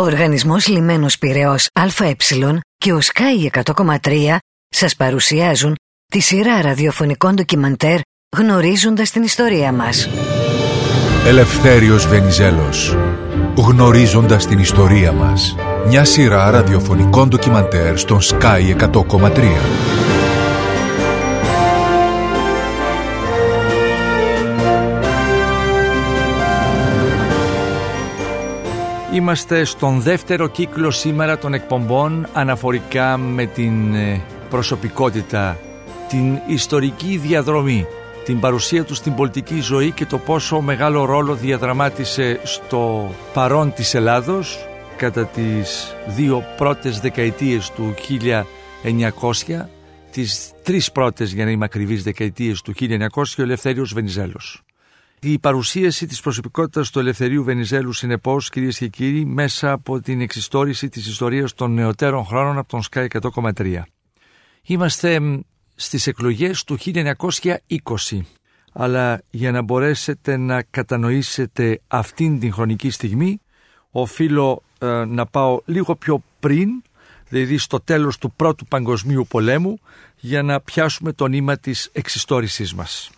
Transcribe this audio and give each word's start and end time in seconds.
Ο 0.00 0.02
Οργανισμός 0.02 0.66
Λιμένος 0.66 1.18
Πυραιός 1.18 1.68
ΑΕ 1.72 2.16
και 2.76 2.92
ο 2.92 2.98
Sky 3.02 3.62
100,3 3.62 4.36
σας 4.68 4.96
παρουσιάζουν 4.96 5.74
τη 6.12 6.20
σειρά 6.20 6.60
ραδιοφωνικών 6.62 7.34
ντοκιμαντέρ 7.34 7.98
γνωρίζοντας 8.36 9.10
την 9.10 9.22
ιστορία 9.22 9.72
μας. 9.72 10.08
Ελευθέριος 11.26 12.06
Βενιζέλος. 12.06 12.96
Γνωρίζοντας 13.56 14.46
την 14.46 14.58
ιστορία 14.58 15.12
μας. 15.12 15.56
Μια 15.86 16.04
σειρά 16.04 16.50
ραδιοφωνικών 16.50 17.28
ντοκιμαντέρ 17.28 17.98
στον 17.98 18.20
Sky 18.20 18.76
100,3. 18.76 20.15
Είμαστε 29.16 29.64
στον 29.64 30.00
δεύτερο 30.00 30.48
κύκλο 30.48 30.90
σήμερα 30.90 31.38
των 31.38 31.54
εκπομπών 31.54 32.26
αναφορικά 32.32 33.16
με 33.16 33.46
την 33.46 33.94
ε, 33.94 34.22
προσωπικότητα, 34.50 35.58
την 36.08 36.38
ιστορική 36.46 37.16
διαδρομή, 37.16 37.86
την 38.24 38.40
παρουσία 38.40 38.84
τους 38.84 38.96
στην 38.96 39.14
πολιτική 39.14 39.60
ζωή 39.60 39.90
και 39.90 40.06
το 40.06 40.18
πόσο 40.18 40.60
μεγάλο 40.60 41.04
ρόλο 41.04 41.34
διαδραμάτισε 41.34 42.40
στο 42.42 43.14
παρόν 43.32 43.72
της 43.72 43.94
Ελλάδος 43.94 44.68
κατά 44.96 45.26
τις 45.26 45.94
δύο 46.06 46.44
πρώτες 46.56 47.00
δεκαετίες 47.00 47.70
του 47.70 47.94
1900, 48.82 49.68
τις 50.10 50.50
τρεις 50.62 50.92
πρώτες 50.92 51.32
για 51.32 51.44
να 51.44 51.50
είμαι 51.50 51.64
ακριβής 51.64 52.02
δεκαετίες 52.02 52.62
του 52.62 52.74
1900 52.80 53.38
ο 53.38 53.42
Ελευθέριος 53.42 53.92
Βενιζέλος. 53.92 54.64
Η 55.28 55.38
παρουσίαση 55.38 56.06
της 56.06 56.20
προσωπικότητας 56.20 56.90
του 56.90 56.98
Ελευθερίου 56.98 57.44
Βενιζέλου 57.44 57.92
συνεπώς 57.92 58.50
κυρίες 58.50 58.78
και 58.78 58.88
κύριοι 58.88 59.24
μέσα 59.24 59.72
από 59.72 60.00
την 60.00 60.20
εξιστόρηση 60.20 60.88
της 60.88 61.06
ιστορίας 61.06 61.54
των 61.54 61.74
νεωτέρων 61.74 62.24
χρόνων 62.24 62.58
από 62.58 62.68
τον 62.68 62.82
Sky 62.90 63.06
100,3. 63.52 63.82
Είμαστε 64.62 65.42
στις 65.74 66.06
εκλογές 66.06 66.64
του 66.64 66.78
1920 66.78 68.20
αλλά 68.72 69.22
για 69.30 69.50
να 69.52 69.62
μπορέσετε 69.62 70.36
να 70.36 70.62
κατανοήσετε 70.62 71.80
αυτήν 71.88 72.38
την 72.38 72.52
χρονική 72.52 72.90
στιγμή 72.90 73.40
οφείλω 73.90 74.62
ε, 74.78 75.04
να 75.04 75.26
πάω 75.26 75.60
λίγο 75.64 75.96
πιο 75.96 76.22
πριν 76.40 76.68
δηλαδή 77.28 77.58
στο 77.58 77.80
τέλος 77.80 78.18
του 78.18 78.32
πρώτου 78.32 78.66
παγκοσμίου 78.66 79.26
πολέμου 79.28 79.78
για 80.16 80.42
να 80.42 80.60
πιάσουμε 80.60 81.12
το 81.12 81.26
νήμα 81.26 81.56
της 81.58 81.90
εξιστόρησής 81.92 82.74
μας. 82.74 83.10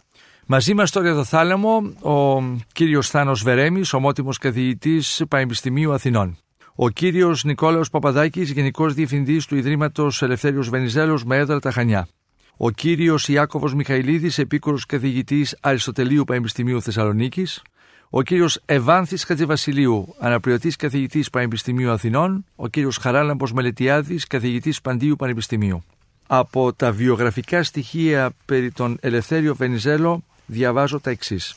Μαζί 0.50 0.74
μας 0.74 0.88
στο 0.88 1.00
Ριαδοθάλαμο 1.00 1.92
ο 2.00 2.42
κύριος 2.72 3.10
Θάνος 3.10 3.42
Βερέμης, 3.42 3.92
ομότιμος 3.92 4.38
καθηγητής 4.38 5.22
Πανεπιστημίου 5.28 5.92
Αθηνών. 5.92 6.38
Ο 6.74 6.88
κύριος 6.88 7.44
Νικόλαος 7.44 7.90
Παπαδάκης, 7.90 8.50
Γενικός 8.50 8.94
Διευθυντής 8.94 9.46
του 9.46 9.56
Ιδρύματος 9.56 10.22
Ελευθέριος 10.22 10.68
Βενιζέλος 10.68 11.24
με 11.24 11.36
έδρα 11.36 11.60
τα 11.60 11.70
Χανιά. 11.70 12.08
Ο 12.56 12.70
κύριος 12.70 13.28
Ιάκωβος 13.28 13.74
Μιχαηλίδης, 13.74 14.38
επίκορος 14.38 14.86
καθηγητής 14.86 15.56
Αριστοτελείου 15.60 16.24
Πανεπιστημίου 16.24 16.82
Θεσσαλονίκης. 16.82 17.62
Ο 18.10 18.22
κύριος 18.22 18.60
Ευάνθης 18.64 19.24
Χατζηβασιλείου, 19.24 20.14
αναπληρωτής 20.18 20.76
καθηγητής 20.76 21.30
Πανεπιστημίου 21.30 21.90
Αθηνών. 21.90 22.44
Ο 22.56 22.68
κύριος 22.68 22.96
Χαράλαμπος 22.96 23.52
Μελετιάδης, 23.52 24.26
καθηγητής 24.26 24.80
Παντίου 24.80 25.16
Πανεπιστημίου. 25.16 25.84
Από 26.26 26.72
τα 26.72 26.92
βιογραφικά 26.92 27.62
στοιχεία 27.62 28.30
περί 28.44 28.70
τον 28.70 28.98
Ελευθέριο 29.00 29.54
Βενιζέλο 29.54 30.22
διαβάζω 30.48 31.00
τα 31.00 31.10
εξής. 31.10 31.54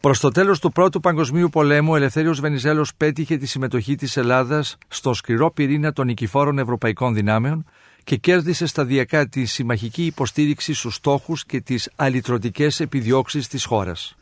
Προς 0.00 0.20
το 0.20 0.30
τέλος 0.30 0.58
του 0.58 0.72
Πρώτου 0.72 1.00
Παγκοσμίου 1.00 1.48
Πολέμου, 1.48 1.92
ο 1.92 1.96
Ελευθέριος 1.96 2.40
Βενιζέλος 2.40 2.94
πέτυχε 2.94 3.36
τη 3.36 3.46
συμμετοχή 3.46 3.94
της 3.94 4.16
Ελλάδας 4.16 4.76
στο 4.88 5.14
σκληρό 5.14 5.50
πυρήνα 5.50 5.92
των 5.92 6.06
νικηφόρων 6.06 6.58
ευρωπαϊκών 6.58 7.14
δυνάμεων 7.14 7.64
και 8.04 8.16
κέρδισε 8.16 8.66
σταδιακά 8.66 9.28
τη 9.28 9.44
συμμαχική 9.44 10.04
υποστήριξη 10.04 10.74
στους 10.74 10.94
στόχους 10.94 11.44
και 11.44 11.60
τις 11.60 11.90
αλυτρωτικές 11.96 12.80
επιδιώξεις 12.80 13.48
της 13.48 13.64
χώρας. 13.64 14.16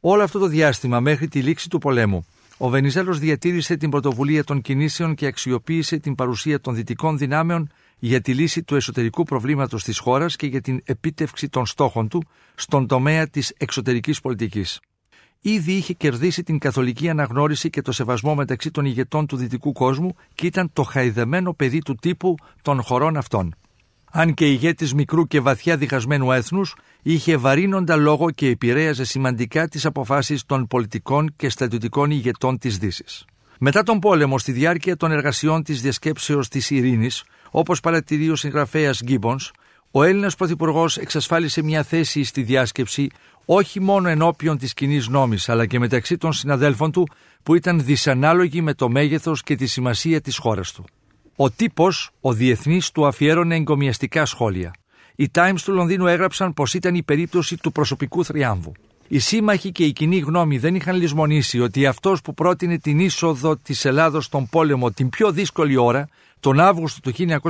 Όλο 0.00 0.22
αυτό 0.22 0.38
το 0.38 0.46
διάστημα 0.46 1.00
μέχρι 1.00 1.28
τη 1.28 1.42
λήξη 1.42 1.68
του 1.68 1.78
πολέμου, 1.78 2.26
ο 2.56 2.68
Βενιζέλος 2.68 3.18
διατήρησε 3.18 3.76
την 3.76 3.90
πρωτοβουλία 3.90 4.44
των 4.44 4.60
κινήσεων 4.60 5.14
και 5.14 5.26
αξιοποίησε 5.26 5.96
την 5.96 6.14
παρουσία 6.14 6.60
των 6.60 6.74
δυτικών 6.74 7.18
δυνάμεων 7.18 7.70
για 7.98 8.20
τη 8.20 8.34
λύση 8.34 8.62
του 8.62 8.74
εσωτερικού 8.74 9.22
προβλήματος 9.22 9.84
της 9.84 9.98
χώρας 9.98 10.36
και 10.36 10.46
για 10.46 10.60
την 10.60 10.80
επίτευξη 10.84 11.48
των 11.48 11.66
στόχων 11.66 12.08
του 12.08 12.22
στον 12.54 12.86
τομέα 12.86 13.28
της 13.28 13.52
εξωτερικής 13.56 14.20
πολιτικής. 14.20 14.80
Ήδη 15.40 15.72
είχε 15.72 15.92
κερδίσει 15.92 16.42
την 16.42 16.58
καθολική 16.58 17.08
αναγνώριση 17.08 17.70
και 17.70 17.82
το 17.82 17.92
σεβασμό 17.92 18.34
μεταξύ 18.34 18.70
των 18.70 18.84
ηγετών 18.84 19.26
του 19.26 19.36
δυτικού 19.36 19.72
κόσμου 19.72 20.14
και 20.34 20.46
ήταν 20.46 20.70
το 20.72 20.82
χαϊδεμένο 20.82 21.54
παιδί 21.54 21.78
του 21.78 21.94
τύπου 21.94 22.34
των 22.62 22.82
χωρών 22.82 23.16
αυτών. 23.16 23.54
Αν 24.10 24.34
και 24.34 24.50
ηγέτης 24.50 24.94
μικρού 24.94 25.26
και 25.26 25.40
βαθιά 25.40 25.76
διχασμένου 25.76 26.32
έθνους, 26.32 26.76
είχε 27.02 27.36
βαρύνοντα 27.36 27.96
λόγο 27.96 28.30
και 28.30 28.48
επηρέαζε 28.48 29.04
σημαντικά 29.04 29.68
τις 29.68 29.86
αποφάσεις 29.86 30.44
των 30.44 30.66
πολιτικών 30.66 31.32
και 31.36 31.48
στρατιωτικών 31.48 32.10
ηγετών 32.10 32.58
της 32.58 32.78
Δύσης. 32.78 33.24
Μετά 33.58 33.82
τον 33.82 33.98
πόλεμο, 33.98 34.38
στη 34.38 34.52
διάρκεια 34.52 34.96
των 34.96 35.12
εργασιών 35.12 35.62
της 35.62 35.82
διασκέψεως 35.82 36.48
της 36.48 36.70
ειρήνης, 36.70 37.24
Όπως 37.50 37.80
παρατηρεί 37.80 38.30
ο 38.30 38.36
συγγραφέας 38.36 39.02
Γκίμπον, 39.04 39.38
ο 39.90 40.02
Έλληνας 40.02 40.34
Πρωθυπουργός 40.34 40.96
εξασφάλισε 40.96 41.62
μια 41.62 41.82
θέση 41.82 42.24
στη 42.24 42.42
διάσκεψη 42.42 43.10
όχι 43.44 43.80
μόνο 43.80 44.08
ενώπιον 44.08 44.58
της 44.58 44.74
κοινή 44.74 45.00
νόμης, 45.08 45.48
αλλά 45.48 45.66
και 45.66 45.78
μεταξύ 45.78 46.16
των 46.16 46.32
συναδέλφων 46.32 46.92
του 46.92 47.08
που 47.42 47.54
ήταν 47.54 47.84
δυσανάλογοι 47.84 48.62
με 48.62 48.74
το 48.74 48.88
μέγεθος 48.88 49.42
και 49.42 49.54
τη 49.54 49.66
σημασία 49.66 50.20
της 50.20 50.36
χώρας 50.36 50.72
του. 50.72 50.84
Ο 51.36 51.50
τύπος, 51.50 52.10
ο 52.20 52.32
διεθνής, 52.32 52.90
του 52.90 53.06
αφιέρωνε 53.06 53.54
εγκομιαστικά 53.54 54.24
σχόλια. 54.24 54.74
Οι 55.14 55.30
Times 55.34 55.60
του 55.64 55.72
Λονδίνου 55.72 56.06
έγραψαν 56.06 56.54
πως 56.54 56.74
ήταν 56.74 56.94
η 56.94 57.02
περίπτωση 57.02 57.56
του 57.56 57.72
προσωπικού 57.72 58.24
θριάμβου. 58.24 58.72
Οι 59.08 59.18
σύμμαχοι 59.18 59.72
και 59.72 59.84
η 59.84 59.92
κοινή 59.92 60.18
γνώμη 60.18 60.58
δεν 60.58 60.74
είχαν 60.74 60.96
λησμονήσει 60.96 61.60
ότι 61.60 61.86
αυτός 61.86 62.20
που 62.20 62.34
πρότεινε 62.34 62.78
την 62.78 62.98
είσοδο 62.98 63.56
της 63.56 63.84
Ελλάδος 63.84 64.24
στον 64.24 64.48
πόλεμο 64.48 64.90
την 64.90 65.08
πιο 65.08 65.32
δύσκολη 65.32 65.76
ώρα 65.76 66.08
τον 66.40 66.60
Αύγουστο 66.60 67.00
του 67.00 67.40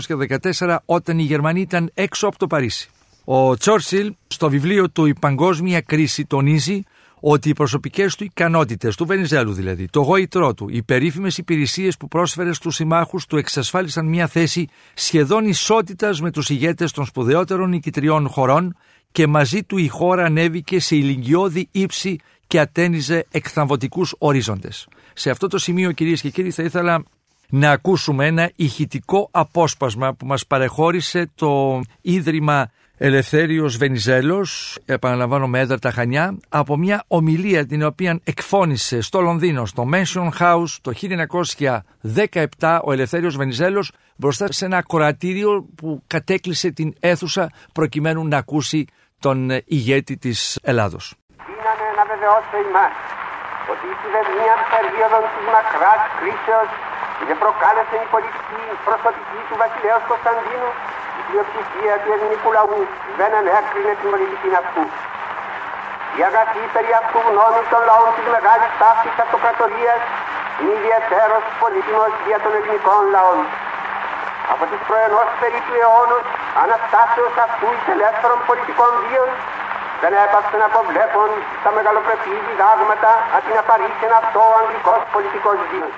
1914 0.59 0.77
όταν 0.85 1.19
η 1.19 1.23
Γερμανία 1.23 1.63
ήταν 1.63 1.91
έξω 1.95 2.27
από 2.27 2.39
το 2.39 2.47
Παρίσι. 2.47 2.91
Ο 3.25 3.57
Τσόρσιλ 3.57 4.15
στο 4.27 4.49
βιβλίο 4.51 4.91
του 4.91 5.07
«Η 5.07 5.15
Παγκόσμια 5.15 5.81
Κρίση» 5.81 6.27
τονίζει 6.27 6.83
ότι 7.21 7.49
οι 7.49 7.53
προσωπικές 7.53 8.15
του 8.15 8.25
ικανότητες, 8.25 8.97
του 8.97 9.07
Βενιζέλου 9.07 9.53
δηλαδή, 9.53 9.87
το 9.87 10.01
γόητρό 10.01 10.55
του, 10.55 10.69
οι 10.71 10.83
περίφημες 10.83 11.39
υπηρεσίες 11.39 11.97
που 11.97 12.09
πρόσφερε 12.09 12.53
στους 12.53 12.75
συμμάχους 12.75 13.27
του 13.27 13.37
εξασφάλισαν 13.37 14.07
μια 14.07 14.27
θέση 14.27 14.69
σχεδόν 14.95 15.45
ισότητας 15.45 16.21
με 16.21 16.31
τους 16.31 16.51
ηγέτες 16.51 16.93
των 16.93 17.05
σπουδαιότερων 17.05 17.69
νικητριών 17.69 18.29
χωρών 18.29 18.77
και 19.13 19.27
μαζί 19.27 19.63
του 19.63 19.77
η 19.77 19.89
χώρα 19.89 20.25
ανέβηκε 20.25 20.81
σε 20.81 20.97
ηλικιώδη 20.97 21.69
ύψη 21.73 22.19
και 22.47 22.61
ατένιζε 22.61 23.27
εκθαμβωτικούς 23.31 24.15
ορίζοντες. 24.19 24.89
Σε 25.15 25.31
αυτό 25.31 25.47
το 25.47 25.59
σημείο, 25.59 25.93
κυρίες 25.93 26.21
και 26.21 26.31
κύριοι, 26.31 26.51
θα 26.51 26.63
ήθελα 26.63 27.03
να 27.49 27.71
ακούσουμε 27.71 28.27
ένα 28.27 28.51
ηχητικό 28.57 29.29
απόσπασμα 29.31 30.15
που 30.15 30.27
μας 30.27 30.47
παρεχώρησε 30.47 31.31
το 31.35 31.81
Ίδρυμα 32.01 32.71
Ελευθέριος 32.99 33.77
Βενιζέλος, 33.77 34.79
επαναλαμβάνω 34.85 35.47
με 35.47 35.59
έδρα 35.61 35.79
τα 35.79 35.91
Χανιά, 35.91 36.39
από 36.49 36.77
μια 36.77 37.05
ομιλία 37.09 37.67
την 37.67 37.83
οποία 37.83 38.21
εκφώνησε 38.25 39.01
στο 39.01 39.21
Λονδίνο, 39.21 39.67
στο 39.67 39.89
Mansion 39.93 40.29
House 40.41 40.77
το 40.83 40.93
1917 42.59 42.81
ο 42.85 42.93
Ελευθέριος 42.93 43.37
Βενιζέλος 43.37 43.93
μπροστά 44.17 44.53
σε 44.53 44.65
ένα 44.65 44.83
κορατήριο 44.83 45.67
που 45.77 46.03
κατέκλυσε 46.07 46.71
την 46.71 46.95
αίθουσα 47.01 47.51
προκειμένου 47.73 48.29
να 48.29 48.37
ακούσει 48.37 48.85
τον 49.19 49.51
ηγέτη 49.65 50.17
της 50.17 50.59
Ελλάδος. 50.63 51.15
Είναι 51.49 51.95
να 51.97 52.05
βεβαιώσω 52.13 52.57
ημάς 52.69 52.95
ότι 53.73 53.87
η 53.93 53.97
μια 54.41 54.57
περίοδο 54.75 55.19
της 55.33 55.47
μακράς 55.55 56.01
κρίσεως 56.19 56.71
δεν 57.29 57.39
προκάλεσε 57.45 57.97
η 58.05 58.07
πολιτική 58.15 58.63
προσωπική 58.89 59.41
του 59.49 59.57
βασιλέως 59.63 60.03
Κωνσταντίνου 60.11 60.71
η 61.21 61.23
πλειοψηφία 61.29 61.95
του 62.03 62.11
ελληνικού 62.15 62.49
λαού 62.57 62.81
δεν 63.19 63.31
ανέκρινε 63.41 63.93
την 64.01 64.09
πολιτική 64.13 64.51
αυτού. 64.63 64.85
Η 66.19 66.21
αγαθή 66.29 66.63
περί 66.75 66.93
αυτού 67.01 67.19
γνώμη 67.29 67.63
των 67.73 67.81
λαών 67.89 68.11
της 68.17 68.27
μεγάλης 68.35 68.71
ταύτης 68.81 69.17
αυτοκρατορίας 69.25 70.01
είναι 70.59 70.75
ιδιαίτερος 70.81 71.43
πολύτιμος 71.61 72.13
για 72.29 72.39
των 72.45 72.53
ελληνικών 72.59 73.03
λαών. 73.15 73.41
Από 74.53 74.65
τις 74.71 74.81
προενός 74.89 75.29
περίπου 75.41 75.73
αιώνους 75.81 76.25
αναστάσεως 76.63 77.35
αυτού 77.47 77.67
εις 77.75 77.85
ελεύθερων 77.95 78.39
πολιτικών 78.49 78.93
βίων 79.03 79.31
δεν 80.03 80.13
έπαψε 80.25 80.55
να 80.63 80.67
αποβλέπουν 80.73 81.31
τα 81.65 81.71
μεγαλοπρεπή 81.77 82.35
διδάγματα 82.47 83.11
αντί 83.37 83.53
να 83.59 83.63
παρήσει 83.71 84.07
αυτό 84.21 84.41
ο 84.53 84.55
αγγλικός 84.61 85.01
πολιτικός 85.15 85.59
βίος. 85.71 85.95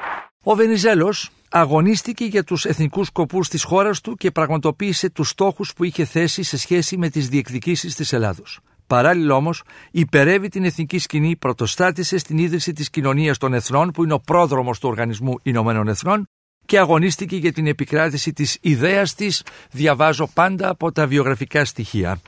Ο 0.51 0.55
Βενιζέλος 0.55 1.31
αγωνίστηκε 1.51 2.25
για 2.25 2.45
τους 2.45 2.65
εθνικούς 2.65 3.07
σκοπούς 3.07 3.49
της 3.49 3.63
χώρας 3.63 4.01
του 4.01 4.15
και 4.15 4.31
πραγματοποίησε 4.31 5.11
τους 5.11 5.29
στόχους 5.29 5.73
που 5.73 5.85
είχε 5.85 6.05
θέσει 6.05 6.43
σε 6.43 6.59
σχέση 6.59 6.97
με 6.97 7.09
τις 7.09 7.29
διεκδικήσεις 7.29 7.95
της 7.95 8.13
Ελλάδος. 8.13 8.61
Παράλληλα 8.87 9.35
όμως, 9.35 9.63
υπερεύει 9.91 10.49
την 10.49 10.65
εθνική 10.65 10.99
σκηνή, 10.99 11.37
πρωτοστάτησε 11.37 12.19
στην 12.19 12.39
ίδρυση 12.39 12.73
της 12.73 12.91
κοινωνίας 12.91 13.39
των 13.39 13.55
εθνών, 13.55 13.91
που 13.91 14.05
είναι 14.05 14.13
ο 14.13 14.21
πρόδρομος 14.21 14.79
του 14.79 14.89
Οργανισμού 14.89 15.35
Ηνωμένων 15.43 15.89
Εθνών, 15.89 16.29
και 16.67 16.79
αγωνίστηκε 16.79 17.37
για 17.37 17.53
την 17.53 17.67
επικράτηση 17.67 18.33
της 18.33 18.59
ιδέας 18.61 19.15
της, 19.15 19.43
διαβάζω 19.71 20.29
πάντα 20.35 20.69
από 20.69 20.93
τα 20.93 21.07
βιογραφικά 21.07 21.65
στοιχεία 21.65 22.21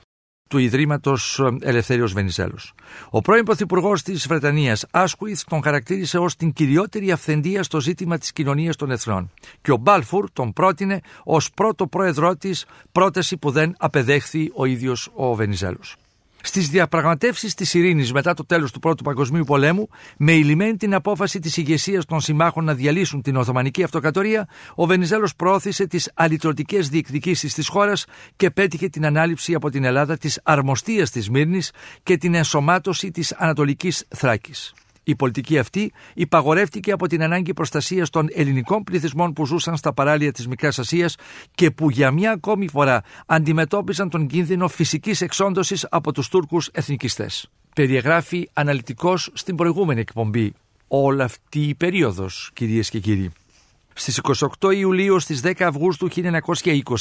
του 0.50 0.58
Ιδρύματος 0.58 1.40
Ελευθέριος 1.60 2.12
Βενιζέλος. 2.12 2.72
Ο 3.10 3.20
πρώην 3.20 3.44
Πρωθυπουργός 3.44 4.02
της 4.02 4.26
Βρετανίας, 4.26 4.86
Άσκουιθ, 4.90 5.42
τον 5.48 5.62
χαρακτήρισε 5.62 6.18
ως 6.18 6.36
την 6.36 6.52
κυριότερη 6.52 7.10
αυθεντία 7.10 7.62
στο 7.62 7.80
ζήτημα 7.80 8.18
της 8.18 8.32
κοινωνίας 8.32 8.76
των 8.76 8.90
εθνών. 8.90 9.30
Και 9.62 9.72
ο 9.72 9.76
Μπάλφουρ 9.76 10.30
τον 10.32 10.52
πρότεινε 10.52 11.00
ως 11.24 11.50
πρώτο 11.50 11.86
πρόεδρό 11.86 12.36
της, 12.36 12.66
πρόταση 12.92 13.36
που 13.36 13.50
δεν 13.50 13.74
απεδέχθη 13.78 14.50
ο 14.54 14.64
ίδιος 14.64 15.10
ο 15.14 15.34
Βενιζέλος. 15.34 15.96
Στις 16.42 16.68
διαπραγματεύσεις 16.68 17.54
της 17.54 17.74
ειρήνης 17.74 18.12
μετά 18.12 18.34
το 18.34 18.46
τέλος 18.46 18.72
του 18.72 18.78
Πρώτου 18.78 19.04
Παγκοσμίου 19.04 19.44
Πολέμου, 19.44 19.88
με 20.16 20.32
ηλυμένη 20.32 20.76
την 20.76 20.94
απόφαση 20.94 21.38
της 21.38 21.56
ηγεσίας 21.56 22.04
των 22.04 22.20
συμμάχων 22.20 22.64
να 22.64 22.74
διαλύσουν 22.74 23.22
την 23.22 23.36
Οθωμανική 23.36 23.82
Αυτοκρατορία, 23.82 24.48
ο 24.74 24.86
Βενιζέλος 24.86 25.36
πρόθεσε 25.36 25.86
τις 25.86 26.10
αλυτρωτικές 26.14 26.88
διεκδικήσεις 26.88 27.54
της 27.54 27.68
χώρας 27.68 28.04
και 28.36 28.50
πέτυχε 28.50 28.88
την 28.88 29.06
ανάληψη 29.06 29.54
από 29.54 29.70
την 29.70 29.84
Ελλάδα 29.84 30.16
της 30.16 30.40
αρμοστίας 30.42 31.10
της 31.10 31.30
Μύρνης 31.30 31.72
και 32.02 32.16
την 32.16 32.34
ενσωμάτωση 32.34 33.10
της 33.10 33.32
Ανατολικής 33.32 34.06
Θράκης. 34.08 34.74
Η 35.10 35.16
πολιτική 35.16 35.58
αυτή 35.58 35.92
υπαγορεύτηκε 36.14 36.92
από 36.92 37.06
την 37.06 37.22
ανάγκη 37.22 37.54
προστασίας 37.54 38.10
των 38.10 38.28
ελληνικών 38.34 38.84
πληθυσμών 38.84 39.32
που 39.32 39.46
ζούσαν 39.46 39.76
στα 39.76 39.92
παράλια 39.92 40.32
της 40.32 40.48
Μικράς 40.48 40.78
Ασίας 40.78 41.16
και 41.54 41.70
που 41.70 41.90
για 41.90 42.10
μια 42.10 42.30
ακόμη 42.30 42.68
φορά 42.68 43.02
αντιμετώπιζαν 43.26 44.10
τον 44.10 44.26
κίνδυνο 44.26 44.68
φυσικής 44.68 45.20
εξόντωσης 45.20 45.86
από 45.90 46.12
τους 46.12 46.28
Τούρκους 46.28 46.68
εθνικιστές. 46.72 47.50
Περιεγράφει 47.74 48.48
αναλυτικώ 48.52 49.16
στην 49.16 49.56
προηγούμενη 49.56 50.00
εκπομπή 50.00 50.52
όλη 50.88 51.22
αυτή 51.22 51.60
η 51.60 51.74
περίοδος, 51.74 52.50
κυρίες 52.52 52.90
και 52.90 52.98
κύριοι. 52.98 53.30
Στις 53.94 54.20
28 54.60 54.74
Ιουλίου 54.74 55.18
στις 55.18 55.40
10 55.44 55.52
Αυγούστου 55.58 56.08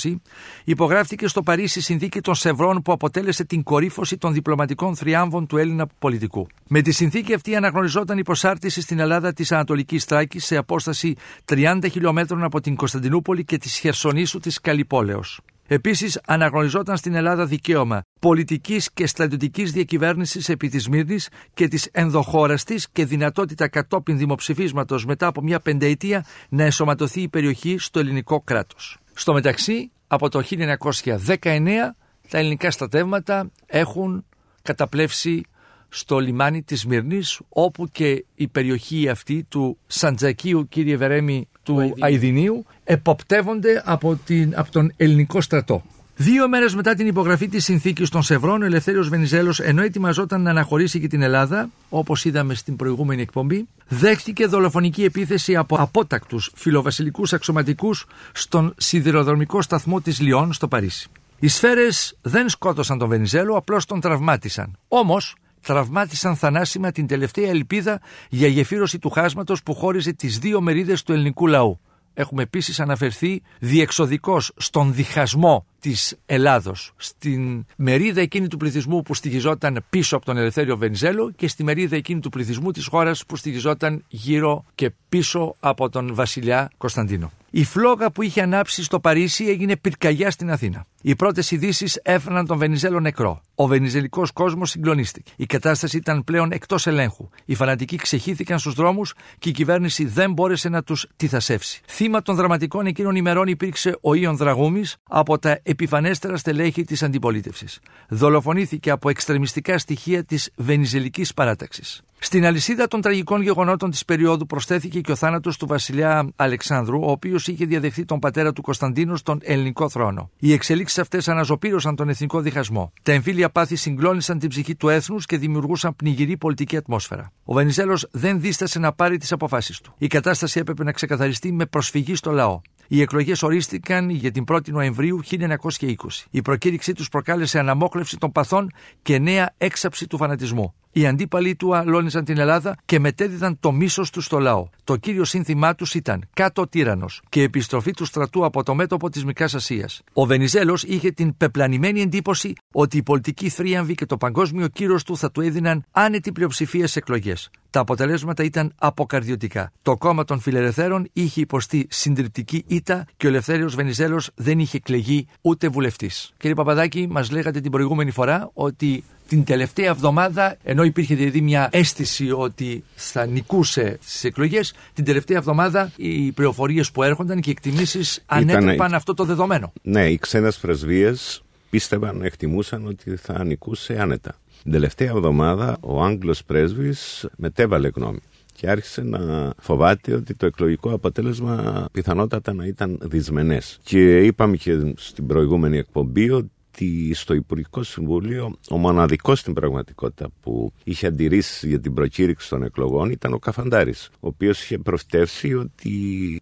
1920 0.04 0.16
υπογράφτηκε 0.64 1.28
στο 1.28 1.44
Παρίσι 1.44 1.80
η 1.80 1.82
συνθήκη 1.82 2.22
των 2.22 2.36
Σευρών 2.36 2.82
που 2.82 2.92
αποτέλεσε 2.92 3.46
την 3.46 3.64
κορύφωση 3.64 4.18
των 4.18 4.34
διπλωματικών 4.34 4.96
θριάμβων 4.96 5.48
του 5.48 5.58
Έλληνα 5.58 5.88
πολιτικού. 6.00 6.48
Με 6.68 6.82
τη 6.82 6.92
συνθήκη 6.92 7.34
αυτή 7.34 7.56
αναγνωριζόταν 7.56 8.18
η 8.18 8.24
προσάρτηση 8.24 8.82
στην 8.82 9.00
Ελλάδα 9.00 9.34
της 9.34 9.52
Ανατολικής 9.52 10.06
Τράκης 10.06 10.46
σε 10.46 10.58
απόσταση 10.58 11.16
30 11.46 11.80
χιλιόμετρων 11.92 12.44
από 12.44 12.62
την 12.62 12.76
Κωνσταντινούπολη 12.76 13.44
και 13.44 13.58
της 13.58 13.78
Χερσονήσου 13.78 14.40
της 14.40 14.60
Καλυπόλεως. 14.60 15.40
Επίσης, 15.72 16.22
αναγνωριζόταν 16.26 16.98
στην 16.98 17.14
Ελλάδα 17.14 17.46
δικαίωμα 17.46 18.02
πολιτικής 18.20 18.92
και 18.94 19.08
στρατιωτικής 19.08 19.72
διακυβέρνησης 19.72 20.50
επί 20.50 20.70
της 20.70 20.88
Μύρνη 20.88 21.18
και 21.54 21.68
της 21.68 21.90
ενδοχώρας 21.92 22.64
της 22.64 22.90
και 22.90 23.06
δυνατότητα 23.06 23.68
κατόπιν 23.68 24.18
δημοψηφίσματος 24.18 25.06
μετά 25.06 25.28
από 25.28 25.42
μια 25.42 25.60
πενταετία 25.60 26.26
να 26.50 26.64
εσωματωθεί 26.64 27.22
η 27.22 27.28
περιοχή 27.28 27.78
στο 27.78 28.00
ελληνικό 28.00 28.42
κράτος. 28.42 28.98
Στο 29.14 29.34
μεταξύ, 29.34 29.92
από 30.08 30.30
το 30.30 30.42
1919 30.42 31.96
τα 32.30 32.38
ελληνικά 32.38 32.72
στρατεύματα 32.72 33.52
έχουν 33.66 34.26
καταπλέψει 34.62 35.44
στο 35.90 36.20
λιμάνι 36.20 36.62
της 36.62 36.86
Μυρνής 36.86 37.40
όπου 37.50 37.90
και 37.92 38.26
η 38.36 38.48
περιοχή 38.48 39.10
αυτή 39.10 39.46
του 39.50 39.78
Σαντζακίου 39.88 40.68
κύριε 40.68 40.98
Βερέμι 40.98 41.48
του 41.64 41.94
Αιδινίου 42.00 42.66
εποπτεύονται 42.84 43.82
από, 43.86 44.20
την, 44.26 44.54
από 44.56 44.72
τον 44.72 44.94
ελληνικό 44.98 45.42
στρατό. 45.42 45.84
Δύο 46.22 46.50
μέρες 46.50 46.76
μετά 46.76 46.94
την 46.94 47.08
υπογραφή 47.08 47.48
της 47.48 47.64
συνθήκης 47.64 48.10
των 48.10 48.24
Σευρών, 48.24 48.62
ο 48.62 48.66
Ελευθέριος 48.66 49.10
Βενιζέλος, 49.10 49.60
ενώ 49.60 49.82
ετοιμαζόταν 49.82 50.42
να 50.42 50.50
αναχωρήσει 50.50 51.00
και 51.00 51.08
την 51.08 51.22
Ελλάδα, 51.22 51.70
όπως 51.90 52.26
είδαμε 52.26 52.54
στην 52.54 52.76
προηγούμενη 52.76 53.22
εκπομπή, 53.22 53.68
δέχτηκε 53.88 54.46
δολοφονική 54.48 55.04
επίθεση 55.04 55.56
από 55.56 55.76
απότακτους 55.76 56.52
φιλοβασιλικούς 56.56 57.34
αξιωματικούς 57.34 58.06
στον 58.32 58.74
σιδηροδρομικό 58.78 59.62
σταθμό 59.62 60.02
της 60.02 60.20
Λιόν 60.20 60.54
στο 60.54 60.68
Παρίσι. 60.68 61.10
Οι 61.40 61.48
σφαίρες 61.48 62.18
δεν 62.22 62.50
σκότωσαν 62.50 62.98
τον 62.98 63.08
Βενιζέλο, 63.10 63.56
απλώς 63.56 63.86
τον 63.86 64.00
τραυμάτισαν. 64.00 64.78
Όμως, 64.88 65.36
τραυμάτισαν 65.62 66.36
θανάσιμα 66.36 66.92
την 66.92 67.08
τελευταία 67.08 67.50
ελπίδα 67.50 68.02
για 68.30 68.48
γεφύρωση 68.48 69.00
του 69.00 69.10
χάσματος 69.10 69.64
που 69.64 69.74
χώριζε 69.74 70.14
τις 70.14 70.40
δύο 70.40 70.62
μερίδες 70.62 71.04
του 71.04 71.14
ελληνικού 71.14 71.48
λαού. 71.48 71.80
Έχουμε 72.14 72.42
επίσης 72.42 72.80
αναφερθεί 72.80 73.42
διεξοδικώς 73.60 74.52
στον 74.58 74.94
διχασμό 74.94 75.66
της 75.80 76.18
Ελλάδος, 76.26 76.92
στην 76.98 77.66
μερίδα 77.76 78.22
εκείνη 78.22 78.48
του 78.48 78.58
πληθυσμού 78.58 79.02
που 79.02 79.14
στοιχιζόταν 79.14 79.86
πίσω 79.90 80.16
από 80.16 80.26
τον 80.26 80.38
Ελευθέριο 80.38 80.78
Βενιζέλο 80.78 81.32
και 81.36 81.48
στη 81.48 81.64
μερίδα 81.64 81.96
εκείνη 81.96 82.20
του 82.20 82.30
πληθυσμού 82.30 82.72
της 82.72 82.86
χώρας 82.88 83.26
που 83.26 83.36
στοιχιζόταν 83.36 84.04
γύρω 84.08 84.66
και 84.76 84.92
πίσω 85.10 85.56
από 85.60 85.90
τον 85.90 86.16
βασιλιά 86.16 86.72
Κωνσταντίνο. 86.78 87.32
Η 87.52 87.64
φλόγα 87.64 88.12
που 88.12 88.22
είχε 88.22 88.42
ανάψει 88.42 88.84
στο 88.84 89.00
Παρίσι 89.00 89.46
έγινε 89.46 89.78
πυρκαγιά 89.78 90.32
στην 90.32 90.52
Αθήνα. 90.52 90.86
Οι 91.02 91.16
πρώτες 91.16 91.52
ειδήσεις 91.52 92.00
έφεραν 92.04 92.46
τον 92.46 92.58
Βενιζέλο 92.58 93.00
νεκρό. 93.00 93.42
Ο 93.56 93.68
βενιζελικός 93.68 94.32
κόσμος 94.32 94.70
συγκλονίστηκε. 94.70 95.32
Η 95.36 95.46
κατάσταση 95.46 95.98
ήταν 95.98 96.24
πλέον 96.24 96.52
εκτός 96.52 96.88
ελέγχου. 96.88 97.30
Οι 97.46 97.56
φανατικοί 97.56 97.96
ξεχύθηκαν 97.96 98.60
στους 98.60 98.74
δρόμους 98.74 99.14
και 99.40 99.50
η 99.50 99.52
κυβέρνηση 99.52 100.06
δεν 100.06 100.34
μπόρεσε 100.34 100.70
να 100.70 100.84
τους 100.84 101.08
τυθασεύσει. 101.16 101.82
Θύμα 101.88 102.22
των 102.22 102.36
δραματικών 102.36 102.86
εκείνων 102.86 103.16
ημερών 103.16 103.48
υπήρξε 103.48 103.98
ο 104.02 104.14
Ιων 104.14 104.38
Δραγούμης 104.38 104.96
από 105.10 105.40
τα 105.40 105.60
επιφανέστερα 105.70 106.38
στελέχη 106.38 106.84
της 106.84 107.04
αντιπολίτευσης. 107.04 107.80
Δολοφονήθηκε 108.10 108.90
από 108.90 109.10
εξτρεμιστικά 109.10 109.78
στοιχεία 109.78 110.24
της 110.24 110.52
βενιζελικής 110.56 111.34
παράταξης. 111.34 112.02
Στην 112.22 112.46
αλυσίδα 112.46 112.88
των 112.88 113.02
τραγικών 113.02 113.42
γεγονότων 113.42 113.90
της 113.92 114.06
περίοδου 114.06 114.46
προσθέθηκε 114.46 115.02
και 115.02 115.12
ο 115.12 115.16
θάνατος 115.16 115.58
του 115.58 115.68
βασιλιά 115.68 116.30
Αλεξάνδρου, 116.36 117.00
ο 117.02 117.12
οποίος 117.12 117.48
είχε 117.48 117.66
διαδεχθεί 117.66 118.06
τον 118.06 118.20
πατέρα 118.20 118.54
του 118.54 118.62
Κωνσταντίνου 118.62 119.18
στον 119.18 119.40
ελληνικό 119.44 119.90
θρόνο. 119.90 120.30
Οι 120.40 120.54
εξελίξεις 120.54 121.00
αυτές 121.00 121.28
αναζωπήρωσαν 121.28 121.96
τον 121.96 122.10
εθνικό 122.10 122.40
διχασμό. 122.42 122.94
Τα 123.04 123.12
εμφύλια 123.12 123.50
πάθη 123.50 123.76
συγκλώνησαν 123.76 124.40
την 124.40 124.50
ψυχή 124.50 124.76
του 124.76 124.90
έθνους 124.90 125.26
και 125.26 125.38
δημιουργούσαν 125.38 125.96
πνιγυρή 125.96 126.38
πολιτική 126.38 126.78
ατμόσφαιρα. 126.78 127.32
Ο 127.44 127.54
Βενιζέλος 127.54 128.08
δεν 128.12 128.40
δίστασε 128.40 128.80
να 128.80 128.94
πάρει 128.94 129.18
τις 129.18 129.32
αποφάσεις 129.32 129.82
του. 129.82 129.94
Η 129.98 130.08
κατάσταση 130.08 130.60
έπρεπε 130.60 130.84
να 130.84 130.92
ξεκαθαριστεί 130.92 131.52
με 131.52 131.66
προσφυγή 131.66 132.16
στο 132.16 132.32
λαό. 132.32 132.62
Οι 132.92 133.02
εκλογές 133.02 133.44
ορίστηκαν 133.44 134.10
για 134.10 134.32
την 134.32 134.44
1η 134.52 134.70
Νοεμβρίου 134.70 135.20
1920. 135.30 135.96
Η 136.30 136.42
προκήρυξή 136.42 136.94
τους 136.94 137.10
προκάλεσε 137.10 137.60
αναμόχλευση 137.60 138.18
των 138.18 138.32
παθών 138.32 138.72
και 139.02 139.20
νέα 139.20 139.54
έξαψη 139.58 140.08
του 140.08 140.18
φανατισμού. 140.18 140.74
Οι 140.92 141.08
αντίπαλοι 141.08 141.56
του 141.56 141.76
αλώνιζαν 141.76 142.24
την 142.24 142.38
Ελλάδα 142.38 142.76
και 142.86 143.00
μετέδιδαν 143.00 143.60
το 143.60 143.72
μίσος 143.72 144.10
τους 144.10 144.26
στο 144.26 144.40
λαό. 144.40 144.68
Το 144.84 144.96
κύριο 144.96 145.24
σύνθημά 145.24 145.76
τους 145.76 145.94
ήταν 145.94 146.28
κάτω 146.34 146.68
τύρανος 146.68 147.22
και 147.30 147.42
επιστροφή 147.42 147.92
του 147.92 148.06
στρατού 148.06 148.46
από 148.46 148.64
το 148.64 148.76
μέτωπο 148.76 149.10
της 149.10 149.26
Μικράς 149.26 149.54
Ασίας. 149.54 150.02
Ο 150.14 150.26
Βενιζέλος 150.26 150.84
είχε 150.84 151.12
την 151.12 151.38
πεπλανημένη 151.38 152.02
εντύπωση 152.02 152.54
ότι 152.72 152.98
η 152.98 153.04
πολιτική 153.04 153.50
θρίαμβη 153.50 153.96
και 153.96 154.06
το 154.06 154.18
παγκόσμιο 154.18 154.68
κύρος 154.68 155.04
του 155.04 155.18
θα 155.18 155.32
του 155.32 155.42
έδιναν 155.42 155.84
άνετη 155.92 156.32
πλειοψηφία 156.32 156.88
σε 156.88 157.00
εκλογές. 157.00 157.50
Τα 157.70 157.80
αποτελέσματα 157.80 158.44
ήταν 158.44 158.74
αποκαρδιωτικά. 158.78 159.72
Το 159.82 159.98
κόμμα 159.98 160.24
των 160.24 160.40
φιλελευθέρων 160.40 161.10
είχε 161.14 161.42
υποστεί 161.42 161.88
συντριπτική 161.90 162.64
ήττα 162.68 163.06
και 163.18 163.26
ο 163.26 163.30
Ελευθέριος 163.30 163.76
Βενιζέλος 163.76 164.30
δεν 164.36 164.60
είχε 164.60 164.80
κλεγεί 164.80 165.28
ούτε 165.42 165.68
βουλευτής. 165.68 166.34
Κύριε 166.38 166.56
Παπαδάκη, 166.56 167.08
μας 167.10 167.32
λέγατε 167.32 167.60
την 167.62 167.72
προηγούμενη 167.72 168.12
φορά 168.12 168.50
ότι 168.54 169.04
την 169.30 169.44
τελευταία 169.44 169.90
εβδομάδα, 169.90 170.58
ενώ 170.64 170.84
υπήρχε 170.84 171.16
δηλαδή 171.16 171.42
μια 171.42 171.70
αίσθηση 171.72 172.32
ότι 172.32 172.84
θα 172.96 173.26
νικούσε 173.26 173.98
στις 174.02 174.24
εκλογές, 174.24 174.74
την 174.94 175.04
τελευταία 175.04 175.38
εβδομάδα 175.38 175.92
οι 175.96 176.32
πληροφορίες 176.32 176.92
που 176.92 177.04
έρχονταν 177.04 177.40
και 177.40 177.50
οι 177.50 177.52
εκτιμήσεις 177.58 178.24
ανέτρεπαν 178.26 178.94
αυτό 178.94 179.14
το 179.14 179.24
δεδομένο. 179.24 179.74
Ναι, 179.82 180.10
οι 180.10 180.18
ξένες 180.18 180.58
πρεσβείες 180.58 181.44
πίστευαν, 181.70 182.22
εκτιμούσαν 182.22 182.88
ότι 182.88 183.16
θα 183.16 183.44
νικούσε 183.44 183.98
άνετα. 184.00 184.36
Την 184.64 184.72
τελευταία 184.72 185.10
εβδομάδα 185.10 185.78
ο 185.80 186.04
Άγγλος 186.04 186.44
πρέσβης 186.44 187.28
μετέβαλε 187.36 187.90
γνώμη 187.96 188.20
και 188.56 188.70
άρχισε 188.70 189.02
να 189.02 189.54
φοβάται 189.60 190.14
ότι 190.14 190.36
το 190.36 190.46
εκλογικό 190.46 190.94
αποτέλεσμα 190.94 191.86
πιθανότατα 191.92 192.54
να 192.54 192.66
ήταν 192.66 193.00
δυσμενές. 193.02 193.80
Και 193.84 194.18
είπαμε 194.18 194.58
και 194.58 194.94
στην 194.96 195.28
προηγούμενη 195.28 195.78
εκπομπή 195.78 196.30
ότι 196.30 196.52
ότι 196.80 197.14
στο 197.14 197.34
Υπουργικό 197.34 197.84
Συμβούλιο 197.84 198.58
ο 198.70 198.78
μοναδικός 198.78 199.40
στην 199.40 199.54
πραγματικότητα 199.54 200.30
που 200.42 200.74
είχε 200.84 201.08
αντιρρήσεις 201.08 201.64
για 201.64 201.80
την 201.80 201.94
προκήρυξη 201.94 202.50
των 202.50 202.64
εκλογών 202.64 203.10
ήταν 203.10 203.34
ο 203.34 203.40
Καφαντάρης, 203.40 204.10
ο 204.14 204.28
οποίος 204.28 204.64
είχε 204.64 204.78
προφτεύσει 204.78 205.54
ότι 205.54 205.92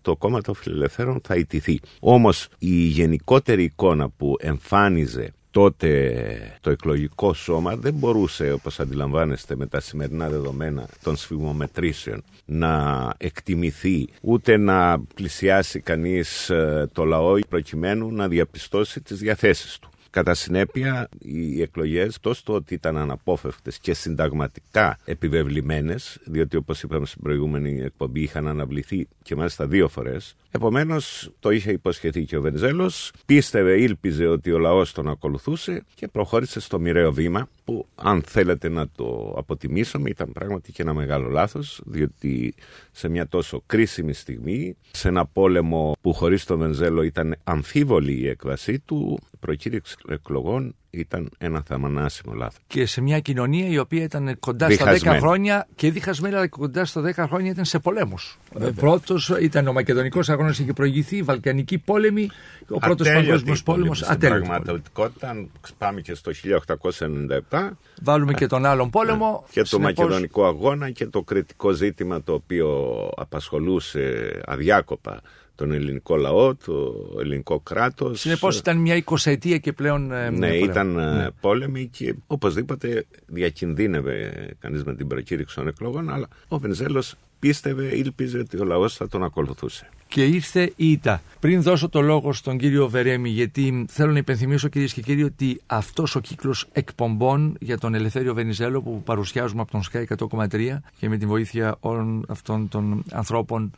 το 0.02 0.16
κόμμα 0.16 0.42
των 0.42 0.56
φιλελευθέρων 0.56 1.22
θα 1.24 1.36
ιτηθεί. 1.36 1.80
Όμως 2.00 2.48
η 2.60 2.76
γενικότερη 2.76 3.64
εικόνα 3.64 4.10
που 4.10 4.36
εμφάνιζε 4.40 5.34
τότε 5.52 6.58
το 6.62 6.70
εκλογικό 6.70 7.34
σώμα 7.34 7.76
δεν 7.76 7.94
μπορούσε, 7.94 8.52
όπως 8.52 8.80
αντιλαμβάνεστε 8.80 9.56
με 9.56 9.66
τα 9.66 9.80
σημερινά 9.80 10.30
δεδομένα 10.30 10.88
των 11.04 11.16
σφημομετρήσεων, 11.16 12.24
να 12.46 13.08
εκτιμηθεί 13.18 14.08
ούτε 14.22 14.58
να 14.58 15.00
πλησιάσει 15.16 15.80
κανείς 15.80 16.50
ε, 16.50 16.90
το 16.94 17.04
λαό 17.06 17.40
προκειμένου 17.50 18.12
να 18.12 18.28
διαπιστώσει 18.28 19.02
τις 19.02 19.18
διαθέσεις 19.20 19.80
του. 19.80 19.90
Κατά 20.10 20.34
συνέπεια, 20.34 21.10
οι 21.20 21.62
εκλογές, 21.62 22.20
τόσο 22.20 22.42
το 22.46 22.54
ότι 22.54 22.74
ήταν 22.74 22.98
αναπόφευκτες 22.98 23.78
και 23.78 23.94
συνταγματικά 23.94 24.98
επιβεβλημένες, 25.06 26.20
διότι 26.26 26.58
όπως 26.58 26.84
είπαμε 26.84 27.06
στην 27.06 27.22
προηγούμενη 27.22 27.82
εκπομπή 27.82 28.22
είχαν 28.22 28.48
αναβληθεί 28.48 29.08
και 29.24 29.36
μάλιστα 29.36 29.68
δύο 29.68 29.88
φορές, 29.88 30.36
Επομένως, 30.52 31.32
το 31.40 31.50
είχε 31.50 31.72
υποσχεθεί 31.72 32.26
και 32.26 32.38
ο 32.38 32.42
Βενιζέλος, 32.42 33.12
πίστευε, 33.26 33.82
ήλπιζε 33.82 34.28
ότι 34.28 34.52
ο 34.52 34.58
λαός 34.58 34.92
τον 34.92 35.08
ακολουθούσε 35.08 35.84
και 35.94 36.08
προχώρησε 36.08 36.60
στο 36.60 36.80
μοιραίο 36.80 37.12
βήμα 37.14 37.50
που, 37.64 37.88
αν 37.96 38.22
θέλετε 38.22 38.70
να 38.70 38.88
το 38.96 39.34
αποτιμήσουμε, 39.38 40.10
ήταν 40.10 40.32
πράγματι 40.32 40.72
και 40.72 40.82
ένα 40.82 40.94
μεγάλο 40.94 41.30
λάθος, 41.30 41.82
διότι 41.86 42.56
σε 42.92 43.10
μια 43.10 43.28
τόσο 43.28 43.64
κρίσιμη 43.66 44.14
στιγμή, 44.14 44.78
σε 44.92 45.08
ένα 45.08 45.26
πόλεμο 45.26 45.96
που 46.02 46.14
χωρίς 46.14 46.44
τον 46.44 46.60
Βενιζέλο 46.60 47.02
ήταν 47.02 47.36
αμφίβολη 47.44 48.14
η 48.14 48.28
έκβασή 48.28 48.80
του, 48.80 49.20
προκήρυξη 49.40 49.96
εκλογών 50.08 50.76
ήταν 51.00 51.30
ένα 51.38 51.64
θαμανάσιμο 51.68 52.34
λάθος. 52.34 52.60
Και 52.68 52.86
σε 52.86 53.02
μια 53.02 53.20
κοινωνία 53.20 53.68
η 53.68 53.78
οποία 53.78 54.04
ήταν 54.04 54.40
κοντά 54.40 54.70
στα 54.70 54.94
10 54.94 55.18
χρόνια 55.20 55.68
και 55.76 55.92
διχασμένη, 55.92 56.36
αλλά 56.36 56.48
κοντά 56.48 56.86
στα 56.86 57.02
10 57.02 57.26
χρόνια 57.28 57.52
ήταν 57.52 57.66
σε 57.66 57.80
πολέμους. 57.80 58.40
Πρώτος 58.76 59.34
ήταν 59.42 59.68
ο 59.68 59.74
Μακεδονικός 59.74 60.30
Αγώνας, 60.30 60.60
είχε 60.60 60.74
προηγηθεί, 60.74 61.18
η 61.18 61.22
Βαλκανική 61.22 61.78
πόλεμη, 61.78 62.30
ο 62.68 62.80
πρώτος 62.80 63.12
Παγκόσμιος 63.12 63.64
πόλεμος. 63.64 63.98
Στην 63.98 64.20
πραγματικότητα, 64.20 65.30
αν 65.30 65.50
πάμε 65.78 66.02
και 66.02 66.14
στο 66.14 66.32
1897. 66.34 67.78
Βάλουμε 68.02 68.34
και 68.34 68.48
τον 68.48 68.66
άλλον 68.66 68.90
πόλεμο. 68.90 69.46
Και 69.52 69.62
το 69.62 69.80
Μακεδονικό 69.80 70.46
Αγώνα 70.46 70.90
και 70.90 71.06
το 71.06 71.22
κριτικό 71.22 71.72
ζήτημα 71.72 72.24
το 72.24 72.34
οποίο 72.34 73.10
απασχολούσε 73.16 74.42
αδιάκοπα 74.46 75.22
τον 75.58 75.72
ελληνικό 75.72 76.16
λαό, 76.16 76.56
το 76.56 76.96
ελληνικό 77.20 77.60
κράτος. 77.60 78.20
Συνεπώς 78.20 78.58
ήταν 78.58 78.78
μια 78.78 78.96
εικοσαετία 78.96 79.58
και 79.58 79.74
πλέον. 79.74 80.12
Ε, 80.12 80.30
ναι, 80.30 80.56
ήταν 80.56 81.00
ε, 81.00 81.14
ναι. 81.16 81.32
πόλεμη 81.32 81.88
και 81.88 82.16
οπωσδήποτε 82.28 83.06
διακινδύνευε 83.26 84.32
κανείς 84.60 84.84
με 84.84 84.96
την 84.96 85.08
προκήρυξη 85.08 85.56
των 85.56 85.68
εκλογών, 85.68 86.10
αλλά 86.10 86.28
ο 86.48 86.60
Βενζέλο 86.60 87.04
πίστευε, 87.40 87.96
ήλπιζε 87.96 88.38
ότι 88.38 88.58
ο 88.60 88.66
λαός 88.66 88.96
θα 88.96 89.08
τον 89.08 89.24
ακολουθούσε 89.24 89.90
και 90.08 90.26
ήρθε 90.26 90.72
η 90.76 90.92
ΙΤΑ. 90.92 91.22
Πριν 91.40 91.62
δώσω 91.62 91.90
το 91.90 92.02
λόγο 92.02 92.34
στον 92.34 92.58
κύριο 92.58 92.90
Βερέμι, 92.90 93.30
γιατί 93.30 93.86
θέλω 93.90 94.12
να 94.12 94.18
υπενθυμίσω 94.18 94.68
κυρίες 94.68 94.94
και 94.94 95.02
κύριοι 95.02 95.24
ότι 95.24 95.62
αυτός 95.68 96.16
ο 96.16 96.20
κύκλος 96.20 96.68
εκπομπών 96.72 97.56
για 97.60 97.78
τον 97.78 97.94
Ελευθέριο 97.94 98.34
Βενιζέλο 98.34 98.82
που 98.82 99.02
παρουσιάζουμε 99.04 99.62
από 99.62 99.72
τον 99.72 99.82
Sky 99.92 100.04
100,3 100.48 100.78
και 101.00 101.10
με 101.10 101.18
την 101.18 101.28
βοήθεια 101.28 101.78
όλων 101.80 102.26
αυτών 102.28 102.68
των 102.68 103.04
ανθρώπων 103.12 103.72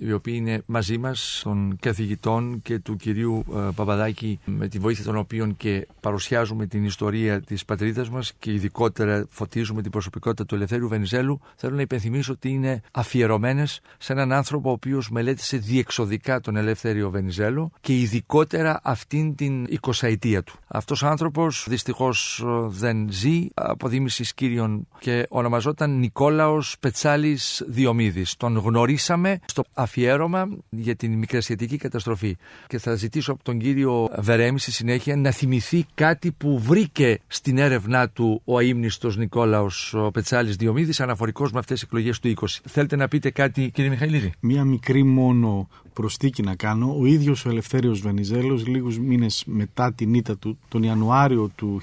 οι 0.00 0.12
οποίοι 0.12 0.34
είναι 0.36 0.62
μαζί 0.66 0.98
μας, 0.98 1.40
των 1.44 1.76
καθηγητών 1.80 2.60
και 2.62 2.78
του 2.78 2.96
κυρίου 2.96 3.44
ε, 3.56 3.68
Παπαδάκη, 3.74 4.38
με 4.44 4.68
τη 4.68 4.78
βοήθεια 4.78 5.04
των 5.04 5.16
οποίων 5.16 5.56
και 5.56 5.86
παρουσιάζουμε 6.00 6.66
την 6.66 6.84
ιστορία 6.84 7.40
της 7.40 7.64
πατρίδας 7.64 8.10
μας 8.10 8.32
και 8.38 8.52
ειδικότερα 8.52 9.26
φωτίζουμε 9.30 9.82
την 9.82 9.90
προσωπικότητα 9.90 10.46
του 10.46 10.54
Ελευθέριου 10.54 10.88
Βενιζέλου, 10.88 11.40
θέλω 11.56 11.74
να 11.74 11.82
υπενθυμίσω 11.82 12.32
ότι 12.32 12.48
είναι 12.48 12.82
αφιερωμένες 12.90 13.80
σε 13.98 14.12
έναν 14.12 14.32
άνθρωπο 14.32 14.68
ο 14.68 14.72
οποίος 14.72 15.10
μελέτησε 15.10 15.56
διεξοδικά 15.56 16.40
τον 16.40 16.56
Ελεύθεριο 16.56 17.10
Βενιζέλο 17.10 17.70
και 17.80 17.98
ειδικότερα 17.98 18.80
αυτήν 18.82 19.34
την 19.34 19.66
20 19.80 20.38
του. 20.44 20.54
Αυτός 20.66 21.02
ο 21.02 21.06
άνθρωπος 21.06 21.66
δυστυχώς 21.68 22.44
δεν 22.66 23.06
ζει, 23.10 23.48
αποδήμηση 23.54 24.34
κύριων 24.34 24.88
και 24.98 25.26
ονομαζόταν 25.28 25.98
Νικόλαος 25.98 26.76
Πετσάλης 26.80 27.62
Διομήδης. 27.66 28.36
Τον 28.36 28.56
γνωρίσαμε 28.56 29.38
στο 29.44 29.64
αφιέρωμα 29.74 30.48
για 30.68 30.96
την 30.96 31.18
μικρασιατική 31.18 31.76
καταστροφή 31.76 32.36
και 32.66 32.78
θα 32.78 32.94
ζητήσω 32.94 33.32
από 33.32 33.44
τον 33.44 33.58
κύριο 33.58 34.08
Βερέμι 34.18 34.58
στη 34.58 34.72
συνέχεια 34.72 35.16
να 35.16 35.30
θυμηθεί 35.30 35.86
κάτι 35.94 36.32
που 36.32 36.58
βρήκε 36.58 37.20
στην 37.26 37.58
έρευνά 37.58 38.08
του 38.08 38.42
ο 38.44 38.58
αείμνηστος 38.58 39.16
Νικόλαος 39.16 39.96
Πετσάλης 40.12 40.56
Διομήδης 40.56 41.00
αναφορικός 41.00 41.52
με 41.52 41.58
αυτές 41.58 41.78
τις 41.78 41.88
εκλογές 41.88 42.18
του 42.18 42.34
20. 42.40 42.46
Θέλετε 42.80 42.98
να 42.98 43.08
πείτε 43.08 43.30
κάτι 43.30 43.70
κύριε 43.70 43.90
Μιχαηλίδη; 43.90 44.32
Μία 44.40 44.64
μικρή 44.64 45.02
μόνο 45.02 45.46
μόνο 45.46 45.68
προστίκη 45.92 46.42
να 46.42 46.54
κάνω. 46.54 46.96
Ο 46.98 47.06
ίδιος 47.06 47.44
ο 47.44 47.48
Ελευθέριος 47.48 48.00
Βενιζέλος 48.00 48.66
λίγους 48.66 48.98
μήνες 48.98 49.42
μετά 49.46 49.92
την 49.92 50.14
ήττα 50.14 50.36
του, 50.36 50.58
τον 50.68 50.82
Ιανουάριο 50.82 51.50
του 51.54 51.80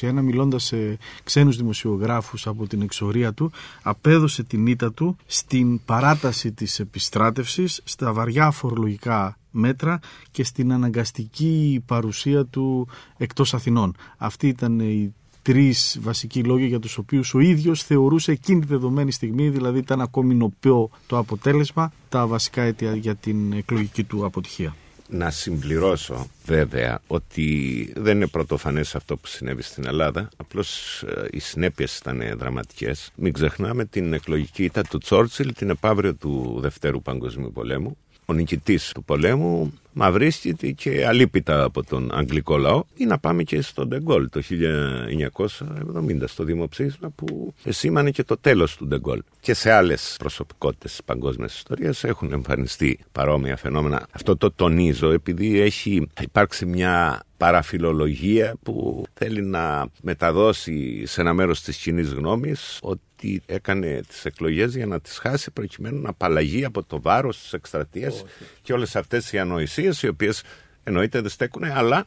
1921, 0.00 0.22
μιλώντας 0.22 0.64
σε 0.64 0.98
ξένους 1.24 1.56
δημοσιογράφους 1.56 2.46
από 2.46 2.66
την 2.66 2.82
εξορία 2.82 3.32
του, 3.32 3.52
απέδωσε 3.82 4.42
την 4.42 4.66
ήττα 4.66 4.92
του 4.92 5.16
στην 5.26 5.84
παράταση 5.84 6.52
της 6.52 6.80
επιστράτευσης, 6.80 7.80
στα 7.84 8.12
βαριά 8.12 8.50
φορολογικά 8.50 9.38
μέτρα 9.50 9.98
και 10.30 10.44
στην 10.44 10.72
αναγκαστική 10.72 11.82
παρουσία 11.86 12.44
του 12.44 12.88
εκτός 13.16 13.54
Αθηνών. 13.54 13.96
Αυτή 14.16 14.48
ήταν 14.48 14.80
η 14.80 15.14
τρεις 15.46 15.98
βασικοί 16.00 16.42
λόγοι 16.42 16.66
για 16.66 16.78
τους 16.78 16.98
οποίους 16.98 17.34
ο 17.34 17.40
ίδιος 17.40 17.82
θεωρούσε 17.82 18.32
εκείνη 18.32 18.60
τη 18.60 18.66
δεδομένη 18.66 19.12
στιγμή, 19.12 19.48
δηλαδή 19.48 19.78
ήταν 19.78 20.00
ακόμη 20.00 20.34
νοπιό 20.34 20.90
το 21.06 21.18
αποτέλεσμα, 21.18 21.92
τα 22.08 22.26
βασικά 22.26 22.62
αίτια 22.62 22.96
για 22.96 23.14
την 23.14 23.52
εκλογική 23.52 24.04
του 24.04 24.24
αποτυχία. 24.24 24.74
Να 25.08 25.30
συμπληρώσω 25.30 26.26
βέβαια 26.44 27.00
ότι 27.06 27.92
δεν 27.96 28.16
είναι 28.16 28.26
πρωτοφανές 28.26 28.94
αυτό 28.94 29.16
που 29.16 29.26
συνέβη 29.26 29.62
στην 29.62 29.86
Ελλάδα. 29.86 30.28
Απλώς 30.36 31.02
ε, 31.02 31.28
οι 31.30 31.38
συνέπειες 31.38 31.98
ήταν 31.98 32.22
δραματικές. 32.36 33.12
Μην 33.14 33.32
ξεχνάμε 33.32 33.84
την 33.84 34.12
εκλογική 34.12 34.64
ήττα 34.64 34.82
του 34.82 34.98
Τσόρτσιλ 34.98 35.52
την 35.52 35.70
επαύριο 35.70 36.14
του 36.14 36.58
Δευτέρου 36.60 37.02
Παγκοσμίου 37.02 37.52
Πολέμου. 37.52 37.96
Ο 38.26 38.32
νικητής 38.32 38.92
του 38.94 39.04
πολέμου 39.04 39.72
μαυρίστηκε 39.92 40.70
και 40.70 41.06
αλίπητα 41.06 41.62
από 41.62 41.84
τον 41.84 42.10
αγγλικό 42.14 42.56
λαό 42.56 42.84
ή 42.96 43.04
να 43.04 43.18
πάμε 43.18 43.42
και 43.42 43.60
στον 43.60 43.88
Ντεγκόλ 43.88 44.28
το 44.28 44.42
1970 45.98 46.22
στο 46.24 46.44
δημοψήφισμα 46.44 47.10
που 47.10 47.54
σήμανε 47.68 48.10
και 48.10 48.24
το 48.24 48.36
τέλος 48.36 48.76
του 48.76 48.86
Ντεγκόλ. 48.86 49.22
Και 49.40 49.54
σε 49.54 49.70
άλλες 49.72 50.16
προσωπικότητες 50.18 50.90
της 50.90 51.02
παγκόσμιας 51.04 51.56
ιστορίας 51.56 52.04
έχουν 52.04 52.32
εμφανιστεί 52.32 52.98
παρόμοια 53.12 53.56
φαινόμενα. 53.56 54.06
Αυτό 54.10 54.36
το 54.36 54.50
τονίζω 54.50 55.10
επειδή 55.10 55.60
έχει 55.60 56.08
υπάρξει 56.20 56.66
μια 56.66 57.22
παραφιλολογία 57.36 58.54
που 58.62 59.04
θέλει 59.14 59.42
να 59.42 59.86
μεταδώσει 60.02 61.06
σε 61.06 61.20
ένα 61.20 61.32
μέρος 61.32 61.62
της 61.62 61.76
κοινής 61.76 62.12
γνώμης 62.12 62.78
ότι 62.82 63.42
έκανε 63.46 64.00
τις 64.08 64.24
εκλογές 64.24 64.74
για 64.76 64.86
να 64.86 65.00
τις 65.00 65.18
χάσει 65.18 65.50
προκειμένου 65.50 66.00
να 66.00 66.08
απαλλαγεί 66.08 66.64
από 66.64 66.84
το 66.84 67.00
βάρος 67.00 67.38
της 67.38 67.52
εκστρατείας 67.52 68.24
και 68.62 68.72
όλες 68.72 68.96
αυτές 68.96 69.32
οι 69.32 69.38
ανοησίες 69.38 70.02
οι 70.02 70.08
οποίες 70.08 70.42
εννοείται 70.84 71.20
δεν 71.20 71.30
στέκουν 71.30 71.64
αλλά 71.64 72.06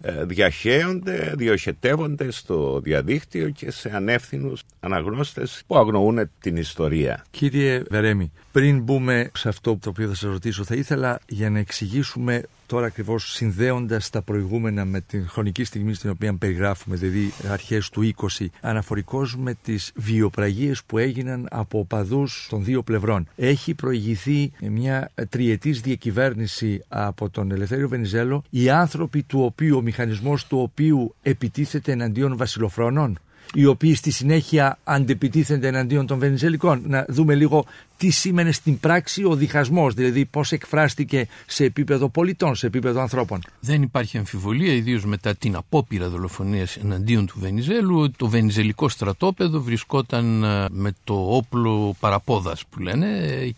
ε, 0.00 0.24
διαχέονται, 0.24 1.34
διοχετεύονται 1.36 2.30
στο 2.30 2.80
διαδίκτυο 2.80 3.50
και 3.50 3.70
σε 3.70 3.90
ανεύθυνους 3.94 4.62
αναγνώστες 4.80 5.62
που 5.66 5.76
αγνοούν 5.76 6.30
την 6.40 6.56
ιστορία. 6.56 7.24
Κύριε 7.30 7.82
Βερέμι, 7.90 8.32
πριν 8.52 8.82
μπούμε 8.82 9.30
σε 9.34 9.48
αυτό 9.48 9.76
το 9.76 9.88
οποίο 9.88 10.08
θα 10.08 10.14
σας 10.14 10.30
ρωτήσω, 10.30 10.64
θα 10.64 10.74
ήθελα 10.74 11.20
για 11.28 11.50
να 11.50 11.58
εξηγήσουμε 11.58 12.42
τώρα 12.68 12.86
ακριβώς 12.86 13.32
συνδέοντας 13.32 14.10
τα 14.10 14.22
προηγούμενα 14.22 14.84
με 14.84 15.00
την 15.00 15.28
χρονική 15.28 15.64
στιγμή 15.64 15.94
στην 15.94 16.10
οποία 16.10 16.34
περιγράφουμε, 16.34 16.96
δηλαδή 16.96 17.32
αρχές 17.50 17.88
του 17.88 18.14
20, 18.38 18.46
αναφορικώ 18.60 19.28
με 19.36 19.54
τις 19.62 19.92
βιοπραγίες 19.94 20.84
που 20.84 20.98
έγιναν 20.98 21.48
από 21.50 21.78
οπαδούς 21.78 22.46
των 22.50 22.64
δύο 22.64 22.82
πλευρών. 22.82 23.28
Έχει 23.36 23.74
προηγηθεί 23.74 24.52
μια 24.60 25.10
τριετής 25.28 25.80
διακυβέρνηση 25.80 26.84
από 26.88 27.30
τον 27.30 27.50
Ελευθέριο 27.50 27.88
Βενιζέλο, 27.88 28.42
οι 28.50 28.70
άνθρωποι 28.70 29.22
του 29.22 29.40
οποίου, 29.40 29.76
ο 29.76 29.80
μηχανισμός 29.80 30.46
του 30.46 30.58
οποίου 30.58 31.14
επιτίθεται 31.22 31.92
εναντίον 31.92 32.36
βασιλοφρόνων 32.36 33.18
οι 33.54 33.66
οποίοι 33.66 33.94
στη 33.94 34.10
συνέχεια 34.10 34.78
αντεπιτίθενται 34.84 35.66
εναντίον 35.66 36.06
των 36.06 36.18
Βενιζελικών. 36.18 36.82
Να 36.86 37.06
δούμε 37.08 37.34
λίγο 37.34 37.64
τι 37.96 38.10
σήμαινε 38.10 38.52
στην 38.52 38.80
πράξη 38.80 39.24
ο 39.24 39.34
διχασμός, 39.34 39.94
δηλαδή 39.94 40.24
πώς 40.24 40.52
εκφράστηκε 40.52 41.28
σε 41.46 41.64
επίπεδο 41.64 42.08
πολιτών, 42.08 42.54
σε 42.54 42.66
επίπεδο 42.66 43.00
ανθρώπων. 43.00 43.40
Δεν 43.60 43.82
υπάρχει 43.82 44.18
αμφιβολία, 44.18 44.72
ιδίως 44.72 45.04
μετά 45.04 45.34
την 45.34 45.56
απόπειρα 45.56 46.08
δολοφονίας 46.08 46.76
εναντίον 46.76 47.26
του 47.26 47.38
Βενιζέλου, 47.38 48.00
ότι 48.00 48.14
το 48.16 48.28
βενιζελικό 48.28 48.88
στρατόπεδο 48.88 49.60
βρισκόταν 49.60 50.44
ε, 50.44 50.66
με 50.70 50.92
το 51.04 51.14
όπλο 51.14 51.96
παραπόδας 52.00 52.64
που 52.70 52.80
λένε 52.80 53.06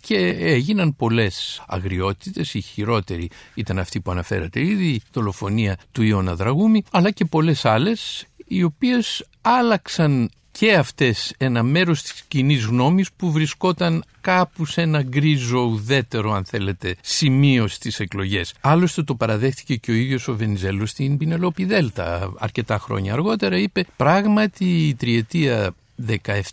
και 0.01 0.17
έγιναν 0.39 0.97
πολλές 0.97 1.65
αγριότητες. 1.67 2.55
Η 2.55 2.61
χειρότερη 2.61 3.31
ήταν 3.55 3.79
αυτή 3.79 4.01
που 4.01 4.11
αναφέρατε 4.11 4.61
ήδη, 4.61 4.87
η 4.87 5.03
δολοφονία 5.13 5.79
του 5.93 6.03
Ιώνα 6.03 6.35
Δραγούμη, 6.35 6.85
αλλά 6.91 7.11
και 7.11 7.25
πολλές 7.25 7.65
άλλες 7.65 8.25
οι 8.53 8.63
οποίες 8.63 9.27
άλλαξαν 9.43 10.31
και 10.53 10.75
αυτές 10.75 11.35
ένα 11.39 11.63
μέρος 11.63 12.03
της 12.03 12.23
κοινή 12.29 12.55
γνώμης 12.55 13.09
που 13.17 13.33
βρισκόταν 13.33 14.05
κάπου 14.21 14.65
σε 14.65 14.81
ένα 14.81 15.03
γκρίζο 15.03 15.61
ουδέτερο 15.61 16.33
αν 16.33 16.45
θέλετε 16.45 16.97
σημείο 17.01 17.69
στις 17.69 18.01
εκλογές. 18.01 18.55
Άλλωστε 18.61 19.03
το 19.03 19.15
παραδέχτηκε 19.15 19.77
και 19.77 19.91
ο 19.91 19.95
ίδιος 19.95 20.29
ο 20.29 20.37
Βενιζέλος 20.37 20.91
στην 20.91 21.17
Πινελόπη 21.17 21.65
Δέλτα 21.65 22.33
αρκετά 22.39 22.79
χρόνια 22.79 23.13
αργότερα 23.13 23.57
είπε 23.57 23.87
πράγματι 23.97 24.89
η 24.89 24.95
τριετία 24.95 25.75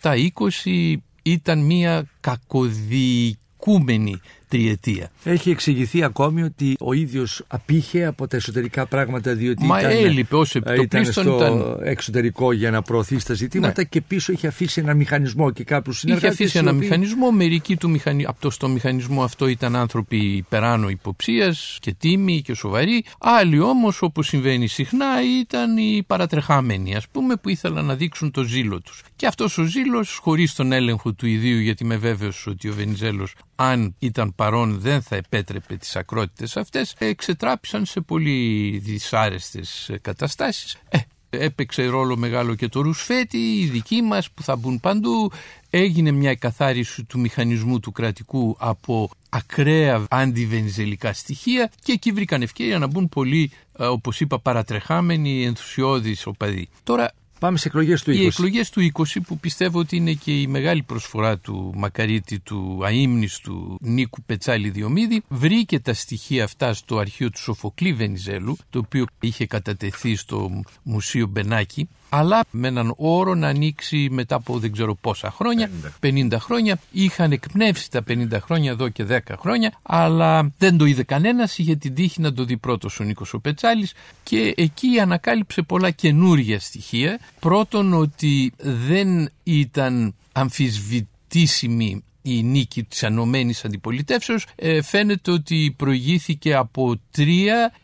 17-20 0.01 0.95
ήταν 1.21 1.59
μια 1.59 2.05
κακοδιοικούμενη 2.19 4.21
τριετία. 4.47 5.11
Έχει 5.23 5.49
εξηγηθεί 5.49 6.03
ακόμη 6.03 6.43
ότι 6.43 6.75
ο 6.79 6.93
ίδιος 6.93 7.43
απήχε 7.47 8.05
από 8.05 8.27
τα 8.27 8.35
εσωτερικά 8.37 8.85
πράγματα 8.85 9.33
διότι 9.33 9.65
Μα 9.65 9.79
ήταν, 9.79 9.91
έλειπε 9.91 10.35
ως 10.35 10.55
ε, 10.55 10.59
ήταν 10.59 10.73
επιτοπλίστων 10.73 11.23
στο 11.23 11.35
ήταν- 11.35 11.79
εξωτερικό 11.83 12.51
για 12.51 12.71
να 12.71 12.81
προωθήσει 12.81 13.25
τα 13.25 13.33
ζητήματα 13.33 13.73
Ναι. 13.81 13.83
και 13.83 14.01
πίσω 14.01 14.31
είχε 14.31 14.47
αφήσει 14.47 14.81
ένα 14.81 14.93
μηχανισμό 14.93 15.51
και 15.51 15.63
κάποιους 15.63 15.95
Είχε 15.97 16.05
συνεργάτες 16.07 16.33
αφήσει 16.39 16.57
οι 16.57 16.59
ένα 16.59 16.69
οποίοι- 16.71 16.81
μηχανισμό. 16.83 17.31
Μερικοί 17.31 17.75
του 17.77 17.89
μηχανι... 17.89 18.25
από 18.25 18.41
το 18.41 18.49
στο 18.49 18.67
μηχανισμό 18.67 19.23
αυτό 19.23 19.47
ήταν 19.47 19.75
άνθρωποι 19.75 20.17
υπεράνω 20.17 20.89
υποψίας 20.89 21.77
και 21.81 21.93
τίμοι 21.93 22.41
και 22.41 22.53
σοβαροί. 22.53 23.03
Άλλοι 23.19 23.59
όμως, 23.59 24.01
όπως 24.01 24.27
συμβαίνει 24.27 24.67
συχνά, 24.67 25.05
ήταν 25.41 25.77
οι 25.77 26.03
παρατρεχάμενοι, 26.07 26.95
ας 26.95 27.07
πούμε, 27.11 27.35
που 27.35 27.49
ήθελαν 27.49 27.85
να 27.85 27.95
δείξουν 27.95 28.31
το 28.31 28.43
ζήλο 28.43 28.81
τους. 28.81 29.03
Και 29.15 29.27
αυτός 29.27 29.57
ο 29.57 29.63
ζήλος, 29.63 30.19
χωρίς 30.21 30.53
τον 30.55 30.71
έλεγχο 30.71 31.13
του 31.13 31.27
ιδίου, 31.27 31.59
γιατί 31.59 31.83
είμαι 31.83 31.97
βέβαιος 31.97 32.47
ότι 32.47 32.69
ο 32.69 32.73
Βενιζέλος, 32.73 33.33
αν 33.59 33.95
ήταν 33.99 34.35
παρόν, 34.35 34.79
δεν 34.79 35.01
θα 35.01 35.15
επέτρεπε 35.15 35.75
τις 35.75 35.95
ακρότητες 35.95 36.57
αυτές, 36.57 36.95
εξετράπησαν 36.97 37.85
σε 37.85 38.01
πολύ 38.01 38.77
δυσάρεστες 38.83 39.91
καταστάσεις. 40.01 40.77
Ε, 40.89 40.97
Έπαιξε 41.29 41.85
ρόλο 41.85 42.17
μεγάλο 42.17 42.55
και 42.55 42.67
το 42.67 42.81
Ρουσφέτη, 42.81 43.37
οι 43.37 43.65
δικοί 43.65 44.01
μας 44.01 44.31
που 44.31 44.43
θα 44.43 44.55
μπουν 44.55 44.79
παντού. 44.79 45.31
Έγινε 45.69 46.11
μια 46.11 46.29
εκαθάριση 46.29 47.03
του 47.03 47.19
μηχανισμού 47.19 47.79
του 47.79 47.91
κρατικού 47.91 48.55
από 48.59 49.09
ακραία 49.29 50.05
αντιβενιζελικά 50.09 51.13
στοιχεία 51.13 51.71
και 51.83 51.91
εκεί 51.91 52.11
βρήκαν 52.11 52.41
ευκαιρία 52.41 52.77
να 52.77 52.87
μπουν 52.87 53.09
πολλοί, 53.09 53.51
ε, 53.79 53.85
όπως 53.85 54.19
είπα, 54.19 54.39
παρατρεχάμενοι, 54.39 55.45
ενθουσιώδεις 55.45 56.25
οπαδοί. 56.25 56.69
Τώρα 56.83 57.11
Πάμε 57.39 57.57
σε 57.57 57.67
εκλογές 57.67 58.03
του 58.03 58.11
20. 58.11 58.15
οι 58.15 58.25
εκλογές 58.25 58.69
του 58.69 58.91
20 58.93 59.03
που 59.27 59.37
πιστεύω 59.37 59.79
ότι 59.79 59.95
είναι 59.95 60.13
και 60.13 60.41
η 60.41 60.47
μεγάλη 60.47 60.83
προσφορά 60.83 61.37
του 61.37 61.73
Μακαρίτη 61.75 62.39
του 62.39 62.79
αείμνηστου 62.83 63.77
Νίκου 63.81 64.21
Πετσάλη 64.21 64.69
Διομήδη 64.69 65.23
βρήκε 65.27 65.79
τα 65.79 65.93
στοιχεία 65.93 66.43
αυτά 66.43 66.73
στο 66.73 66.97
αρχείο 66.97 67.29
του 67.29 67.39
Σοφοκλή 67.39 67.93
Βενιζέλου 67.93 68.57
το 68.69 68.79
οποίο 68.79 69.05
είχε 69.19 69.45
κατατεθεί 69.45 70.15
στο 70.15 70.63
Μουσείο 70.83 71.27
Μπενάκη 71.27 71.89
αλλά 72.09 72.43
με 72.51 72.67
έναν 72.67 72.93
όρο 72.97 73.35
να 73.35 73.47
ανοίξει 73.47 74.07
μετά 74.11 74.35
από 74.35 74.59
δεν 74.59 74.71
ξέρω 74.71 74.95
πόσα 74.95 75.31
χρόνια, 75.31 75.69
50, 76.03 76.27
χρόνια. 76.39 76.79
Είχαν 76.91 77.31
εκπνεύσει 77.31 77.91
τα 77.91 78.03
50 78.07 78.27
χρόνια 78.41 78.71
εδώ 78.71 78.89
και 78.89 79.05
10 79.09 79.17
χρόνια, 79.39 79.73
αλλά 79.81 80.51
δεν 80.57 80.77
το 80.77 80.85
είδε 80.85 81.03
κανένας. 81.03 81.57
Είχε 81.57 81.75
την 81.75 81.95
τύχη 81.95 82.21
να 82.21 82.33
το 82.33 82.43
δει 82.43 82.57
πρώτος 82.57 82.99
ο 82.99 83.03
Νίκος 83.03 83.33
ο 83.33 83.39
Πετσάλης 83.39 83.93
και 84.23 84.53
εκεί 84.57 84.99
ανακάλυψε 84.99 85.61
πολλά 85.61 85.91
καινούργια 85.91 86.59
στοιχεία. 86.59 87.19
Πρώτον, 87.39 87.93
ότι 87.93 88.53
δεν 88.57 89.29
ήταν 89.43 90.15
αμφισβητήσιμη 90.31 92.03
η 92.27 92.43
νίκη 92.43 92.83
της 92.83 93.03
ανωμένης 93.03 93.65
αντιπολιτεύσεως 93.65 94.45
ε, 94.55 94.81
φαίνεται 94.81 95.31
ότι 95.31 95.73
προηγήθηκε 95.77 96.55
από 96.55 96.99
3 97.17 97.23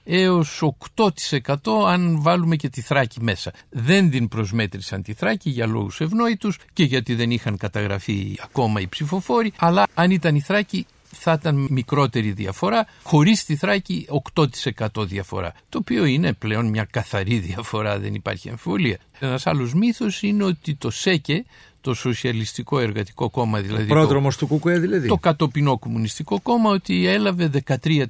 έως 0.04 0.64
8% 0.96 1.56
αν 1.88 2.22
βάλουμε 2.22 2.56
και 2.56 2.70
τη 2.70 2.82
Θράκη 2.82 3.22
μέσα. 3.22 3.52
Δεν 3.70 4.10
την 4.10 4.28
προσμέτρησαν 4.28 5.04
τη 5.04 5.14
Θράκη 5.14 5.50
για 5.50 5.68
λόγους 5.68 6.02
ευνόητους 6.02 6.60
και 6.74 6.84
γιατί 6.84 7.16
δεν 7.16 7.32
είχαν 7.32 7.58
καταγραφεί 7.58 8.38
ακόμα 8.44 8.80
οι 8.82 8.88
ψηφοφόροι 8.88 9.54
αλλά 9.58 9.88
αν 9.94 10.12
ήταν 10.12 10.36
η 10.36 10.42
Θράκη 10.42 10.86
θα 11.14 11.38
ήταν 11.40 11.68
μικρότερη 11.70 12.32
διαφορά, 12.32 12.88
χωρίς 13.04 13.46
τη 13.46 13.56
Θράκη 13.56 14.08
8% 14.36 14.88
διαφορά, 14.98 15.54
το 15.70 15.78
οποίο 15.78 16.06
είναι 16.06 16.34
πλέον 16.34 16.66
μια 16.70 16.88
καθαρή 16.92 17.40
διαφορά, 17.40 18.00
δεν 18.00 18.14
υπάρχει 18.14 18.50
αμφιβολία. 18.50 18.98
Ένας 19.20 19.48
άλλος 19.48 19.74
μύθος 19.74 20.22
είναι 20.22 20.44
ότι 20.44 20.76
το 20.76 20.90
ΣΕΚΕ, 20.90 21.46
το 21.84 21.94
Σοσιαλιστικό 21.94 22.80
Εργατικό 22.80 23.30
Κόμμα, 23.30 23.60
δηλαδή 23.62 23.86
το, 23.86 23.94
Πρόδρομος 23.94 24.38
του 24.38 24.48
Κουκουέ 24.48 24.80
δηλαδή. 24.80 25.08
το 25.08 25.18
κατοπινό 25.18 25.78
κομμουνιστικό 25.78 26.40
κόμμα 26.40 26.70
ότι 26.70 27.08
έλαβε 27.08 27.50
13% 27.68 28.06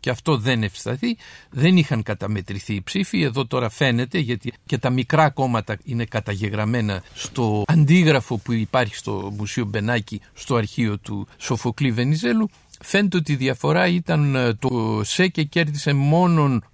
και 0.00 0.10
αυτό 0.10 0.36
δεν 0.36 0.62
ευσταθεί, 0.62 1.16
δεν 1.50 1.76
είχαν 1.76 2.02
καταμετρηθεί 2.02 2.74
οι 2.74 2.82
ψήφοι, 2.82 3.22
εδώ 3.22 3.46
τώρα 3.46 3.68
φαίνεται 3.68 4.18
γιατί 4.18 4.52
και 4.66 4.78
τα 4.78 4.90
μικρά 4.90 5.30
κόμματα 5.30 5.76
είναι 5.84 6.04
καταγεγραμμένα 6.04 7.02
στο 7.14 7.64
αντίγραφο 7.66 8.38
που 8.38 8.52
υπάρχει 8.52 8.96
στο 8.96 9.32
Μουσείο 9.36 9.64
Μπενάκη 9.64 10.20
στο 10.34 10.54
αρχείο 10.54 10.98
του 10.98 11.26
Σοφοκλή 11.36 11.90
Βενιζέλου 11.90 12.50
Φαίνεται 12.82 13.16
ότι 13.16 13.32
η 13.32 13.36
διαφορά 13.36 13.86
ήταν 13.86 14.34
ε, 14.34 14.54
το 14.54 15.00
ΣΕΚΕ 15.04 15.42
κέρδισε 15.42 15.92
μόνον 15.92 16.64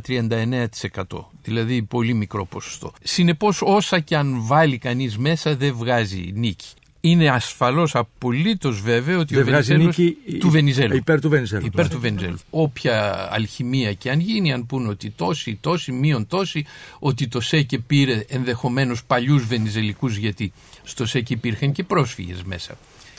2,39%. 0.00 1.02
Δηλαδή 1.42 1.82
πολύ 1.82 2.14
μικρό 2.14 2.46
ποσοστό. 2.46 2.92
Συνεπώς 3.02 3.62
όσα 3.62 3.98
και 4.00 4.16
αν 4.16 4.46
βάλει 4.46 4.78
κανείς 4.78 5.18
μέσα 5.18 5.56
δεν 5.56 5.74
βγάζει 5.74 6.30
νίκη. 6.34 6.66
Είναι 7.00 7.28
ασφαλώς 7.28 7.94
απολύτως 7.94 8.80
βέβαιο 8.80 9.18
ότι 9.18 9.34
Δεν 9.34 9.42
ο 9.42 9.46
βγάζει 9.46 9.72
Βενιζέλος 9.72 9.96
νίκη 9.98 10.38
του 10.38 10.50
Βενιζέλου. 10.50 10.96
υπέρ 10.96 11.20
του 11.20 11.28
Βενιζέλου. 11.28 11.66
Υπέρ 11.66 11.88
του 11.88 12.00
Βενιζέλου. 12.00 12.38
Όποια 12.50 13.28
αλχημία 13.32 13.92
και 13.92 14.10
αν 14.10 14.20
γίνει, 14.20 14.52
αν 14.52 14.66
πούνε 14.66 14.88
ότι 14.88 15.10
τόσοι, 15.10 15.58
τόσοι, 15.60 15.92
μείον 15.92 16.26
τόσοι, 16.26 16.64
ότι 16.98 17.28
το 17.28 17.40
ΣΕΚΕ 17.40 17.78
πήρε 17.78 18.24
ενδεχομένως 18.28 19.04
παλιούς 19.04 19.46
Βενιζελικούς 19.46 20.16
γιατί 20.16 20.52
στο 20.82 21.06
ΣΕΚΕ 21.06 21.32
υπήρχαν 21.34 21.72
και 21.72 21.84
πρόσφυγες 21.84 22.42
μέσα. 22.42 22.78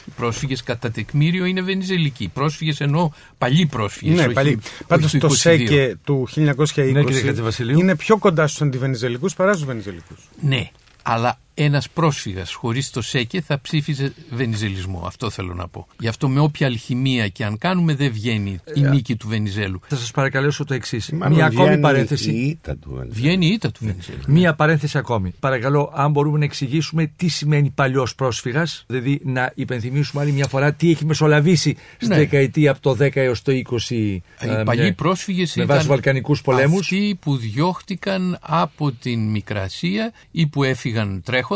Οι 0.09 0.13
πρόσφυγες 0.15 0.63
κατά 0.63 0.91
τεκμήριο 0.91 1.45
είναι 1.45 1.61
Βενιζελικοί. 1.61 2.23
Οι 2.23 2.27
πρόσφυγες 2.27 2.79
εννοώ 2.79 3.09
παλιοί 3.37 3.65
πρόσφυγες. 3.65 4.15
Ναι, 4.27 4.33
παλιοί. 4.33 4.59
Πάντως 4.87 5.11
το 5.11 5.17
το 5.17 5.29
ΣΕΚΕ 5.29 5.97
του 6.03 6.27
1920 6.35 6.91
Ναι, 6.91 7.03
κύριε 7.03 7.21
Χατζηβασιλείου. 7.21 7.79
είναι 7.79 7.95
πιο 7.95 8.17
κοντά 8.17 8.47
στους 8.47 8.61
αντιβενιζελικούς 8.61 9.33
παρά 9.33 9.53
στους 9.53 9.65
Βενιζελικούς. 9.65 10.17
Ναι, 10.41 10.69
αλλά 11.01 11.39
ένας 11.63 11.89
πρόσφυγας 11.89 12.53
χωρίς 12.53 12.89
το 12.89 13.01
ΣΕΚΕ 13.01 13.41
θα 13.41 13.61
ψήφιζε 13.61 14.13
βενιζελισμό. 14.29 15.03
Αυτό 15.05 15.29
θέλω 15.29 15.53
να 15.53 15.67
πω. 15.67 15.87
Γι' 15.99 16.07
αυτό 16.07 16.27
με 16.29 16.39
όποια 16.39 16.67
αλχημία 16.67 17.27
και 17.27 17.45
αν 17.45 17.57
κάνουμε 17.57 17.95
δεν 17.95 18.11
βγαίνει 18.11 18.59
η 18.73 18.81
νίκη 18.81 19.15
του 19.15 19.27
Βενιζέλου. 19.27 19.79
Θα 19.87 19.95
σας 19.95 20.11
παρακαλέσω 20.11 20.63
το 20.63 20.73
εξής. 20.73 21.09
Μάλλον 21.11 21.35
Μια 21.35 21.45
ακόμη 21.45 21.65
βγαίνει 21.65 21.81
παρένθεση. 21.81 22.31
Η 22.31 22.47
ήττα 22.47 22.75
του 22.77 22.89
Βενιζέλου. 22.89 23.13
Βγαίνει 23.13 23.45
η 23.45 23.49
ήττα 23.49 23.71
του 23.71 23.79
Βενιζέλου. 23.85 24.19
Μία 24.27 24.53
παρένθεση 24.55 24.97
ακόμη. 24.97 25.33
Παρακαλώ, 25.39 25.91
αν 25.95 26.11
μπορούμε 26.11 26.37
να 26.37 26.43
εξηγήσουμε 26.43 27.11
τι 27.15 27.27
σημαίνει 27.27 27.69
παλιός 27.69 28.15
πρόσφυγας, 28.15 28.83
δηλαδή 28.87 29.21
να 29.23 29.51
υπενθυμίσουμε 29.55 30.21
άλλη 30.21 30.31
μια 30.31 30.47
φορά 30.47 30.73
τι 30.73 30.91
έχει 30.91 31.05
μεσολαβήσει 31.05 31.75
στη 31.97 32.07
Ναι. 32.07 32.15
δεκαετία 32.15 32.71
από 32.71 32.79
το 32.81 32.93
10 32.99 33.15
έως 33.15 33.41
το 33.41 33.51
20. 33.51 33.95
Οι 33.95 34.23
ε, 34.39 34.61
παλιοί 34.65 34.83
με- 34.85 34.91
πρόσφυγες 34.93 35.55
με 35.55 35.63
ήταν 35.63 35.75
βάση 35.75 35.87
Βαλκανικούς 35.87 36.41
πολέμους. 36.41 36.79
αυτοί 36.79 37.17
που 37.21 37.37
διώχτηκαν 37.37 38.37
από 38.41 38.91
την 38.91 39.19
Μικρασία 39.29 40.11
ή 40.31 40.47
που 40.47 40.63
έφυγαν 40.63 41.21
τρέχοντας 41.25 41.47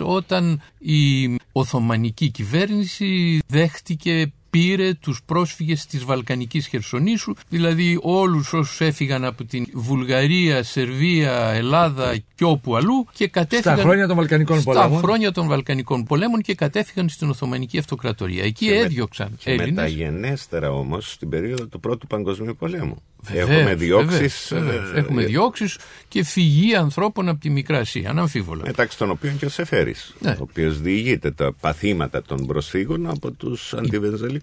όταν 0.00 0.62
η 0.78 1.34
Οθωμανική 1.52 2.30
κυβέρνηση 2.30 3.40
δέχτηκε 3.46 4.32
πήρε 4.52 4.94
τους 4.94 5.20
πρόσφυγες 5.26 5.86
της 5.86 6.04
Βαλκανικής 6.04 6.66
Χερσονήσου, 6.66 7.34
δηλαδή 7.48 7.98
όλους 8.02 8.52
όσους 8.52 8.80
έφυγαν 8.80 9.24
από 9.24 9.44
την 9.44 9.66
Βουλγαρία, 9.74 10.62
Σερβία, 10.62 11.32
Ελλάδα 11.32 12.16
και 12.34 12.44
όπου 12.44 12.76
αλλού 12.76 13.06
και 13.12 13.28
κατέφυγαν 13.28 13.74
Στα 13.76 13.84
χρόνια 13.86 14.06
των 14.06 14.16
Βαλκανικών 14.16 14.60
στα 14.60 14.72
πολέμων. 14.72 14.98
χρόνια 15.02 15.32
των 15.32 15.46
Βαλκανικών 15.46 16.04
πολέμων 16.04 16.40
και 16.40 16.54
κατέφυγαν 16.54 17.08
στην 17.08 17.28
Οθωμανική 17.30 17.78
Αυτοκρατορία. 17.78 18.44
Εκεί 18.44 18.66
Και 18.66 18.70
με- 18.74 18.80
έδιωξαν 18.80 19.36
Και 19.38 19.50
Έλληνες. 19.50 19.70
μεταγενέστερα 19.70 20.70
όμως 20.72 21.12
στην 21.12 21.28
περίοδο 21.28 21.66
του 21.66 21.80
Πρώτου 21.80 22.06
Παγκοσμίου 22.06 22.56
Πολέμου. 22.58 23.02
Βεβαίως, 23.24 23.48
Έχουμε 23.48 23.74
διώξεις. 23.74 24.46
βεβαίως, 24.50 24.74
βεβαίως. 24.74 24.96
Έχουμε 24.96 25.24
διώξεις 25.24 25.78
και 26.08 26.24
φυγή 26.24 26.74
ανθρώπων 26.74 27.28
από 27.28 27.40
τη 27.40 27.50
Μικρά 27.50 27.78
Ασία, 27.78 28.10
αναμφίβολα. 28.10 28.62
Μεταξύ 28.66 28.98
των 28.98 29.10
οποίων 29.10 29.38
και 29.38 29.44
ο 29.44 29.48
Σεφέρης, 29.48 30.14
Ναι. 30.20 30.30
ο 30.30 30.36
οποίος 30.40 30.80
διηγείται 30.80 31.30
τα 31.30 31.52
παθήματα 31.60 32.22
των 32.22 32.46
προσφύγων 32.46 33.06
από 33.10 33.30
τους 33.30 33.74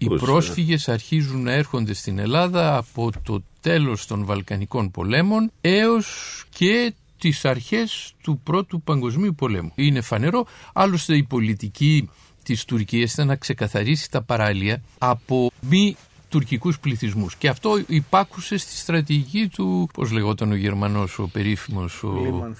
Οι 0.00 0.06
αντιβενζελικού. 0.06 0.32
πρόσφυγες 0.32 0.88
αρχίζουν 0.88 1.42
να 1.42 1.52
έρχονται 1.52 1.94
στην 1.94 2.18
Ελλάδα 2.18 2.76
από 2.76 3.10
το 3.22 3.42
τέλος 3.60 4.06
των 4.06 4.24
Βαλκανικών 4.24 4.90
πολέμων 4.90 5.50
έως 5.60 6.06
και 6.48 6.94
τις 7.18 7.44
αρχές 7.44 8.14
του 8.22 8.40
Πρώτου 8.44 8.82
Παγκοσμίου 8.82 9.34
Πολέμου. 9.34 9.72
Είναι 9.74 10.00
φανερό, 10.00 10.46
άλλωστε 10.72 11.16
η 11.16 11.22
πολιτική 11.22 12.08
της 12.42 12.64
Τουρκίας 12.64 13.12
ήταν 13.12 13.26
να 13.26 13.36
ξεκαθαρίσει 13.36 14.10
τα 14.10 14.22
παράλια 14.22 14.82
από 14.98 15.50
μη 15.60 15.96
τουρκικούς 16.30 16.78
πληθυσμούς. 16.78 17.36
Και 17.36 17.48
αυτό 17.48 17.80
υπάκουσε 17.86 18.56
στη 18.56 18.76
στρατηγική 18.76 19.48
του, 19.48 19.88
πώς 19.92 20.10
λεγόταν 20.10 20.50
ο 20.50 20.54
Γερμανός, 20.54 21.18
ο 21.18 21.28
περίφημος, 21.32 22.02
ο... 22.02 22.54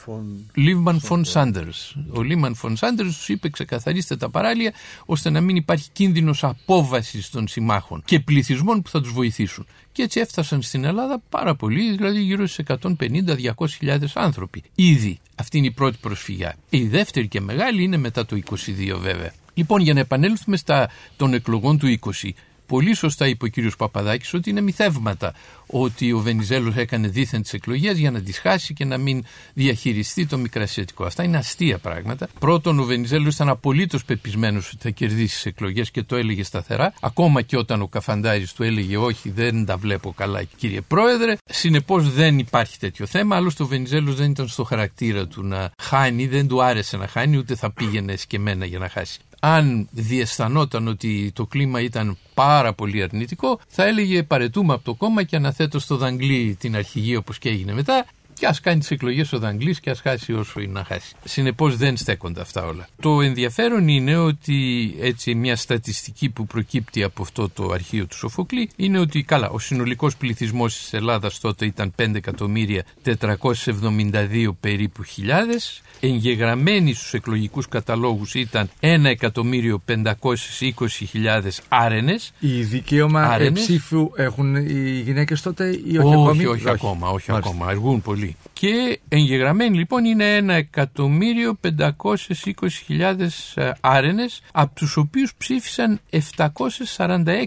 Λίμαν 0.55 1.01
Φον 1.01 1.25
Σάντερς. 1.25 1.97
Ο 2.11 2.23
Λίμαν 2.23 2.55
Φον 2.55 2.77
Σάντερς 2.77 3.17
τους 3.17 3.29
είπε 3.29 3.49
ξεκαθαρίστε 3.49 4.17
τα 4.17 4.31
παράλια 4.31 4.73
ώστε 5.07 5.31
να 5.31 5.41
μην 5.41 5.57
υπάρχει 5.57 5.89
κίνδυνος 5.93 6.45
απόβασης 6.45 7.31
των 7.31 7.49
συμμάχων 7.49 8.03
και 8.05 8.21
πληθυσμών 8.21 8.83
που 8.83 8.89
θα 8.89 9.01
τους 9.01 9.13
βοηθήσουν. 9.13 9.67
Και 9.93 10.03
έτσι 10.03 10.21
έφτασαν 10.21 10.63
στην 10.63 10.85
Ελλάδα 10.85 11.23
πάρα 11.29 11.55
πολλοί, 11.55 11.97
δηλαδή 11.97 12.21
γύρω 12.21 12.47
στις 12.47 12.65
150-200 12.83 14.07
άνθρωποι. 14.15 14.63
Ήδη 14.75 15.19
αυτή 15.35 15.59
είναι 15.59 15.67
η 15.67 15.71
πρώτη 15.71 15.99
προσφυγιά. 16.01 16.57
Η 16.71 16.87
δεύτερη 16.87 17.29
και 17.29 17.41
μεγάλη 17.41 17.83
είναι 17.83 17.97
μετά 17.97 18.27
το 18.27 18.39
22 18.51 18.97
βέβαια. 19.01 19.33
Λοιπόν 19.55 19.81
για 19.81 19.95
να 19.95 20.01
επανέλθουμε 20.01 20.57
στα 20.57 20.91
των 21.17 21.35
εκλογών 21.35 21.79
του 21.79 21.99
20 22.01 22.31
Πολύ 22.71 22.95
σωστά 22.95 23.27
είπε 23.27 23.45
ο 23.45 23.49
κύριος 23.49 23.77
Παπαδάκης 23.77 24.35
ότι 24.35 24.51
είναι 24.51 24.61
μυθεύματα 24.61 25.35
ότι 25.67 26.13
ο 26.13 26.19
Βενιζέλος 26.19 26.77
έκανε 26.77 27.09
δίθεν 27.09 27.43
τις 27.43 27.53
εκλογές 27.53 27.99
για 27.99 28.11
να 28.11 28.21
τις 28.21 28.39
χάσει 28.39 28.75
και 28.75 28.85
να 28.85 28.99
μην 28.99 29.25
διαχειριστεί 29.55 30.27
το 30.27 30.39
μικρασιατικό. 30.39 31.05
Αυτά 31.05 31.23
είναι 31.23 31.37
αστεία 31.37 31.79
πράγματα. 31.79 32.29
Πρώτον, 32.39 32.79
ο 32.79 32.85
Βενιζέλος 32.85 33.35
ήταν 33.35 33.49
απολύτως 33.49 34.05
πεπισμένος 34.05 34.69
ότι 34.69 34.79
θα 34.83 34.91
κερδίσει 34.91 35.35
τις 35.35 35.47
εκλογές 35.47 35.91
και 35.91 36.03
το 36.03 36.17
έλεγε 36.17 36.45
σταθερά. 36.45 36.93
Ακόμα 37.01 37.43
και 37.43 37.57
όταν 37.57 37.83
ο 37.83 37.89
Καφαντάρης 37.89 38.53
του 38.53 38.63
έλεγε 38.63 38.97
όχι 38.97 39.31
δεν 39.31 39.65
τα 39.65 39.77
βλέπω 39.77 40.13
καλά 40.13 40.43
κύριε 40.43 40.81
Πρόεδρε. 40.81 41.37
Συνεπώς 41.45 42.13
δεν 42.13 42.39
υπάρχει 42.39 42.79
τέτοιο 42.79 43.07
θέμα. 43.07 43.37
Άλλωστε 43.37 43.63
ο 43.63 43.67
Βενιζέλος 43.67 44.15
δεν 44.15 44.31
ήταν 44.31 44.49
στο 44.49 44.65
χαρακτήρα 44.65 45.27
του 45.27 45.43
να 45.43 45.71
χάνει, 45.83 46.27
δεν 46.27 46.49
του 46.49 46.63
άρεσε 46.63 46.97
να 46.97 47.07
χάνει 47.07 47.37
ούτε 47.37 47.55
θα 47.55 47.73
πήγαινε 47.73 48.17
σκεμμένα 48.17 48.65
για 48.65 48.79
να 48.79 48.89
χάσει 48.89 49.19
αν 49.41 49.89
διαισθανόταν 49.91 50.89
ότι 50.89 51.33
το 51.35 51.47
κλίμα 51.47 51.81
ήταν 51.81 52.17
πάρα 52.35 52.73
πολύ 52.73 53.03
αρνητικό, 53.03 53.61
θα 53.69 53.85
έλεγε 53.85 54.23
παρετούμε 54.23 54.75
από 54.75 54.85
το 54.85 54.95
κόμμα 54.95 55.23
και 55.23 55.37
αναθέτω 55.37 55.79
στο 55.79 55.97
Δαγκλή 55.97 56.57
την 56.61 56.77
αρχηγή 56.77 57.17
όπως 57.17 57.39
και 57.39 57.49
έγινε 57.49 57.73
μετά 57.73 58.07
και 58.41 58.47
ας 58.47 58.61
κάνει 58.61 58.79
τις 58.79 58.91
εκλογές 58.91 59.33
ο 59.33 59.39
Δαγκλή 59.39 59.77
και 59.81 59.91
ας 59.91 60.01
χάσει 60.01 60.33
όσο 60.33 60.61
είναι 60.61 60.73
να 60.73 60.85
χάσει. 60.85 61.15
Συνεπώς 61.25 61.77
δεν 61.77 61.97
στέκονται 61.97 62.41
αυτά 62.41 62.65
όλα. 62.65 62.89
Το 63.01 63.21
ενδιαφέρον 63.21 63.89
είναι 63.89 64.17
ότι 64.17 64.95
έτσι 65.01 65.35
μια 65.35 65.57
στατιστική 65.57 66.31
που 66.31 66.47
προκύπτει 66.47 67.03
από 67.03 67.23
αυτό 67.23 67.49
το 67.49 67.71
αρχείο 67.73 68.07
του 68.07 68.17
Σοφοκλή 68.17 68.71
είναι 68.77 68.99
ότι 68.99 69.23
καλά, 69.23 69.51
ο 69.51 69.59
συνολικός 69.59 70.17
πληθυσμός 70.17 70.77
της 70.77 70.93
Ελλάδας 70.93 71.41
τότε 71.41 71.67
ήταν 71.67 71.93
5.472 71.97 74.51
περίπου 74.61 75.03
χιλιάδες. 75.03 75.83
Εγγεγραμμένοι 76.01 76.93
στους 76.93 77.15
εκλογικούς 77.15 77.69
καταλόγους 77.69 78.35
ήταν 78.35 78.71
1.520.000 78.81 81.61
άρενες. 81.69 82.33
Η 82.39 82.63
δικαίωμα 82.63 83.39
ψήφου 83.53 84.11
έχουν 84.17 84.57
οι 84.57 85.01
γυναίκες 85.01 85.43
τότε 85.43 85.81
ή 85.87 85.99
όχι, 85.99 86.07
όχι 86.07 86.15
ακόμη; 86.15 86.47
Όχι, 86.47 86.69
ακόμα, 86.69 87.09
όχι 87.09 87.33
ακόμα. 87.33 87.67
Αργούν 87.67 88.03
πολύ. 88.03 88.30
Και 88.53 89.01
εγγεγραμμένοι 89.09 89.77
λοιπόν 89.77 90.05
είναι 90.05 90.67
1.520.000 90.75 93.27
ε, 93.55 93.71
άρενες 93.81 94.43
από 94.53 94.75
τους 94.75 94.97
οποίους 94.97 95.35
ψήφισαν 95.35 96.01
746 96.11 97.45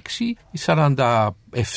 ή 0.52 0.58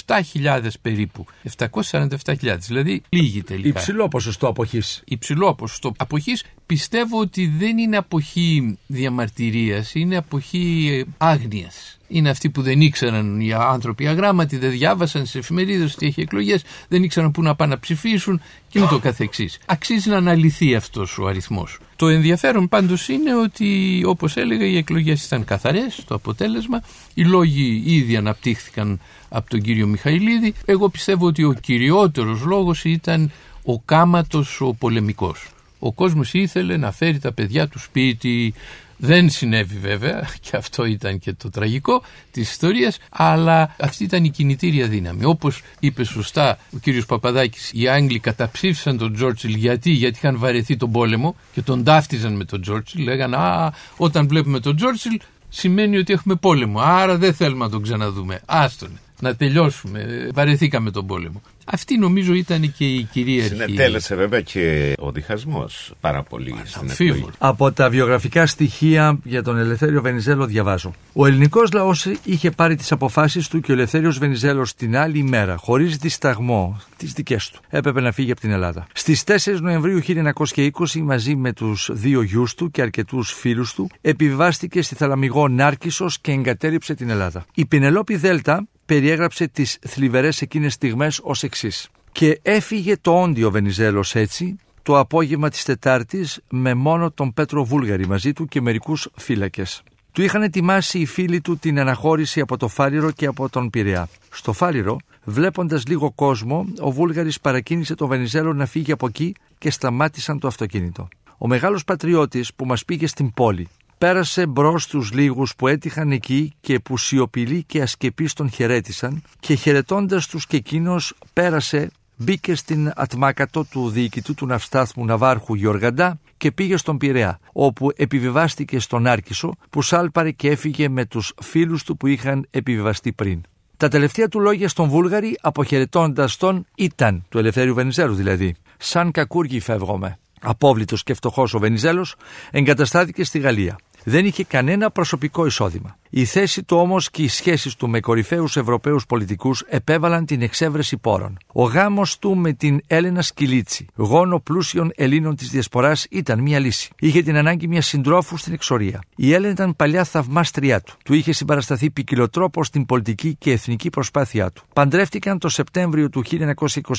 47.000 0.06 0.68
περίπου. 0.82 1.26
747.000, 1.56 2.56
δηλαδή 2.58 3.02
λίγοι 3.08 3.42
τελικά. 3.42 3.68
Υψηλό 3.68 4.08
ποσοστό 4.08 4.48
αποχής. 4.48 5.02
Υψηλό 5.04 5.54
ποσοστό 5.54 5.92
αποχής. 5.96 6.44
Πιστεύω 6.66 7.20
ότι 7.20 7.46
δεν 7.58 7.78
είναι 7.78 7.96
αποχή 7.96 8.78
διαμαρτυρίας, 8.86 9.94
είναι 9.94 10.16
αποχή 10.16 10.88
ε, 11.06 11.10
άγνοιας. 11.18 11.98
Είναι 12.08 12.30
αυτοί 12.30 12.50
που 12.50 12.62
δεν 12.62 12.80
ήξεραν 12.80 13.40
οι 13.40 13.52
άνθρωποι 13.52 14.06
αγράμματοι, 14.06 14.56
δεν 14.56 14.70
διάβασαν 14.70 15.26
σε 15.26 15.38
εφημερίδες 15.38 15.94
ότι 15.94 16.06
έχει 16.06 16.20
εκλογές, 16.20 16.62
δεν 16.88 17.02
ήξεραν 17.02 17.30
πού 17.30 17.42
να 17.42 17.54
πάνε 17.54 17.72
να 17.74 17.80
ψηφίσουν 17.80 18.40
και 18.68 18.82
ούτω 18.82 18.98
καθεξής. 18.98 19.58
Αξίζει 19.66 20.08
να 20.08 20.16
αναλυθεί 20.16 20.74
αυτός 20.74 21.18
ο 21.18 21.26
αριθμός. 21.26 21.78
Το 21.96 22.08
ενδιαφέρον 22.08 22.68
πάντως 22.68 23.08
είναι 23.08 23.34
ότι 23.34 24.02
όπως 24.06 24.36
έλεγα 24.36 24.66
οι 24.66 24.76
εκλογές 24.76 25.24
ήταν 25.24 25.44
καθαρές, 25.44 26.04
το 26.06 26.14
αποτέλεσμα. 26.14 26.82
Οι 27.14 27.24
λόγοι 27.24 27.82
ήδη 27.86 28.16
αναπτύχθηκαν 28.16 29.00
από 29.28 29.50
τον 29.50 29.60
κύριο 29.60 29.86
Μιχαηλίδη. 29.86 30.54
Εγώ 30.64 30.88
πιστεύω 30.88 31.26
ότι 31.26 31.44
ο 31.44 31.52
κυριότερος 31.52 32.44
λόγος 32.44 32.84
ήταν 32.84 33.30
ο 33.64 33.78
κάματος 33.80 34.60
ο 34.60 34.74
πολεμικός. 34.74 35.50
Ο 35.78 35.92
κόσμος 35.92 36.34
ήθελε 36.34 36.76
να 36.76 36.92
φέρει 36.92 37.18
τα 37.18 37.32
παιδιά 37.32 37.68
του 37.68 37.78
σπίτι, 37.78 38.54
δεν 38.96 39.30
συνέβη 39.30 39.78
βέβαια 39.78 40.28
και 40.50 40.56
αυτό 40.56 40.84
ήταν 40.84 41.18
και 41.18 41.32
το 41.32 41.50
τραγικό 41.50 42.02
της 42.30 42.50
ιστορίας 42.50 42.98
αλλά 43.10 43.74
αυτή 43.80 44.04
ήταν 44.04 44.24
η 44.24 44.30
κινητήρια 44.30 44.86
δύναμη. 44.86 45.24
Όπως 45.24 45.62
είπε 45.80 46.04
σωστά 46.04 46.58
ο 46.74 46.78
κύριος 46.78 47.06
Παπαδάκης 47.06 47.70
οι 47.74 47.88
Άγγλοι 47.88 48.18
καταψήφισαν 48.18 48.98
τον 48.98 49.14
Τζόρτσιλ 49.14 49.54
γιατί, 49.54 49.90
γιατί 49.90 50.18
είχαν 50.18 50.38
βαρεθεί 50.38 50.76
τον 50.76 50.90
πόλεμο 50.90 51.36
και 51.52 51.62
τον 51.62 51.84
ταύτιζαν 51.84 52.36
με 52.36 52.44
τον 52.44 52.60
Τζόρτσιλ 52.60 53.02
λέγαν 53.02 53.34
α 53.34 53.72
όταν 53.96 54.28
βλέπουμε 54.28 54.60
τον 54.60 54.76
Τζόρτσιλ 54.76 55.20
σημαίνει 55.48 55.96
ότι 55.96 56.12
έχουμε 56.12 56.34
πόλεμο 56.34 56.80
άρα 56.80 57.16
δεν 57.16 57.34
θέλουμε 57.34 57.64
να 57.64 57.70
τον 57.70 57.82
ξαναδούμε. 57.82 58.40
Άστον 58.46 58.98
να 59.20 59.36
τελειώσουμε. 59.36 60.28
Βαρεθήκαμε 60.34 60.90
τον 60.90 61.06
πόλεμο. 61.06 61.42
Αυτή 61.68 61.98
νομίζω 61.98 62.34
ήταν 62.34 62.72
και 62.72 62.84
η 62.84 63.02
κυρίαρχη. 63.02 63.48
Συνετέλεσε 63.48 64.14
βέβαια 64.14 64.40
και 64.40 64.94
ο 64.98 65.10
διχασμός 65.12 65.94
πάρα 66.00 66.22
πολύ 66.22 66.54
στην 66.64 66.90
εκλογή. 66.90 67.26
Από 67.38 67.72
τα 67.72 67.88
βιογραφικά 67.88 68.46
στοιχεία 68.46 69.18
για 69.24 69.42
τον 69.42 69.58
Ελευθέριο 69.58 70.02
Βενιζέλο 70.02 70.46
διαβάζω. 70.46 70.92
Ο 71.12 71.26
ελληνικός 71.26 71.72
λαός 71.72 72.08
είχε 72.24 72.50
πάρει 72.50 72.76
τις 72.76 72.92
αποφάσεις 72.92 73.48
του 73.48 73.60
και 73.60 73.70
ο 73.70 73.74
Ελευθέριος 73.74 74.18
Βενιζέλος 74.18 74.74
την 74.74 74.96
άλλη 74.96 75.18
ημέρα, 75.18 75.56
χωρίς 75.56 75.96
δισταγμό, 75.96 76.80
τις 76.96 77.12
δικές 77.12 77.50
του, 77.50 77.60
έπρεπε 77.68 78.00
να 78.00 78.12
φύγει 78.12 78.30
από 78.30 78.40
την 78.40 78.50
Ελλάδα. 78.50 78.86
Στις 78.92 79.24
4 79.24 79.60
Νοεμβρίου 79.60 80.00
1920, 80.00 81.00
μαζί 81.02 81.36
με 81.36 81.52
τους 81.52 81.90
δύο 81.92 82.22
γιους 82.22 82.54
του 82.54 82.70
και 82.70 82.82
αρκετούς 82.82 83.32
φίλους 83.32 83.74
του, 83.74 83.90
επιβάστηκε 84.00 84.82
στη 84.82 84.94
Θαλαμιγό 84.94 85.48
Νάρκησο 85.48 86.06
και 86.20 86.32
εγκατέλειψε 86.32 86.94
την 86.94 87.10
Ελλάδα. 87.10 87.44
Η 87.54 87.66
Πινελόπη 87.66 88.16
Δέλτα 88.16 88.66
περιέγραψε 88.86 89.48
τις 89.48 89.78
θλιβερές 89.86 90.42
εκείνες 90.42 90.72
στιγμές 90.72 91.20
ως 91.22 91.42
εξής. 91.42 91.88
Και 92.12 92.38
έφυγε 92.42 92.96
το 92.96 93.22
όντιο 93.22 93.50
Βενιζέλος 93.50 94.14
έτσι 94.14 94.58
το 94.82 94.98
απόγευμα 94.98 95.48
της 95.48 95.64
Τετάρτης 95.64 96.40
με 96.50 96.74
μόνο 96.74 97.10
τον 97.10 97.32
Πέτρο 97.32 97.64
Βούλγαρη 97.64 98.06
μαζί 98.06 98.32
του 98.32 98.46
και 98.46 98.60
μερικούς 98.60 99.08
φύλακες. 99.16 99.82
Του 100.12 100.22
είχαν 100.22 100.42
ετοιμάσει 100.42 100.98
οι 100.98 101.06
φίλοι 101.06 101.40
του 101.40 101.58
την 101.58 101.78
αναχώρηση 101.78 102.40
από 102.40 102.56
το 102.56 102.68
Φάληρο 102.68 103.10
και 103.10 103.26
από 103.26 103.48
τον 103.48 103.70
Πειραιά. 103.70 104.08
Στο 104.30 104.52
Φάληρο, 104.52 104.96
βλέποντας 105.24 105.86
λίγο 105.86 106.12
κόσμο, 106.12 106.66
ο 106.80 106.90
Βούλγαρης 106.90 107.40
παρακίνησε 107.40 107.94
τον 107.94 108.08
Βενιζέλο 108.08 108.52
να 108.52 108.66
φύγει 108.66 108.92
από 108.92 109.06
εκεί 109.06 109.34
και 109.58 109.70
σταμάτησαν 109.70 110.38
το 110.38 110.46
αυτοκίνητο. 110.46 111.08
Ο 111.38 111.46
μεγάλος 111.46 111.84
πατριώτης 111.84 112.54
που 112.54 112.66
μας 112.66 112.84
πήγε 112.84 113.06
στην 113.06 113.32
πόλη 113.32 113.68
πέρασε 113.98 114.46
μπρος 114.46 114.82
στου 114.82 115.02
λίγους 115.12 115.54
που 115.56 115.68
έτυχαν 115.68 116.10
εκεί 116.10 116.54
και 116.60 116.80
που 116.80 116.96
σιωπηλοί 116.96 117.64
και 117.64 117.82
ασκεπεί 117.82 118.28
τον 118.34 118.50
χαιρέτησαν 118.50 119.22
και 119.40 119.54
χαιρετώντας 119.54 120.26
τους 120.26 120.46
και 120.46 120.56
εκείνος 120.56 121.14
πέρασε, 121.32 121.90
μπήκε 122.16 122.54
στην 122.54 122.92
ατμάκατο 122.94 123.64
του 123.64 123.90
διοικητού 123.90 124.34
του 124.34 124.46
ναυστάθμου 124.46 125.04
Ναβάρχου 125.04 125.54
Γιοργαντά 125.54 126.18
και 126.36 126.52
πήγε 126.52 126.76
στον 126.76 126.98
Πειραιά, 126.98 127.38
όπου 127.52 127.90
επιβιβάστηκε 127.96 128.78
στον 128.78 129.06
Άρκισο 129.06 129.54
που 129.70 129.82
σάλπαρε 129.82 130.30
και 130.30 130.50
έφυγε 130.50 130.88
με 130.88 131.04
τους 131.04 131.32
φίλους 131.42 131.84
του 131.84 131.96
που 131.96 132.06
είχαν 132.06 132.46
επιβιβαστεί 132.50 133.12
πριν. 133.12 133.40
Τα 133.76 133.88
τελευταία 133.88 134.28
του 134.28 134.40
λόγια 134.40 134.68
στον 134.68 134.88
Βούλγαρη, 134.88 135.38
αποχαιρετώντας 135.40 136.36
τον, 136.36 136.66
ήταν 136.74 137.24
του 137.28 137.38
Ελευθέριου 137.38 137.74
Βενιζέλου 137.74 138.14
δηλαδή. 138.14 138.54
Σαν 138.76 139.10
κακούργοι 139.10 139.60
φεύγομαι. 139.60 140.18
Απόβλητος 140.40 141.02
και 141.02 141.14
φτωχός 141.14 141.54
ο 141.54 141.58
Βενιζέλος 141.58 142.14
εγκαταστάθηκε 142.50 143.24
στη 143.24 143.38
Γαλλία. 143.38 143.76
Δεν 144.08 144.26
είχε 144.26 144.44
κανένα 144.44 144.90
προσωπικό 144.90 145.46
εισόδημα. 145.46 145.98
Η 146.10 146.24
θέση 146.24 146.62
του 146.62 146.76
όμως 146.76 147.10
και 147.10 147.22
οι 147.22 147.28
σχέσεις 147.28 147.74
του 147.74 147.88
με 147.88 148.00
κορυφαίους 148.00 148.56
Ευρωπαίους 148.56 149.06
πολιτικούς 149.06 149.64
επέβαλαν 149.68 150.26
την 150.26 150.42
εξέβρεση 150.42 150.96
πόρων. 150.96 151.38
Ο 151.52 151.62
γάμος 151.62 152.18
του 152.18 152.36
με 152.36 152.52
την 152.52 152.80
Έλενα 152.86 153.22
Σκυλίτσι, 153.22 153.86
γόνο 153.94 154.40
πλούσιων 154.40 154.92
Ελλήνων 154.96 155.36
της 155.36 155.50
Διασποράς, 155.50 156.06
ήταν 156.10 156.40
μια 156.42 156.58
λύση. 156.58 156.90
Είχε 156.98 157.22
την 157.22 157.36
ανάγκη 157.36 157.68
μια 157.68 157.82
συντρόφου 157.82 158.36
στην 158.36 158.52
εξορία. 158.52 159.00
Η 159.16 159.32
Έλενα 159.32 159.52
ήταν 159.52 159.76
παλιά 159.76 160.04
θαυμάστριά 160.04 160.80
του. 160.80 160.96
Του 161.04 161.14
είχε 161.14 161.32
συμπαρασταθεί 161.32 161.90
ποικιλοτρόπο 161.90 162.64
στην 162.64 162.86
πολιτική 162.86 163.36
και 163.38 163.52
εθνική 163.52 163.90
προσπάθειά 163.90 164.50
του. 164.50 164.64
Παντρεύτηκαν 164.72 165.38
το 165.38 165.48
Σεπτέμβριο 165.48 166.08
του 166.08 166.24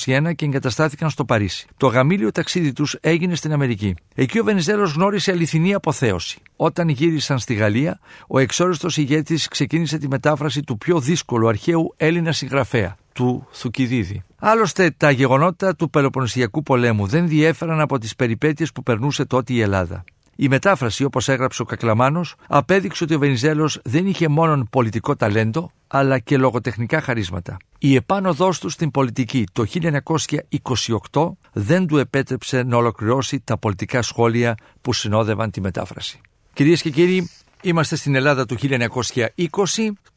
1921 0.06 0.32
και 0.36 0.46
εγκαταστάθηκαν 0.46 1.10
στο 1.10 1.26
Παρίσι. 1.26 1.67
Το 1.78 1.88
γαμήλιο 1.88 2.32
ταξίδι 2.32 2.74
τους 2.74 2.98
έγινε 3.02 3.36
στην 3.36 3.54
Αμερική. 3.54 3.96
Εκεί 4.15 4.39
ο 4.39 4.43
Βενιζέλος 4.43 4.93
γνώρισε 4.93 5.32
αληθινή 5.32 5.74
αποθέωση. 5.74 6.39
Όταν 6.56 6.89
γύρισαν 6.89 7.39
στη 7.39 7.54
Γαλλία, 7.54 8.00
ο 8.28 8.39
εξόριστος 8.39 8.98
ηγέτης 9.08 9.48
ξεκίνησε 9.48 9.98
τη 9.98 10.08
μετάφραση 10.08 10.62
του 10.62 10.78
πιο 10.78 11.00
δύσκολου 11.00 11.48
αρχαίου 11.48 11.93
Έλληνα 11.98 12.32
συγγραφέα, 12.32 12.98
του 13.13 13.48
Θουκυδίδη. 13.52 14.24
Άλλωστε, 14.39 14.91
τα 14.98 15.12
γεγονότα 15.12 15.76
του 15.76 15.89
Πελοποννησιακού 15.89 16.63
πολέμου 16.63 17.08
δεν 17.08 17.28
διέφεραν 17.28 17.80
από 17.80 17.98
τις 17.98 18.15
περιπέτειες 18.15 18.72
που 18.72 18.84
περνούσε 18.84 19.26
τότε 19.26 19.54
η 19.54 19.62
Ελλάδα. 19.62 20.04
Η 20.36 20.48
μετάφραση, 20.48 21.04
όπως 21.04 21.30
έγραψε 21.30 21.62
ο 21.62 21.65
Κακλαμάνος, 21.65 22.36
απέδειξε 22.48 23.04
ότι 23.04 23.13
ο 23.13 23.20
Βενιζέλος 23.20 23.80
δεν 23.84 24.08
είχε 24.08 24.28
μόνο 24.28 24.67
πολιτικό 24.70 25.15
ταλέντο, 25.15 25.72
αλλά 25.88 26.20
και 26.20 26.38
λογοτεχνικά 26.38 27.02
χαρίσματα. 27.02 27.58
Η 27.78 27.96
επάνωδός 27.96 28.60
του 28.60 28.70
στην 28.70 28.91
πολιτική 28.91 29.43
το 29.52 29.65
1928 31.12 31.32
δεν 31.54 31.88
του 31.88 31.98
επέτρεψε 31.98 32.63
να 32.63 32.78
ολοκληρώσει 32.78 33.41
τα 33.43 33.58
πολιτικά 33.58 34.02
σχόλια 34.02 34.56
που 34.82 34.93
συνόδευαν 34.93 35.52
τη 35.52 35.62
μετάφραση. 35.62 36.22
Κυρίες 36.54 36.82
και 36.82 36.89
κύριοι, 36.89 37.30
είμαστε 37.62 37.96
στην 37.96 38.15
Ελλάδα 38.15 38.46
του 38.46 38.56
1920. 38.62 39.28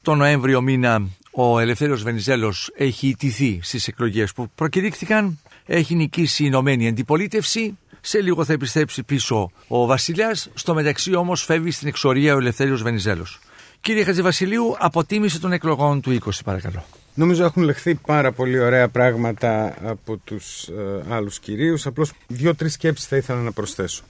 Το 0.03 0.15
Νοέμβριο 0.15 0.61
μήνα 0.61 1.03
ο 1.31 1.59
Ελευθέριος 1.59 2.03
Βενιζέλος 2.03 2.71
έχει 2.77 3.09
ιτηθεί 3.09 3.61
στις 3.63 3.89
εκλογές 3.89 4.33
που 4.33 4.51
προκηρύχθηκαν. 4.55 5.39
Έχει 5.67 5.95
νικήσει 5.95 6.43
η 6.43 6.47
Ηνωμένη 6.49 6.89
Αντιπολίτευση. 6.89 7.79
Σε 8.01 8.21
λίγο 8.21 8.45
θα 8.45 8.53
επιστρέψει 8.53 9.03
πίσω 9.03 9.51
ο 9.69 9.87
βασιλιάς. 9.87 10.51
Στο 10.55 10.75
μεταξύ 10.75 11.15
όμως 11.15 11.45
φεύγει 11.45 11.71
στην 11.71 11.89
εξορία 11.89 12.35
ο 12.35 12.39
Ελευθέριος 12.39 12.83
Βενιζέλος. 12.83 13.39
Κύριε 13.81 14.05
Χατζηβασιλείου, 14.05 14.77
αποτίμηση 14.79 15.41
των 15.41 15.53
εκλογών 15.53 16.01
του 16.01 16.19
20, 16.25 16.31
παρακαλώ. 16.45 16.85
Νομίζω 17.15 17.45
έχουν 17.45 17.63
λεχθεί 17.63 17.95
πάρα 17.95 18.33
πολύ 18.33 18.59
ωραία 18.59 18.89
πράγματα 18.89 19.75
από 19.83 20.17
τους 20.17 20.63
ε, 20.63 21.15
άλλους 21.15 21.39
κυρίους. 21.39 21.87
Απλώς 21.87 22.13
δύο-τρεις 22.27 22.73
σκέψεις 22.73 23.07
θα 23.09 23.17
ήθελα 23.17 23.41
να 23.41 23.53
προσθέσω. 23.53 24.03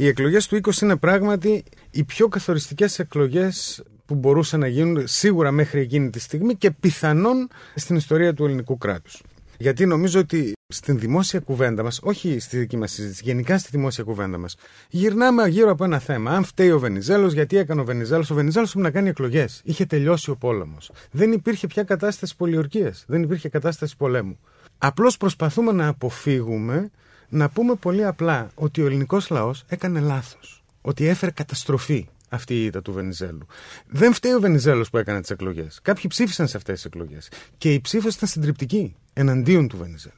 Οι 0.00 0.06
εκλογές 0.06 0.46
του 0.46 0.60
20 0.62 0.80
είναι 0.82 0.96
πράγματι 0.96 1.64
οι 1.90 2.04
πιο 2.04 2.28
καθοριστικές 2.28 2.98
εκλογές 2.98 3.82
που 4.06 4.14
μπορούσαν 4.14 4.60
να 4.60 4.66
γίνουν 4.66 5.06
σίγουρα 5.06 5.50
μέχρι 5.50 5.80
εκείνη 5.80 6.10
τη 6.10 6.20
στιγμή 6.20 6.54
και 6.54 6.70
πιθανόν 6.70 7.48
στην 7.74 7.96
ιστορία 7.96 8.34
του 8.34 8.44
ελληνικού 8.44 8.78
κράτους. 8.78 9.22
Γιατί 9.58 9.86
νομίζω 9.86 10.20
ότι 10.20 10.52
στην 10.68 10.98
δημόσια 10.98 11.40
κουβέντα 11.40 11.82
μας, 11.82 12.00
όχι 12.02 12.38
στη 12.38 12.58
δική 12.58 12.76
μας 12.76 12.92
συζήτηση, 12.92 13.22
γενικά 13.24 13.58
στη 13.58 13.68
δημόσια 13.70 14.04
κουβέντα 14.04 14.38
μας, 14.38 14.56
γυρνάμε 14.88 15.48
γύρω 15.48 15.70
από 15.70 15.84
ένα 15.84 15.98
θέμα. 15.98 16.30
Αν 16.30 16.44
φταίει 16.44 16.70
ο 16.70 16.78
Βενιζέλος, 16.78 17.32
γιατί 17.32 17.56
έκανε 17.56 17.80
ο 17.80 17.84
Βενιζέλος. 17.84 18.30
Ο 18.30 18.34
Βενιζέλος 18.34 18.70
πρέπει 18.70 18.86
να 18.86 18.92
κάνει 18.92 19.08
εκλογές. 19.08 19.60
Είχε 19.64 19.84
τελειώσει 19.86 20.30
ο 20.30 20.36
πόλεμος. 20.36 20.90
Δεν 21.10 21.32
υπήρχε 21.32 21.66
πια 21.66 21.82
κατάσταση 21.82 22.36
πολιορκίας. 22.36 23.04
Δεν 23.06 23.22
υπήρχε 23.22 23.48
κατάσταση 23.48 23.96
πολέμου. 23.96 24.38
Απλώς 24.78 25.16
προσπαθούμε 25.16 25.72
να 25.72 25.88
αποφύγουμε 25.88 26.90
να 27.28 27.48
πούμε 27.48 27.74
πολύ 27.74 28.04
απλά 28.04 28.50
ότι 28.54 28.82
ο 28.82 28.86
ελληνικός 28.86 29.30
λαός 29.30 29.64
έκανε 29.68 30.00
λάθος. 30.00 30.62
Ότι 30.80 31.06
έφερε 31.06 31.30
καταστροφή 31.30 32.08
αυτή 32.28 32.54
η 32.54 32.64
ήττα 32.64 32.82
του 32.82 32.92
Βενιζέλου. 32.92 33.46
Δεν 33.86 34.12
φταίει 34.12 34.32
ο 34.32 34.40
Βενιζέλος 34.40 34.90
που 34.90 34.98
έκανε 34.98 35.20
τις 35.20 35.30
εκλογές. 35.30 35.78
Κάποιοι 35.82 36.04
ψήφισαν 36.08 36.48
σε 36.48 36.56
αυτές 36.56 36.74
τις 36.74 36.84
εκλογές. 36.84 37.30
Και 37.58 37.72
η 37.72 37.80
ψήφο 37.80 38.08
ήταν 38.08 38.28
συντριπτική 38.28 38.96
εναντίον 39.12 39.68
του 39.68 39.76
Βενιζέλου. 39.76 40.14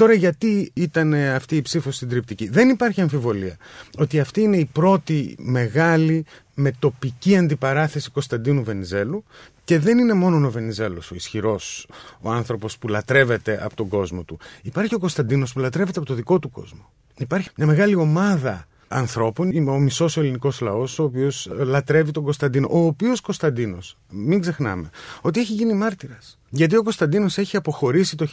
Τώρα 0.00 0.12
γιατί 0.12 0.70
ήταν 0.74 1.14
αυτή 1.14 1.56
η 1.56 1.62
ψήφος 1.62 1.96
συντριπτική; 1.96 2.48
Δεν 2.48 2.68
υπάρχει 2.68 3.00
αμφιβολία 3.00 3.56
ότι 3.98 4.20
αυτή 4.20 4.40
είναι 4.40 4.56
η 4.56 4.64
πρώτη 4.64 5.36
μεγάλη 5.38 6.24
με 6.54 6.72
τοπική 6.78 7.36
αντιπαράθεση 7.36 8.10
Κωνσταντίνου 8.10 8.64
Βενιζέλου 8.64 9.24
και 9.64 9.78
δεν 9.78 9.98
είναι 9.98 10.12
μόνο 10.12 10.46
ο 10.46 10.50
Βενιζέλος 10.50 11.10
ο 11.10 11.14
ισχυρός, 11.14 11.88
ο 12.20 12.30
άνθρωπος 12.30 12.78
που 12.78 12.88
λατρεύεται 12.88 13.64
από 13.64 13.76
τον 13.76 13.88
κόσμο 13.88 14.22
του. 14.22 14.38
Υπάρχει 14.62 14.94
ο 14.94 14.98
Κωνσταντίνος 14.98 15.52
που 15.52 15.58
λατρεύεται 15.58 15.98
από 15.98 16.08
το 16.08 16.14
δικό 16.14 16.38
του 16.38 16.50
κόσμο. 16.50 16.90
Υπάρχει 17.18 17.48
μια 17.56 17.66
μεγάλη 17.66 17.94
ομάδα 17.94 18.66
ανθρώπων, 18.88 19.50
είμαι 19.52 19.70
ο 19.70 19.78
μισός 19.78 20.16
ελληνικός 20.16 20.60
λαός, 20.60 20.98
ο 20.98 21.02
οποίος 21.02 21.48
λατρεύει 21.56 22.10
τον 22.10 22.22
Κωνσταντίνο. 22.22 22.68
Ο 22.70 22.78
οποίος 22.78 23.20
Κωνσταντίνος, 23.20 23.98
μην 24.10 24.40
ξεχνάμε, 24.40 24.90
ότι 25.20 25.40
έχει 25.40 25.52
γίνει 25.52 25.72
μάρτυρας. 25.72 26.39
Γιατί 26.50 26.76
ο 26.76 26.82
Κωνσταντίνος 26.82 27.38
έχει 27.38 27.56
αποχωρήσει 27.56 28.16
το 28.16 28.26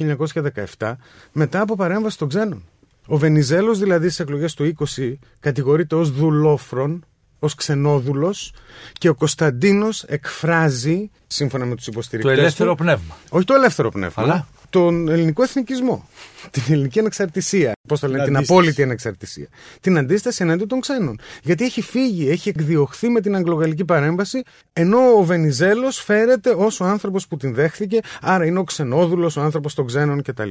1917 0.78 0.94
μετά 1.32 1.62
από 1.62 1.76
παρέμβαση 1.76 2.18
των 2.18 2.28
ξένων. 2.28 2.64
Ο 3.08 3.18
Βενιζέλος, 3.18 3.80
δηλαδή 3.80 4.06
στις 4.06 4.20
εκλογές 4.20 4.54
του 4.54 4.64
20, 4.98 5.20
κατηγορείται 5.40 5.96
ως 5.96 6.12
δουλόφρον, 6.12 7.06
ως 7.40 7.56
ξενόδουλος 7.56 8.54
και 8.94 9.10
ο 9.10 9.16
Κωνσταντίνος 9.16 10.04
εκφράζει, 10.04 11.10
σύμφωνα 11.28 11.66
με 11.66 11.76
τους 11.76 11.88
υποστηρικτές. 11.88 12.36
Το 12.36 12.42
ελεύθερο 12.42 12.76
πνεύμα. 12.76 13.18
Όχι 13.30 13.46
το 13.46 13.54
ελεύθερο 13.54 13.90
πνεύμα. 13.90 14.24
Αλλά 14.24 14.48
τον 14.70 15.08
ελληνικό 15.08 15.44
εθνικισμό. 15.44 16.10
Την 16.52 16.64
ελληνική 16.70 17.00
ανεξαρτησία. 17.00 17.72
Πώς 17.88 18.00
το 18.00 18.08
λένε, 18.08 18.24
την 18.24 18.38
απόλυτη 18.38 18.84
ανεξαρτησία. 18.84 19.48
Την 19.82 19.98
αντίσταση 19.98 20.44
εναντίον 20.44 20.68
των 20.68 20.80
ξένων. 20.80 21.20
Γιατί 21.44 21.66
έχει 21.66 21.82
φύγει, 21.82 22.30
έχει 22.30 22.50
εκδιωχθεί 22.50 23.10
με 23.10 23.22
την 23.22 23.36
αγγλογαλλική 23.36 23.86
παρέμβαση, 23.86 24.44
ενώ 24.74 25.00
ο 25.18 25.24
Βενιζέλος 25.24 25.98
φέρεται 26.04 26.54
ως 26.58 26.80
ο 26.80 26.86
άνθρωπος 26.86 27.28
που 27.28 27.38
την 27.38 27.54
δέχθηκε, 27.54 28.00
άρα 28.22 28.46
είναι 28.46 28.60
ο 28.60 28.64
ξενόδουλος, 28.64 29.38
ο 29.38 29.42
άνθρωπος 29.42 29.74
των 29.74 29.86
ξένων 29.88 30.22
κτλ. 30.22 30.50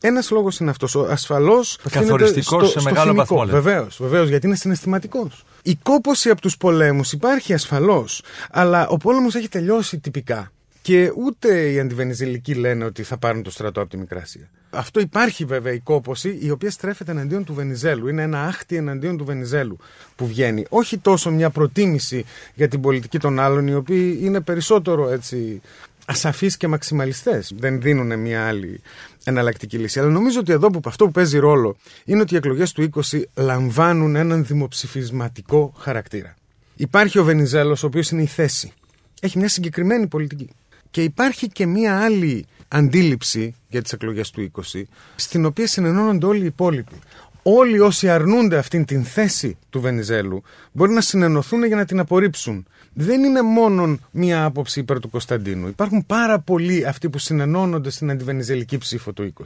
Ένας 0.00 0.30
λόγος 0.30 0.58
είναι 0.58 0.70
αυτός. 0.70 0.96
Ασφαλώς. 0.96 1.78
Καθοριστικός 1.90 2.70
σε 2.70 2.82
μεγάλο 2.82 3.14
βαθμό. 3.14 3.44
Βεβαίως, 3.44 3.96
βεβαίως, 4.00 4.28
γιατί 4.28 4.46
είναι 4.46 4.56
συναισθηματικός. 4.56 5.44
Η 5.62 5.78
κόποση 5.82 6.30
από 6.30 6.40
τους 6.40 6.56
πολέμους 6.56 7.12
υπάρχει 7.12 7.52
ασφαλώς, 7.52 8.22
αλλά 8.50 8.88
ο 8.88 8.96
πόλεμος 8.96 9.34
έχει 9.34 9.48
τελειώσει 9.48 9.98
τυπικά. 9.98 10.50
Και 10.86 11.12
ούτε 11.16 11.70
οι 11.70 11.80
αντιβενιζελικοί 11.80 12.54
λένε 12.54 12.84
ότι 12.84 13.02
θα 13.02 13.16
πάρουν 13.18 13.42
το 13.42 13.50
στρατό 13.50 13.80
από 13.80 13.90
τη 13.90 13.96
Μικρασία. 13.96 14.50
Αυτό 14.70 15.00
υπάρχει 15.00 15.44
βέβαια 15.44 15.72
η 15.72 15.78
κόποση, 15.78 16.38
η 16.40 16.50
οποία 16.50 16.70
στρέφεται 16.70 17.10
εναντίον 17.10 17.44
του 17.44 17.54
Βενιζέλου. 17.54 18.08
Είναι 18.08 18.22
ένα 18.22 18.44
άχτη 18.44 18.76
εναντίον 18.76 19.16
του 19.16 19.24
Βενιζέλου 19.24 19.78
που 20.16 20.26
βγαίνει. 20.26 20.64
Όχι 20.68 20.98
τόσο 20.98 21.30
μια 21.30 21.50
προτίμηση 21.50 22.24
για 22.54 22.68
την 22.68 22.80
πολιτική 22.80 23.18
των 23.18 23.40
άλλων, 23.40 23.66
οι 23.66 23.74
οποίοι 23.74 24.18
είναι 24.22 24.40
περισσότερο 24.40 25.10
έτσι 25.10 25.60
ασαφείς 26.06 26.56
και 26.56 26.68
μαξιμαλιστές. 26.68 27.52
Δεν 27.56 27.80
δίνουν 27.80 28.18
μια 28.18 28.46
άλλη 28.46 28.80
εναλλακτική 29.24 29.78
λύση. 29.78 29.98
Αλλά 29.98 30.08
νομίζω 30.08 30.40
ότι 30.40 30.52
εδώ 30.52 30.70
που 30.70 30.80
αυτό 30.84 31.04
που 31.04 31.10
παίζει 31.10 31.38
ρόλο 31.38 31.76
είναι 32.04 32.20
ότι 32.20 32.34
οι 32.34 32.36
εκλογές 32.36 32.72
του 32.72 32.90
20 33.10 33.22
λαμβάνουν 33.34 34.16
έναν 34.16 34.44
δημοψηφισματικό 34.44 35.74
χαρακτήρα. 35.78 36.34
Υπάρχει 36.76 37.18
ο 37.18 37.24
Βενιζέλος, 37.24 37.82
ο 37.82 37.86
οποίος 37.86 38.10
είναι 38.10 38.22
η 38.22 38.26
θέση. 38.26 38.72
Έχει 39.20 39.38
μια 39.38 39.48
συγκεκριμένη 39.48 40.06
πολιτική. 40.06 40.50
Και 40.96 41.02
υπάρχει 41.02 41.48
και 41.48 41.66
μία 41.66 42.00
άλλη 42.00 42.46
αντίληψη 42.68 43.54
για 43.68 43.82
τις 43.82 43.92
εκλογές 43.92 44.30
του 44.30 44.50
20, 44.74 44.82
στην 45.16 45.44
οποία 45.44 45.66
συνενώνονται 45.66 46.26
όλοι 46.26 46.42
οι 46.42 46.46
υπόλοιποι. 46.46 46.98
Όλοι 47.42 47.80
όσοι 47.80 48.08
αρνούνται 48.08 48.56
αυτήν 48.56 48.84
την 48.84 49.04
θέση 49.04 49.58
του 49.70 49.80
Βενιζέλου 49.80 50.42
μπορεί 50.72 50.92
να 50.92 51.00
συνενωθούν 51.00 51.64
για 51.64 51.76
να 51.76 51.84
την 51.84 51.98
απορρίψουν. 51.98 52.66
Δεν 52.92 53.24
είναι 53.24 53.42
μόνο 53.42 53.98
μία 54.10 54.44
άποψη 54.44 54.80
υπέρ 54.80 55.00
του 55.00 55.10
Κωνσταντίνου. 55.10 55.68
Υπάρχουν 55.68 56.06
πάρα 56.06 56.38
πολλοί 56.38 56.86
αυτοί 56.86 57.10
που 57.10 57.18
συνενώνονται 57.18 57.90
στην 57.90 58.10
αντιβενιζελική 58.10 58.78
ψήφο 58.78 59.12
του 59.12 59.32
20. 59.38 59.42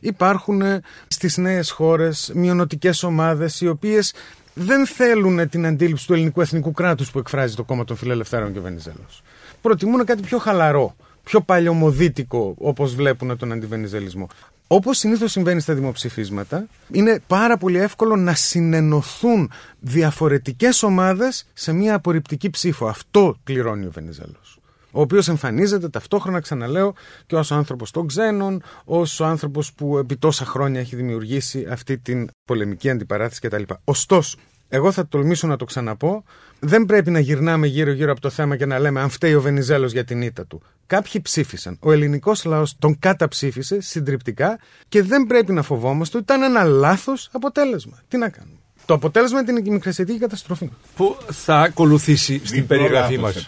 Υπάρχουν 0.00 0.62
ε, 0.62 0.80
στις 1.08 1.36
νέες 1.36 1.70
χώρες 1.70 2.32
μειονοτικές 2.34 3.02
ομάδες 3.02 3.60
οι 3.60 3.68
οποίες 3.68 4.14
δεν 4.54 4.86
θέλουν 4.86 5.48
την 5.48 5.66
αντίληψη 5.66 6.06
του 6.06 6.12
ελληνικού 6.12 6.40
εθνικού 6.40 6.72
κράτους 6.72 7.10
που 7.10 7.18
εκφράζει 7.18 7.54
το 7.54 7.64
κόμμα 7.64 7.84
των 7.84 7.96
φιλελευθέρων 7.96 8.52
και 8.52 8.58
ο 8.58 8.62
Βενιζέλος 8.62 9.22
προτιμούν 9.64 10.04
κάτι 10.04 10.22
πιο 10.22 10.38
χαλαρό, 10.38 10.96
πιο 11.22 11.40
παλιωμοδίτικο, 11.40 12.54
όπως 12.58 12.94
βλέπουν 12.94 13.36
τον 13.36 13.52
αντιβενιζελισμό. 13.52 14.28
Όπως 14.66 14.98
συνήθως 14.98 15.30
συμβαίνει 15.30 15.60
στα 15.60 15.74
δημοψηφίσματα, 15.74 16.66
είναι 16.90 17.20
πάρα 17.26 17.56
πολύ 17.56 17.78
εύκολο 17.78 18.16
να 18.16 18.34
συνενωθούν 18.34 19.50
διαφορετικές 19.80 20.82
ομάδες 20.82 21.46
σε 21.52 21.72
μια 21.72 21.94
απορριπτική 21.94 22.50
ψήφο. 22.50 22.86
Αυτό 22.86 23.36
πληρώνει 23.44 23.86
ο 23.86 23.90
Βενιζέλος. 23.90 24.58
Ο 24.90 25.00
οποίος 25.00 25.28
εμφανίζεται 25.28 25.88
ταυτόχρονα, 25.88 26.40
ξαναλέω, 26.40 26.94
και 27.26 27.36
ως 27.36 27.52
άνθρωπος 27.52 27.90
των 27.90 28.06
ξένων, 28.06 28.62
ως 28.84 29.20
ο 29.20 29.24
άνθρωπος 29.24 29.72
που 29.72 29.98
επί 29.98 30.16
τόσα 30.16 30.44
χρόνια 30.44 30.80
έχει 30.80 30.96
δημιουργήσει 30.96 31.66
αυτή 31.70 31.98
την 31.98 32.28
πολεμική 32.44 32.90
αντιπαράθεση 32.90 33.40
κτλ. 33.40 33.62
Ωστόσο, 33.84 34.38
εγώ 34.74 34.92
θα 34.92 35.06
τολμήσω 35.06 35.46
να 35.46 35.56
το 35.56 35.64
ξαναπώ, 35.64 36.24
δεν 36.58 36.84
πρέπει 36.84 37.10
να 37.10 37.18
γυρνάμε 37.18 37.66
γύρω-γύρω 37.66 38.12
από 38.12 38.20
το 38.20 38.30
θέμα 38.30 38.56
και 38.56 38.66
να 38.66 38.78
λέμε 38.78 39.00
αν 39.00 39.08
φταίει 39.08 39.34
ο 39.34 39.40
Βενιζέλος 39.40 39.92
για 39.92 40.04
την 40.04 40.22
ήττα 40.22 40.46
του. 40.46 40.62
Κάποιοι 40.86 41.20
ψήφισαν. 41.20 41.76
Ο 41.80 41.92
ελληνικός 41.92 42.44
λαός 42.44 42.76
τον 42.78 42.98
καταψήφισε 42.98 43.80
συντριπτικά 43.80 44.58
και 44.88 45.02
δεν 45.02 45.26
πρέπει 45.26 45.52
να 45.52 45.62
φοβόμαστε 45.62 46.16
ότι 46.16 46.32
ήταν 46.32 46.42
ένα 46.42 46.64
λάθος 46.64 47.28
αποτέλεσμα. 47.32 48.02
Τι 48.08 48.16
να 48.16 48.28
κάνουμε. 48.28 48.58
Το 48.86 48.94
αποτέλεσμα 48.94 49.40
είναι 49.40 49.62
την 49.62 49.72
μικρασιατική 49.72 50.18
καταστροφή. 50.18 50.70
Που 50.96 51.16
θα 51.30 51.60
ακολουθήσει 51.60 52.40
στην 52.44 52.66
περιγραφή 52.66 53.18
μας 53.18 53.46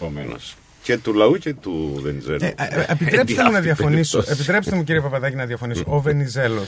και 0.87 0.99
του 0.99 1.15
λαού 1.15 1.37
και 1.37 1.55
του 1.55 1.99
Βενιζέλου. 2.03 2.39
Ε, 2.43 2.55
ε, 2.57 2.85
επιτρέψτε 2.89 3.45
μου 3.45 3.51
να 3.51 3.61
διαφωνήσω. 3.61 4.23
Επιτρέψτε 4.29 4.77
μου 4.77 4.85
κύριε 4.85 5.01
Παπαδάκη 5.01 5.37
να 5.37 5.47
διαφωνήσω. 5.47 5.83
Ο 5.87 6.01
Βενιζέλο 6.01 6.63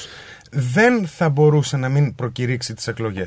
δεν 0.51 1.07
θα 1.07 1.29
μπορούσε 1.29 1.77
να 1.77 1.89
μην 1.89 2.15
προκηρύξει 2.15 2.75
τι 2.75 2.85
εκλογέ. 2.87 3.27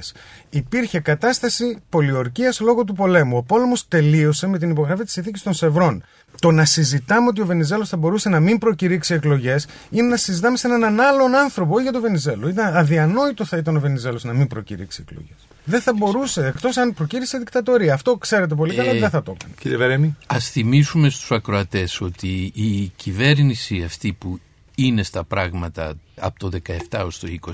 Υπήρχε 0.50 1.00
κατάσταση 1.00 1.78
πολιορκία 1.90 2.54
λόγω 2.60 2.84
του 2.84 2.94
πολέμου. 2.94 3.38
Ο 3.38 3.44
πόλεμο 3.44 3.74
τελείωσε 3.88 4.48
με 4.48 4.58
την 4.58 4.70
υπογραφή 4.70 5.04
τη 5.04 5.20
ηθίκη 5.20 5.40
των 5.40 5.54
Σευρών. 5.54 6.04
Το 6.40 6.52
να 6.52 6.66
συζητάμε 6.66 7.28
ότι 7.28 7.42
ο 7.42 7.46
Βενιζέλο 7.46 7.86
θα 7.86 7.98
μπορούσε 7.98 8.30
να 8.30 8.40
μην 8.40 8.58
προκηρύξει 8.58 9.14
εκλογέ 9.14 9.56
είναι 9.90 10.08
να 10.08 10.18
συζητάμε 10.18 10.58
σε 10.58 10.68
έναν 10.68 11.00
άλλον 11.00 11.36
άνθρωπο, 11.36 11.74
όχι 11.74 11.84
για 11.84 11.92
τον 11.92 12.02
Βενιζέλο. 12.02 12.48
Ήταν 12.50 12.76
αδιανόητο 12.76 13.46
θα 13.46 13.58
ήταν 13.58 13.76
ο 13.76 13.80
Βενιζέλο 13.80 14.20
να 14.24 14.34
μην 14.34 14.48
προκηρύξει 14.48 15.04
εκλογέ. 15.08 15.34
Δεν 15.64 15.82
θα 15.82 15.94
μπορούσε, 15.94 16.46
εκτός 16.46 16.78
αν 16.78 16.94
προκήρυσε 16.94 17.38
δικτατορία. 17.38 17.94
Αυτό 17.94 18.16
ξέρετε 18.16 18.56
πολύ 18.56 18.76
καλά, 18.76 18.92
ε, 18.92 19.00
δεν 19.00 19.10
θα 19.10 19.24
το 19.24 19.32
έκανε. 19.32 19.54
Κύριε 19.60 19.78
Βερέμι. 19.78 20.16
Α 20.28 20.40
θυμίσουμε 20.40 21.10
στους 21.10 21.32
ακροατές 21.32 22.02
ότι 22.02 22.52
η 22.54 22.92
κυβέρνηση 22.96 23.84
αυτή 23.84 24.14
που 24.14 24.40
είναι 24.76 25.04
στα 25.04 25.24
πράγματα 25.24 25.94
από 26.20 26.40
το 26.40 26.60
17 26.90 27.04
ως 27.06 27.20
το 27.20 27.28
20 27.42 27.52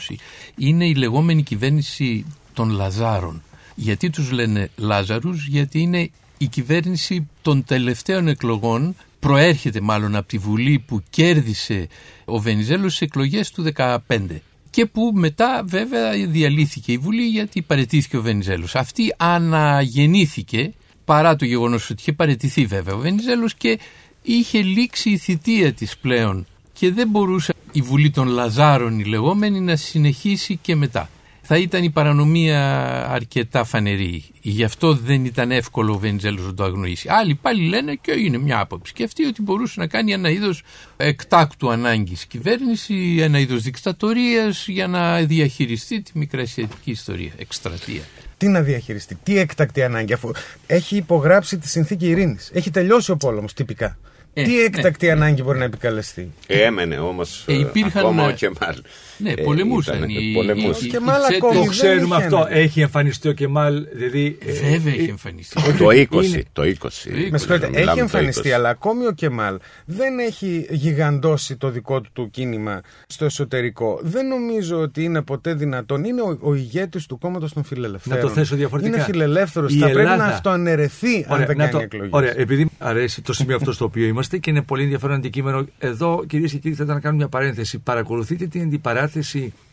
είναι 0.55 0.85
η 0.85 0.95
λεγόμενη 0.95 1.43
κυβέρνηση 1.43 2.25
των 2.53 2.69
Λαζάρων. 2.69 3.41
Γιατί 3.75 4.09
τους 4.09 4.31
λένε 4.31 4.69
Λάζαρους, 4.75 5.47
γιατί 5.47 5.79
είναι 5.79 6.09
η 6.37 6.47
κυβέρνηση 6.47 7.27
των 7.41 7.63
τελευταίων 7.63 8.27
εκλογών 8.27 8.95
προέρχεται 9.19 9.81
μάλλον 9.81 10.15
από 10.15 10.27
τη 10.27 10.37
Βουλή 10.37 10.83
που 10.87 11.03
κέρδισε 11.09 11.87
ο 12.25 12.39
Βενιζέλος 12.39 12.95
στις 12.95 13.07
εκλογές 13.07 13.51
του 13.51 13.63
2015 13.75 14.41
και 14.77 14.85
που 14.85 15.11
μετά 15.13 15.63
βέβαια 15.65 16.11
διαλύθηκε 16.27 16.91
η 16.91 16.97
Βουλή 16.97 17.23
γιατί 17.23 17.61
παρετήθηκε 17.61 18.17
ο 18.17 18.21
Βενιζέλος. 18.21 18.75
Αυτή 18.75 19.13
αναγεννήθηκε 19.17 20.73
παρά 21.05 21.35
το 21.35 21.45
γεγονός 21.45 21.89
ότι 21.89 22.01
είχε 22.01 22.13
παρετηθεί 22.13 22.65
βέβαια 22.65 22.95
ο 22.95 22.97
Βενιζέλος 22.97 23.55
και 23.55 23.79
είχε 24.21 24.61
λήξει 24.61 25.09
η 25.09 25.17
θητεία 25.17 25.73
της 25.73 25.97
πλέον 25.97 26.45
και 26.73 26.91
δεν 26.91 27.09
μπορούσε 27.09 27.53
η 27.71 27.81
Βουλή 27.81 28.09
των 28.09 28.27
Λαζάρων 28.27 28.99
η 28.99 29.03
λεγόμενη 29.03 29.59
να 29.59 29.75
συνεχίσει 29.75 30.59
και 30.61 30.75
μετά. 30.75 31.09
Θα 31.49 31.57
ήταν 31.57 31.83
η 31.83 31.89
παρανομία 31.89 32.61
αρκετά 33.09 33.63
φανερή. 33.63 34.23
Γι' 34.41 34.63
αυτό 34.63 34.93
δεν 34.93 35.25
ήταν 35.25 35.51
εύκολο 35.51 35.93
ο 35.93 35.97
Βενιζέλος 35.97 36.45
να 36.45 36.53
το 36.53 36.63
αγνοήσει. 36.63 37.09
Άλλοι 37.09 37.35
πάλι 37.35 37.67
λένε 37.67 37.97
και 38.01 38.11
είναι 38.11 38.37
μια 38.37 38.59
άποψη 38.59 38.93
και 38.93 39.03
αυτή 39.03 39.25
ότι 39.25 39.41
μπορούσε 39.41 39.79
να 39.79 39.87
κάνει 39.87 40.11
ένα 40.11 40.29
είδος 40.29 40.63
εκτάκτου 40.97 41.71
ανάγκης 41.71 42.25
κυβέρνηση, 42.25 43.17
ένα 43.19 43.39
είδος 43.39 43.61
δικτατορίας 43.61 44.67
για 44.67 44.87
να 44.87 45.21
διαχειριστεί 45.21 46.01
τη 46.01 46.11
μικρασιατική 46.13 46.91
ιστορία, 46.91 47.31
εκστρατεία. 47.37 48.01
Τι 48.37 48.47
να 48.47 48.61
διαχειριστεί, 48.61 49.17
τι 49.23 49.37
έκτακτη 49.37 49.83
ανάγκη, 49.83 50.13
αφού 50.13 50.31
έχει 50.67 50.95
υπογράψει 50.95 51.57
τη 51.57 51.67
συνθήκη 51.67 52.07
ειρήνης. 52.07 52.51
Έχει 52.53 52.71
τελειώσει 52.71 53.11
ο 53.11 53.17
πόλεμος 53.17 53.53
τυπικά. 53.53 53.97
Ε, 54.39 54.43
τι 54.43 54.51
ναι, 54.51 54.61
έκτακτη 54.61 55.11
ανάγκη 55.11 55.43
μπορεί 55.43 55.57
να 55.57 55.63
επικαλεστεί; 55.63 56.31
Έμενε 56.47 56.99
όμως 56.99 57.43
Ε, 57.47 57.53
υπήρχαν, 57.53 58.01
ακόμα 58.05 58.25
ο 58.25 58.29
ε, 58.29 58.33
Κεμάλ. 58.33 58.81
Ναι, 59.17 59.29
Ε, 59.31 59.33
πολεμούσαν. 59.43 59.95
ήταν- 59.97 60.09
οι- 60.09 60.33
πολεμούσαν. 60.33 60.71
οι- 60.81 60.85
οι- 60.85 60.89
Και 60.89 60.99
μάλλον 60.99 61.31
οι 61.31 61.35
ακόμη 61.35 61.53
Το 61.53 61.59
δεν 61.61 61.69
ξέρουμε 61.69 62.15
είχε 62.15 62.23
αυτό. 62.25 62.37
ένα. 62.37 62.57
Έχει 62.57 62.81
εμφανιστεί 62.81 63.27
ο 63.29 63.31
Κεμάλ. 63.31 63.85
Δηλαδή, 63.93 64.37
ε, 64.45 64.51
Βέβαια 64.51 64.93
ε, 64.93 64.95
έχει 64.97 65.09
εμφανιστεί. 65.09 65.61
Το 65.77 65.89
20. 65.89 66.25
Είναι- 66.25 66.43
Το 66.53 66.63
20. 66.63 67.09
Με 67.31 67.37
συγχωρείτε, 67.37 67.67
Μιλάμε 67.69 67.85
έχει 67.85 67.93
το 67.95 67.99
εμφανιστεί, 67.99 68.47
20. 68.49 68.51
αλλά 68.55 68.69
ακόμη 68.69 69.05
ο 69.05 69.11
Κεμάλ 69.11 69.57
δεν 69.85 70.19
έχει 70.19 70.65
γιγαντώσει 70.69 71.55
το 71.55 71.69
δικό 71.69 72.01
του 72.01 72.09
το 72.13 72.27
κίνημα 72.31 72.81
στο 73.07 73.25
εσωτερικό. 73.25 73.99
Δεν 74.03 74.27
νομίζω 74.27 74.79
ότι 74.79 75.03
είναι 75.03 75.21
ποτέ 75.21 75.53
δυνατόν. 75.53 76.03
Είναι 76.03 76.21
ο, 76.21 76.37
ο 76.41 76.55
ηγέτης 76.55 77.05
του 77.05 77.17
κόμματος 77.17 77.53
των 77.53 77.63
φιλελευθέρων. 77.63 78.19
Να 78.19 78.25
το 78.27 78.33
θέσω 78.33 78.55
διαφορετικά. 78.55 78.95
Είναι 78.95 79.03
φιλελεύθερος. 79.05 79.73
Η 79.73 79.77
Θα 79.77 79.85
πρέπει 79.85 79.99
Ελλάδα- 79.99 80.17
να 80.27 80.33
αυτοαναιρεθεί 80.33 81.25
αν 81.29 81.37
δεν 81.37 81.47
να 81.47 81.53
κάνει 81.55 81.71
το- 81.71 81.79
εκλογέ. 81.79 82.09
Ωραία, 82.11 82.33
επειδή 82.39 82.63
μου 82.63 82.71
αρέσει 82.77 83.21
το 83.21 83.33
σημείο 83.33 83.55
αυτό 83.55 83.71
στο 83.71 83.85
οποίο 83.85 84.05
είμαστε 84.07 84.37
και 84.37 84.49
είναι 84.49 84.61
πολύ 84.61 84.83
ενδιαφέρον 84.83 85.15
αντικείμενο. 85.15 85.65
Εδώ, 85.77 86.23
κυρίες 86.27 86.51
και 86.51 86.57
κύριοι, 86.57 86.75
θα 86.75 86.81
ήθελα 86.83 86.97
να 86.97 87.03
κάνω 87.03 87.15
μια 87.15 87.27
παρένθεση. 87.27 87.79
Παρακολουθείτε 87.79 88.45
την 88.45 88.61
αντιπαράθεση 88.61 89.05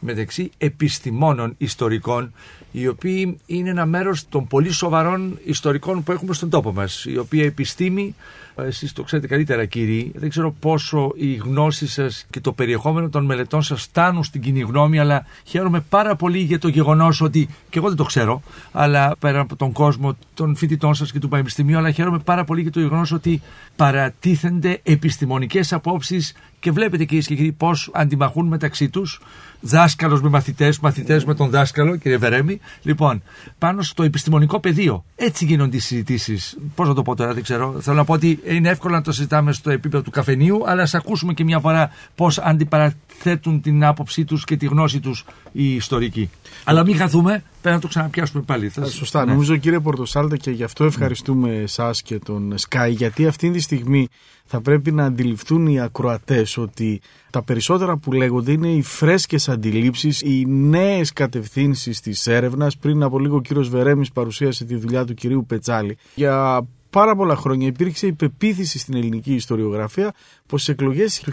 μεταξύ 0.00 0.50
επιστημόνων 0.58 1.54
ιστορικών, 1.58 2.32
οι 2.72 2.88
οποίοι 2.88 3.38
είναι 3.46 3.70
ένα 3.70 3.86
μέρος 3.86 4.28
των 4.28 4.46
πολύ 4.46 4.72
σοβαρών 4.72 5.38
ιστορικών 5.44 6.02
που 6.02 6.12
έχουμε 6.12 6.34
στον 6.34 6.50
τόπο 6.50 6.72
μας. 6.72 7.04
Η 7.04 7.18
οποία 7.18 7.44
επιστήμη, 7.44 8.14
εσείς 8.56 8.92
το 8.92 9.02
ξέρετε 9.02 9.28
καλύτερα, 9.28 9.64
κύριοι, 9.64 10.12
δεν 10.14 10.28
ξέρω 10.28 10.52
πόσο 10.60 11.12
η 11.16 11.34
γνώση 11.34 11.86
σας 11.86 12.26
και 12.30 12.40
το 12.40 12.52
περιεχόμενο 12.52 13.08
των 13.08 13.24
μελετών 13.24 13.62
σας 13.62 13.82
φτάνουν 13.82 14.24
στην 14.24 14.40
κοινή 14.40 14.60
γνώμη, 14.60 14.98
αλλά 14.98 15.26
χαίρομαι 15.44 15.80
πάρα 15.88 16.16
πολύ 16.16 16.38
για 16.38 16.58
το 16.58 16.68
γεγονός 16.68 17.20
ότι, 17.20 17.48
και 17.70 17.78
εγώ 17.78 17.88
δεν 17.88 17.96
το 17.96 18.04
ξέρω, 18.04 18.42
αλλά 18.72 19.16
πέρα 19.18 19.40
από 19.40 19.56
τον 19.56 19.72
κόσμο 19.72 20.16
των 20.34 20.56
φοιτητών 20.56 20.94
σας 20.94 21.12
και 21.12 21.18
του 21.18 21.28
Πανεπιστημίου, 21.28 21.78
αλλά 21.78 21.90
χαίρομαι 21.90 22.18
πάρα 22.18 22.44
πολύ 22.44 22.62
για 22.62 22.70
το 22.70 22.80
γεγονός 22.80 23.12
ότι 23.12 23.42
παρατίθενται 23.76 24.80
επιστημονικές 24.82 25.72
απόψεις 25.72 26.34
και 26.60 26.70
βλέπετε 26.70 27.04
κυρίες 27.04 27.26
και 27.26 27.34
κύριοι 27.34 27.52
πώς 27.52 27.90
αντιμαχούν 27.92 28.46
μεταξύ 28.46 28.88
τους 28.88 29.20
δάσκαλος 29.60 30.22
με 30.22 30.28
μαθητές, 30.28 30.78
μαθητές 30.78 31.24
με 31.24 31.34
τον 31.34 31.50
δάσκαλο, 31.50 31.96
κύριε 31.96 32.16
Βερέμι. 32.16 32.60
Λοιπόν, 32.82 33.22
πάνω 33.58 33.82
στο 33.82 34.02
επιστημονικό 34.02 34.60
πεδίο. 34.60 35.04
Έτσι 35.16 35.44
γίνονται 35.44 35.76
οι 35.76 35.80
συζητήσεις. 35.80 36.56
Πώς 36.74 36.88
να 36.88 36.94
το 36.94 37.02
πω 37.02 37.14
τώρα, 37.14 37.34
δεν 37.34 37.42
ξέρω. 37.42 37.76
Θέλω 37.80 37.96
να 37.96 38.04
πω 38.04 38.12
ότι 38.12 38.40
είναι 38.48 38.68
εύκολο 38.68 38.94
να 38.94 39.02
το 39.02 39.12
συζητάμε 39.12 39.52
στο 39.52 39.70
επίπεδο 39.70 40.02
του 40.02 40.10
καφενείου, 40.10 40.62
αλλά 40.66 40.82
ας 40.82 40.94
ακούσουμε 40.94 41.32
και 41.34 41.44
μια 41.44 41.60
φορά 41.60 41.90
πώς 42.14 42.38
αντιπαραθέτουν 42.38 43.60
την 43.60 43.84
άποψή 43.84 44.24
τους 44.24 44.44
και 44.44 44.56
τη 44.56 44.66
γνώση 44.66 45.00
τους 45.00 45.24
οι 45.52 45.74
ιστορικοί. 45.74 46.30
Αλλά 46.64 46.84
μην 46.84 46.96
χαθούμε, 46.96 47.42
πρέπει 47.60 47.74
να 47.76 47.80
το 47.82 47.88
ξαναπιάσουμε 47.88 48.42
πάλι. 48.42 48.68
Θα- 48.68 48.82
Α, 48.82 48.86
Σωστά. 48.86 49.24
Ναι. 49.24 49.32
Νομίζω 49.32 49.56
κύριε 49.56 49.80
Πορτοσάλτε 49.80 50.36
και 50.36 50.50
γι' 50.50 50.62
αυτό 50.64 50.84
ευχαριστούμε 50.84 51.50
εσάς 51.54 52.02
και 52.02 52.18
τον 52.18 52.54
Sky 52.68 52.88
γιατί 52.90 53.26
αυτή 53.26 53.50
τη 53.50 53.60
στιγμή 53.60 54.08
θα 54.46 54.60
πρέπει 54.60 54.92
να 54.92 55.04
αντιληφθούν 55.04 55.66
οι 55.66 55.80
ακροατές 55.80 56.56
ότι 56.56 57.00
τα 57.30 57.42
περισσότερα 57.42 57.96
που 57.96 58.12
λέγονται 58.12 58.52
είναι 58.52 58.68
οι 58.68 58.82
φρέσκες 58.82 59.48
αντιλήψεις, 59.48 60.20
οι 60.20 60.44
νέες 60.48 61.12
κατευθύνσεις 61.12 62.00
της 62.00 62.26
έρευνας. 62.26 62.76
Πριν 62.76 63.02
από 63.02 63.18
λίγο 63.18 63.36
ο 63.36 63.40
κύριος 63.40 63.68
Βερέμης 63.68 64.10
παρουσίασε 64.12 64.64
τη 64.64 64.76
δουλειά 64.76 65.04
του 65.04 65.14
κυρίου 65.14 65.44
Πετσάλη. 65.48 65.96
Για 66.14 66.66
πάρα 66.94 67.16
πολλά 67.16 67.36
χρόνια 67.36 67.66
υπήρξε 67.66 68.06
η 68.06 68.12
πεποίθηση 68.12 68.78
στην 68.78 68.94
ελληνική 68.94 69.34
ιστοριογραφία 69.34 70.14
πως 70.46 70.62
στις 70.62 70.74
εκλογές 70.74 71.20
του 71.20 71.32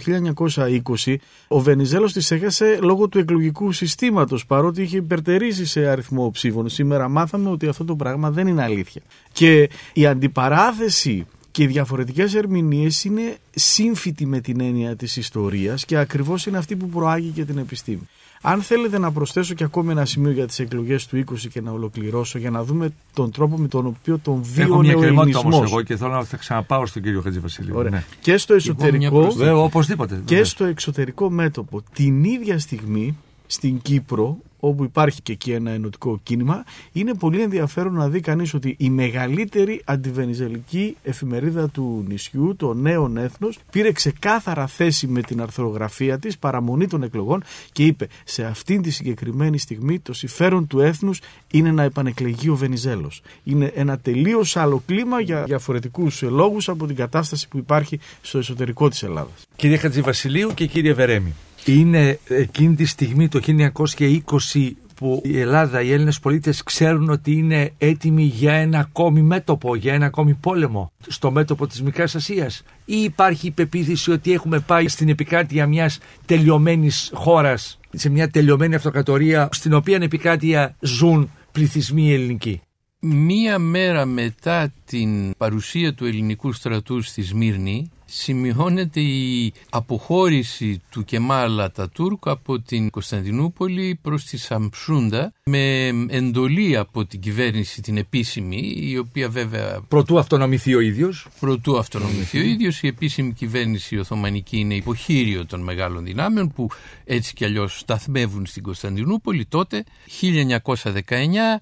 1920 1.06 1.16
ο 1.48 1.60
Βενιζέλος 1.60 2.14
τις 2.14 2.32
έχασε 2.32 2.80
λόγω 2.82 3.08
του 3.08 3.20
εκλογικού 3.20 3.72
συστήματος 3.72 4.46
παρότι 4.46 4.82
είχε 4.82 4.98
υπερτερήσει 4.98 5.66
σε 5.66 5.88
αριθμό 5.88 6.32
ψήφων. 6.32 6.70
Σήμερα 6.70 7.08
μάθαμε 7.08 7.50
ότι 7.50 7.68
αυτό 7.68 7.86
το 7.86 7.96
πράγμα 7.96 8.32
δεν 8.32 8.48
είναι 8.48 8.64
αλήθεια. 8.64 9.02
Και 9.32 9.70
η 9.94 10.06
αντιπαράθεση 10.06 11.26
και 11.52 11.64
οι 11.64 11.68
διαφορετικές 11.68 12.36
ερμηνείες 12.36 13.04
είναι 13.04 13.38
σύμφυτη 13.56 14.26
με 14.26 14.40
την 14.40 14.62
έννοια 14.62 14.96
της 14.96 15.18
ιστορίας 15.18 15.86
και 15.86 15.98
ακριβώς 15.98 16.46
είναι 16.46 16.58
αυτή 16.58 16.76
που 16.76 16.88
προάγει 16.90 17.30
και 17.30 17.46
την 17.46 17.58
επιστήμη. 17.58 18.08
Αν 18.42 18.62
θέλετε 18.62 19.00
να 19.00 19.12
προσθέσω 19.12 19.54
και 19.54 19.64
ακόμη 19.64 19.92
ένα 19.92 20.06
σημείο 20.06 20.32
για 20.32 20.48
τις 20.48 20.60
εκλογές 20.60 21.08
του 21.08 21.24
20 21.32 21.48
και 21.52 21.62
να 21.62 21.72
ολοκληρώσω 21.72 22.38
για 22.38 22.50
να 22.50 22.64
δούμε 22.64 22.94
τον 23.14 23.32
τρόπο 23.32 23.58
με 23.58 23.68
τον 23.68 23.86
οποίο 23.86 24.20
τον 24.24 24.44
Έχω 24.58 24.78
μια 24.78 24.82
βίωνε 24.82 24.96
ο 24.96 25.00
κρεμότητα 25.00 25.40
όμως 25.40 25.54
ελληνισμός. 25.54 25.72
εγώ 25.72 25.82
και 25.82 25.96
θέλω 25.98 26.12
να 26.12 26.24
θα 26.24 26.38
ξαναπάω 26.38 26.86
στον 26.86 27.02
κύριο 27.02 27.22
Χατζηβασίλειο. 27.22 27.78
Ωραία. 27.78 27.92
Ναι. 27.92 28.04
Και 28.22 28.38
στο 28.38 28.54
μια 28.54 28.64
εσωτερικό 28.66 29.10
προσθήκη. 29.20 29.38
Βέβαια, 29.44 29.62
οπωσδήποτε. 29.62 30.16
και 30.16 30.22
βεβαίως. 30.28 30.50
στο 30.50 30.66
εξωτερικό 30.66 31.30
μέτωπο 31.30 31.82
την 31.94 32.24
ίδια 32.24 32.60
στιγμή 32.60 33.18
στην 33.48 33.82
Κύπρο 33.82 34.38
όπου 34.64 34.84
υπάρχει 34.84 35.22
και 35.22 35.32
εκεί 35.32 35.52
ένα 35.52 35.72
ενωτικό 35.72 36.20
κίνημα 36.24 36.64
είναι 36.92 37.14
πολύ 37.14 37.42
ενδιαφέρον 37.42 37.94
να 37.94 38.10
δει 38.10 38.20
κανείς 38.20 38.54
ότι 38.54 38.76
η 38.80 38.90
μεγαλύτερη 38.90 39.82
αντιβενιζελική 39.86 40.98
εφημερίδα 41.04 41.70
του 41.70 42.06
νησιού 42.08 42.56
το 42.58 42.74
Νέο 42.74 43.12
Έθνος 43.16 43.60
πήρε 43.72 43.92
ξεκάθαρα 43.92 44.68
θέση 44.68 45.08
με 45.08 45.22
την 45.22 45.42
αρθρογραφία 45.42 46.20
της 46.20 46.38
παραμονή 46.38 46.88
των 46.88 47.04
εκλογών 47.04 47.44
και 47.72 47.86
είπε 47.86 48.08
σε 48.24 48.44
αυτήν 48.44 48.82
τη 48.82 48.90
συγκεκριμένη 48.90 49.58
στιγμή 49.58 50.00
το 50.00 50.14
συμφέρον 50.14 50.68
του 50.68 50.80
έθνους 50.80 51.20
είναι 51.52 51.72
να 51.72 51.84
επανεκλεγεί 51.84 52.50
ο 52.50 52.56
Βενιζέλος. 52.56 53.22
Είναι 53.44 53.72
ένα 53.76 53.98
τελείως 54.00 54.58
άλλο 54.58 54.84
κλίμα 54.86 55.22
για 55.22 55.44
διαφορετικούς 55.44 56.22
λόγους 56.22 56.70
από 56.70 56.88
την 56.88 56.96
κατάσταση 56.96 57.48
που 57.48 57.58
υπάρχει 57.58 58.00
στο 58.22 58.38
εσωτερικό 58.38 58.90
της 58.90 59.04
Ελλάδας. 59.04 59.48
Κύριε 59.56 59.78
Χατζηβασιλείου 59.78 60.54
και 60.54 60.66
κύριε 60.66 60.94
Βερέμι. 60.94 61.34
Είναι 61.66 62.20
εκείνη 62.28 62.76
τη 62.76 62.86
στιγμή 62.86 63.28
το 63.28 63.40
1920 63.46 64.72
που 65.02 65.22
η 65.24 65.40
Ελλάδα, 65.40 65.82
οι 65.82 65.92
Έλληνες 65.92 66.20
πολίτες 66.20 66.64
ξέρουν 66.64 67.10
ότι 67.10 67.32
είναι 67.32 67.74
έτοιμοι 67.78 68.24
για 68.24 68.54
ένα 68.54 68.80
ακόμη 68.80 69.22
μέτωπο, 69.22 69.76
για 69.76 69.94
ένα 69.94 70.06
ακόμη 70.06 70.34
πόλεμο 70.34 70.92
στο 71.08 71.32
μέτωπο 71.32 71.68
της 71.68 71.82
Μικράς 71.82 72.16
Ασίας 72.16 72.64
ή 72.86 72.96
υπάρχει 72.96 73.48
η 73.48 73.52
πεποίθηση 73.52 74.12
ότι 74.12 74.34
έχουμε 74.34 74.60
πάει 74.60 74.88
στην 74.88 75.10
επικράτεια 75.10 75.68
μιας 75.68 76.00
τελειωμένης 76.26 77.12
χώρας, 77.14 77.80
σε 77.92 78.10
μια 78.10 78.30
τελειωμένη 78.30 78.76
αυτοκρατορία 78.76 79.50
στην 79.52 79.74
οποία 79.74 80.00
επικράτεια 80.02 80.76
ζουν 80.80 81.30
πληθυσμοί 81.52 82.14
ελληνικοί; 82.14 82.62
Μία 83.00 83.60
μέρα 83.60 84.06
μετά 84.06 84.74
την 84.86 85.32
παρουσία 85.38 85.94
του 85.94 86.06
ελληνικού 86.06 86.52
στρατού 86.52 87.02
στη 87.02 87.22
Σμύρνη 87.22 87.92
σημειώνεται 88.12 89.00
η 89.02 89.54
αποχώρηση 89.70 90.82
του 90.90 91.04
Κεμάλα 91.04 91.72
Τατούρκ 91.72 92.28
από 92.28 92.60
την 92.60 92.90
Κωνσταντινούπολη 92.90 94.00
προς 94.02 94.24
τη 94.24 94.38
Σαμψούντα 94.38 95.34
με 95.44 95.88
εντολή 96.08 96.78
από 96.78 97.06
την 97.06 97.20
κυβέρνηση 97.20 97.82
την 97.82 97.98
επίσημη 97.98 98.74
η 98.76 98.98
οποία 98.98 99.30
βέβαια 99.30 99.82
Προτού 99.88 100.20
αυτονομηθεί 100.20 100.76
ο 100.76 100.80
ίδιος. 100.80 101.28
προτού 101.40 101.78
αυτονομηθεί 101.78 102.40
ο 102.40 102.42
ίδιος 102.42 102.82
η 102.82 102.88
επίσημη 102.88 103.34
κυβέρνηση 103.34 103.98
Οθωμανική 103.98 104.58
είναι 104.58 104.76
υποχείριο 104.76 105.46
των 105.46 105.62
μεγάλων 105.62 106.04
δυνάμεων 106.04 106.52
που 106.52 106.68
έτσι 107.04 107.34
κι 107.34 107.46
αλλιώς 107.46 107.80
σταθμεύουν 107.80 108.46
στην 108.46 108.64
Κωνσταντινούπολη 108.64 109.46
τότε 109.46 109.84
1919 110.22 110.84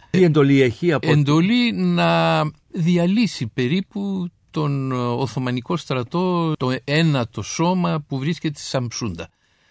Τι 0.10 0.24
εντολή 0.24 0.62
έχει 0.62 0.92
από 0.92 1.12
εντολή 1.12 1.72
να 1.74 2.42
διαλύσει 2.72 3.48
περίπου 3.48 4.30
τον 4.52 4.92
ε, 4.92 4.96
Οθωμανικό 4.96 5.78
στρατό 5.78 6.54
το 6.58 6.78
ένατο 6.84 7.42
σώμα 7.42 8.04
που 8.08 8.20
βρίσκεται 8.20 8.60
στη 8.60 8.68
Σαμψούντα. 8.68 9.30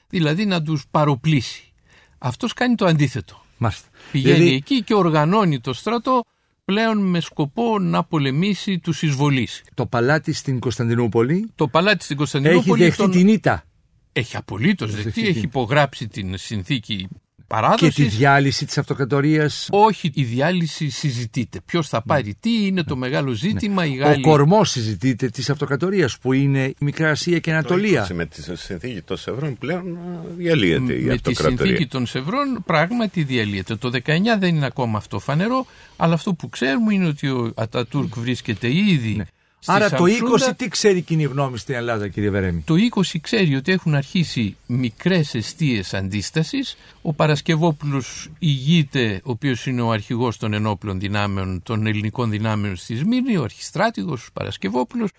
Δηλαδή 0.08 0.44
να 0.46 0.62
τους 0.62 0.84
παροπλήσει. 0.90 1.72
Αυτός 2.18 2.52
κάνει 2.52 2.74
το 2.74 2.86
αντίθετο. 2.86 3.42
Μάλιστα. 3.58 3.88
Πηγαίνει 4.12 4.34
Δηλαδή, 4.36 4.54
εκεί 4.54 4.82
και 4.82 4.94
οργανώνει 4.94 5.60
το 5.60 5.72
στρατό 5.72 6.24
πλέον 6.64 6.98
με 6.98 7.20
σκοπό 7.20 7.78
να 7.78 8.04
πολεμήσει 8.04 8.78
τους 8.78 9.02
εισβολείς. 9.02 9.62
το 9.74 9.86
παλάτι 9.86 10.32
στην 10.32 10.58
Κωνσταντινούπολη 10.58 11.50
Το 11.54 11.68
παλάτι 11.68 12.04
στην 12.04 12.06
έχει 12.06 12.16
Κωνσταντινούπολη 12.16 12.82
δεχτεί 12.82 13.02
τον- 13.02 13.10
την 13.10 13.28
ήττα 13.28 13.64
έχει 14.12 14.36
απολύτως 14.36 14.90
δεχτεί, 14.90 15.04
δεχτεί 15.04 15.22
έχει 15.22 15.32
την- 15.32 15.42
υπογράψει 15.42 16.08
την 16.08 16.36
συνθήκη 16.38 17.08
και 17.48 17.54
τη 17.54 17.62
παράδοσης. 17.62 18.16
διάλυση 18.16 18.66
της 18.66 18.78
αυτοκρατορίας. 18.78 19.68
Όχι, 19.70 20.11
η 20.14 20.24
διάλυση 20.24 20.90
συζητείται. 20.90 21.61
Ποιος 21.64 21.88
θα 21.88 22.02
πάρει 22.02 22.37
τι, 22.40 22.66
είναι 22.66 22.82
το 22.82 22.96
μεγάλο 22.96 23.32
ζήτημα. 23.32 23.84
Οι 23.87 24.00
Ο 24.00 24.02
Γάλλοι 24.02 24.20
κορμός 24.20 24.70
συζητείται 24.70 25.28
της 25.28 25.50
αυτοκρατορίας 25.50 26.18
που 26.18 26.32
είναι 26.32 26.64
η 26.64 26.76
Μικρά 26.80 27.11
Ασία 27.11 27.38
και 27.38 27.50
η 27.50 27.52
Ανατολία. 27.52 28.08
Με 28.14 28.26
τη 28.26 28.42
συνθήκη 28.56 29.00
των 29.00 29.16
Σευρών 29.16 29.58
πλέον 29.58 29.96
α, 29.96 30.00
διαλύεται 30.37 30.92
η 30.92 31.02
με 31.02 31.02
τη 31.02 31.11
αυτοκρατορία. 31.11 31.66
συνθήκη 31.66 31.87
των 31.87 32.06
Σευρών 32.06 32.62
πράγματι 32.66 33.22
διαλύεται. 33.22 33.76
Το 33.76 33.90
19 33.92 33.98
δεν 34.38 34.56
είναι 34.56 34.66
ακόμα 34.66 34.98
αυτό 34.98 35.18
φανερό, 35.18 35.66
αλλά 35.96 36.14
αυτό 36.14 36.34
που 36.34 36.48
ξέρουμε 36.48 36.94
είναι 36.94 37.06
ότι 37.06 37.28
ο 37.28 37.52
Ατατούρκ 37.56 38.18
βρίσκεται 38.18 38.68
ήδη 38.74 39.12
Στη 39.12 39.38
Άρα 39.66 39.90
το 39.90 40.06
Σαμσούντα- 40.06 40.48
20 40.50 40.54
τι 40.56 40.68
ξέρει 40.68 40.98
η 40.98 41.02
κοινή 41.02 41.22
γνώμη 41.24 41.59
στην 41.59 41.74
Ελλάδα, 41.74 42.09
κύριε 42.09 42.30
Βερέμι. 42.30 42.61
Το 42.66 42.74
20 42.76 43.20
ξέρει 43.20 43.54
ότι 43.56 43.72
έχουν 43.72 43.94
αρχίσει 43.94 44.56
μικρές 44.66 45.34
αιστείες 45.34 45.94
αντίστασης. 45.94 46.76
Ο 47.02 47.12
Παρασκευόπουλος 47.12 48.28
ηγείται, 48.38 49.20
ο 49.24 49.30
οποίος 49.30 49.66
είναι 49.66 49.80
ο 49.80 49.90
αρχηγός 49.90 50.36
των 50.36 50.52
ενόπλων 50.52 50.98
δυνάμεων, 51.00 51.62
των 51.62 51.86
ελληνικών 51.86 52.30
δυνάμεων 52.30 52.76
στη 52.76 52.96
Σμύρνη, 52.96 53.36
ο 53.36 53.42
αρχιστράτηγος 53.42 54.28
Παρασκευόπουλος, 54.32 55.11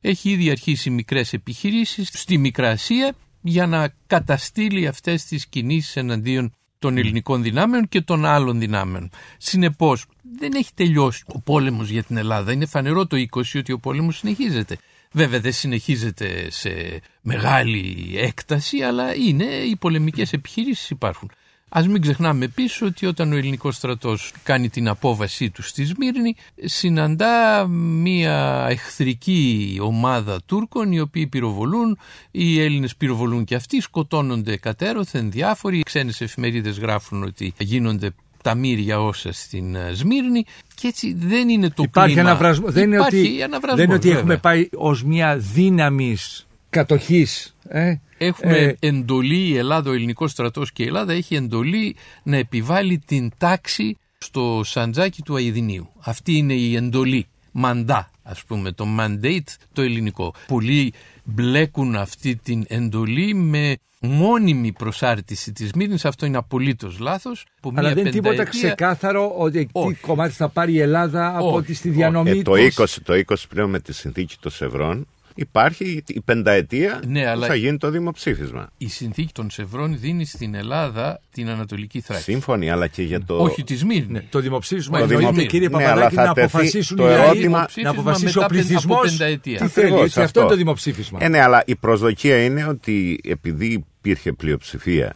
έχει 0.00 0.30
ήδη 0.30 0.50
αρχίσει 0.50 0.90
μικρές 0.90 1.32
επιχειρήσεις 1.32 2.08
στη 2.12 2.38
Μικρά 2.38 2.70
Ασία 2.70 3.14
για 3.40 3.66
να 3.66 3.92
καταστήλει 4.06 4.86
αυτές 4.86 5.24
τις 5.24 5.46
κινήσεις 5.46 5.96
εναντίον 5.96 6.52
των 6.78 6.96
ελληνικών 6.96 7.42
δυνάμεων 7.42 7.88
και 7.88 8.00
των 8.00 8.24
άλλων 8.24 8.58
δυνάμεων. 8.58 9.10
Συνεπώς, 9.38 10.04
δεν 10.38 10.52
έχει 10.54 10.70
τελειώσει 10.74 11.24
ο 11.26 11.40
πόλεμος 11.40 11.88
για 11.88 12.02
την 12.02 12.16
Ελλάδα. 12.16 12.52
Είναι 12.52 12.66
φανερό 12.66 13.06
το 13.06 13.16
20 13.30 13.42
ότι 13.54 13.72
ο 13.72 13.78
πόλεμος 13.78 14.16
συνεχίζεται. 14.16 14.76
Βέβαια 15.12 15.40
δεν 15.40 15.52
συνεχίζεται 15.52 16.50
σε 16.50 17.00
μεγάλη 17.22 18.14
έκταση, 18.16 18.80
αλλά 18.80 19.14
είναι, 19.14 19.44
οι 19.44 19.76
πολεμικές 19.76 20.32
επιχειρήσεις 20.32 20.90
υπάρχουν. 20.90 21.30
Ας 21.70 21.88
μην 21.88 22.00
ξεχνάμε 22.00 22.44
επίσης 22.44 22.82
ότι 22.82 23.06
όταν 23.06 23.32
ο 23.32 23.36
ελληνικός 23.36 23.76
στρατός 23.76 24.32
κάνει 24.42 24.68
την 24.68 24.88
απόβασή 24.88 25.50
του 25.50 25.62
στη 25.62 25.84
Σμύρνη, 25.84 26.34
συναντά 26.64 27.66
μια 27.66 28.66
εχθρική 28.70 29.78
ομάδα 29.82 30.40
Τούρκων 30.46 30.92
οι 30.92 31.00
οποίοι 31.00 31.26
πυροβολούν, 31.26 31.98
οι 32.30 32.60
Έλληνες 32.60 32.96
πυροβολούν 32.96 33.44
και 33.44 33.54
αυτοί, 33.54 33.80
σκοτώνονται 33.80 34.56
κατέρωθεν 34.56 35.30
διάφοροι, 35.30 35.78
οι 35.78 35.82
ξένες 35.82 36.20
εφημερίδες 36.20 36.78
γράφουν 36.78 37.22
ότι 37.22 37.52
γίνονται 37.58 38.10
τα 38.42 38.54
μύρια 38.54 39.00
όσα 39.00 39.32
στην 39.32 39.74
ε, 39.74 39.92
Σμύρνη 39.94 40.44
και 40.74 40.86
έτσι 40.88 41.14
δεν 41.18 41.48
είναι 41.48 41.68
το 41.70 41.82
Υπάρχει 41.82 42.14
κλίμα. 42.14 42.28
αναβρασμό. 42.30 42.70
Δεν 42.70 42.84
είναι 42.84 42.96
Υπάρχει 42.96 43.18
ότι, 43.18 43.42
αναβρασμός, 43.42 43.76
δεν 43.76 43.84
είναι 43.84 43.94
ότι 43.94 44.06
βέβαια. 44.06 44.20
έχουμε 44.20 44.36
πάει 44.36 44.68
ως 44.74 45.04
μια 45.04 45.36
δύναμης 45.36 46.46
κατοχής. 46.70 47.56
Ε; 47.68 47.94
Έχουμε 48.20 48.56
Ε, 48.56 48.74
εντολή, 48.78 49.38
η 49.48 49.56
Ελλάδα, 49.56 49.90
ο 49.90 49.92
ελληνικός 49.92 50.30
στρατός 50.30 50.72
και 50.72 50.82
η 50.82 50.86
Ελλάδα 50.86 51.12
έχει 51.12 51.34
εντολή 51.34 51.96
να 52.22 52.36
επιβάλλει 52.36 52.98
την 52.98 53.30
τάξη 53.38 53.96
στο 54.18 54.60
σαντζάκι 54.64 55.22
του 55.22 55.36
Αιδινίου. 55.36 55.88
Αυτή 56.00 56.32
είναι 56.36 56.54
η 56.54 56.76
εντολή, 56.76 57.26
μαντά 57.52 58.10
ας 58.22 58.44
πούμε, 58.44 58.72
το 58.72 58.86
mandate 58.98 59.54
το 59.72 59.82
ελληνικό. 59.82 60.34
Πολλοί 60.46 60.92
μπλέκουν 61.24 61.96
αυτή 61.96 62.36
την 62.36 62.64
εντολή 62.68 63.34
με 63.34 63.76
μόνιμη 64.00 64.72
προσάρτηση 64.72 65.52
της 65.52 65.72
Μύρνης, 65.72 66.04
αυτό 66.04 66.26
είναι 66.26 66.36
απολύτως 66.36 66.98
λάθος. 66.98 67.44
Από 67.58 67.68
αλλά 67.76 67.80
μία 67.80 67.94
δεν 67.94 67.98
είναι 68.02 68.10
τίποτα 68.10 68.34
πενταετία- 68.36 68.68
ξεκάθαρο 68.68 69.34
ότι 69.38 69.64
τι 69.64 69.70
Όχι. 69.72 69.94
κομμάτι 69.94 70.32
θα 70.32 70.48
πάρει 70.48 70.72
η 70.72 70.80
Ελλάδα 70.80 71.36
από 71.36 71.46
Όχι. 71.46 71.56
ότι 71.56 71.74
στη 71.74 71.88
διανομή 71.88 72.30
Ε, 72.30 72.42
το, 72.42 72.52
τους. 72.54 72.60
20, 72.98 73.00
το 73.04 73.12
20 73.14 73.34
πλέον 73.48 73.70
με 73.70 73.80
τη 73.80 73.92
συνθήκη 73.92 74.36
των 74.40 74.50
Σευρών 74.52 75.06
υπάρχει 75.40 76.02
η 76.06 76.20
πενταετία 76.20 77.02
Ναι, 77.06 77.22
που 77.22 77.28
αλλά- 77.28 77.46
θα 77.46 77.54
γίνει 77.54 77.76
το 77.78 77.90
δημοψήφισμα. 77.90 78.70
Η 78.78 78.88
συνθήκη 78.88 79.32
των 79.32 79.50
Σευρών 79.50 79.98
δίνει 79.98 80.24
στην 80.24 80.54
Ελλάδα 80.54 81.20
την 81.32 81.48
Ανατολική 81.48 82.00
Θράκη. 82.00 82.22
Σύμφωνοι, 82.22 82.70
αλλά 82.70 82.86
και 82.86 83.02
για 83.02 83.24
το. 83.24 83.36
Όχι 83.36 83.64
τη 83.64 83.76
Σμύρνη. 83.76 84.06
Ναι, 84.12 84.20
το 84.30 84.40
δημοψήφισμα 84.40 84.98
Το 84.98 85.02
εννοείται, 85.04 85.20
δημοψήφισμα. 85.20 85.50
κύριε 85.58 85.68
Ναι, 85.78 85.84
αλλά 85.84 85.94
Παπαδάκη, 85.94 86.14
θα 86.14 86.24
να 86.26 86.32
τεθεί 86.32 86.46
αποφασίσουν 86.56 86.96
το 86.96 87.04
οι 87.06 87.10
λαοί, 87.10 87.24
ερώτημα- 87.24 87.68
να 87.82 87.90
αποφασίσει 87.90 88.38
ο 88.38 88.40
μετά 88.40 88.54
πεν- 88.54 88.66
πληθυσμός 88.66 88.98
από 88.98 89.08
πενταετία. 89.08 89.58
τι 89.58 89.68
θέλει. 89.68 89.86
Ακριβώς 89.86 90.04
έτσι, 90.06 90.20
αυτό 90.20 90.22
αυτό. 90.24 90.40
είναι 90.40 90.48
το 90.48 90.56
δημοψήφισμα. 90.56 91.18
Ε, 91.22 91.28
ναι, 91.28 91.40
αλλά 91.40 91.62
η 91.66 91.76
προσδοκία 91.76 92.44
είναι 92.44 92.64
ότι 92.66 93.20
επειδή 93.24 93.84
υπήρχε 94.00 94.32
πλειοψηφία 94.32 95.14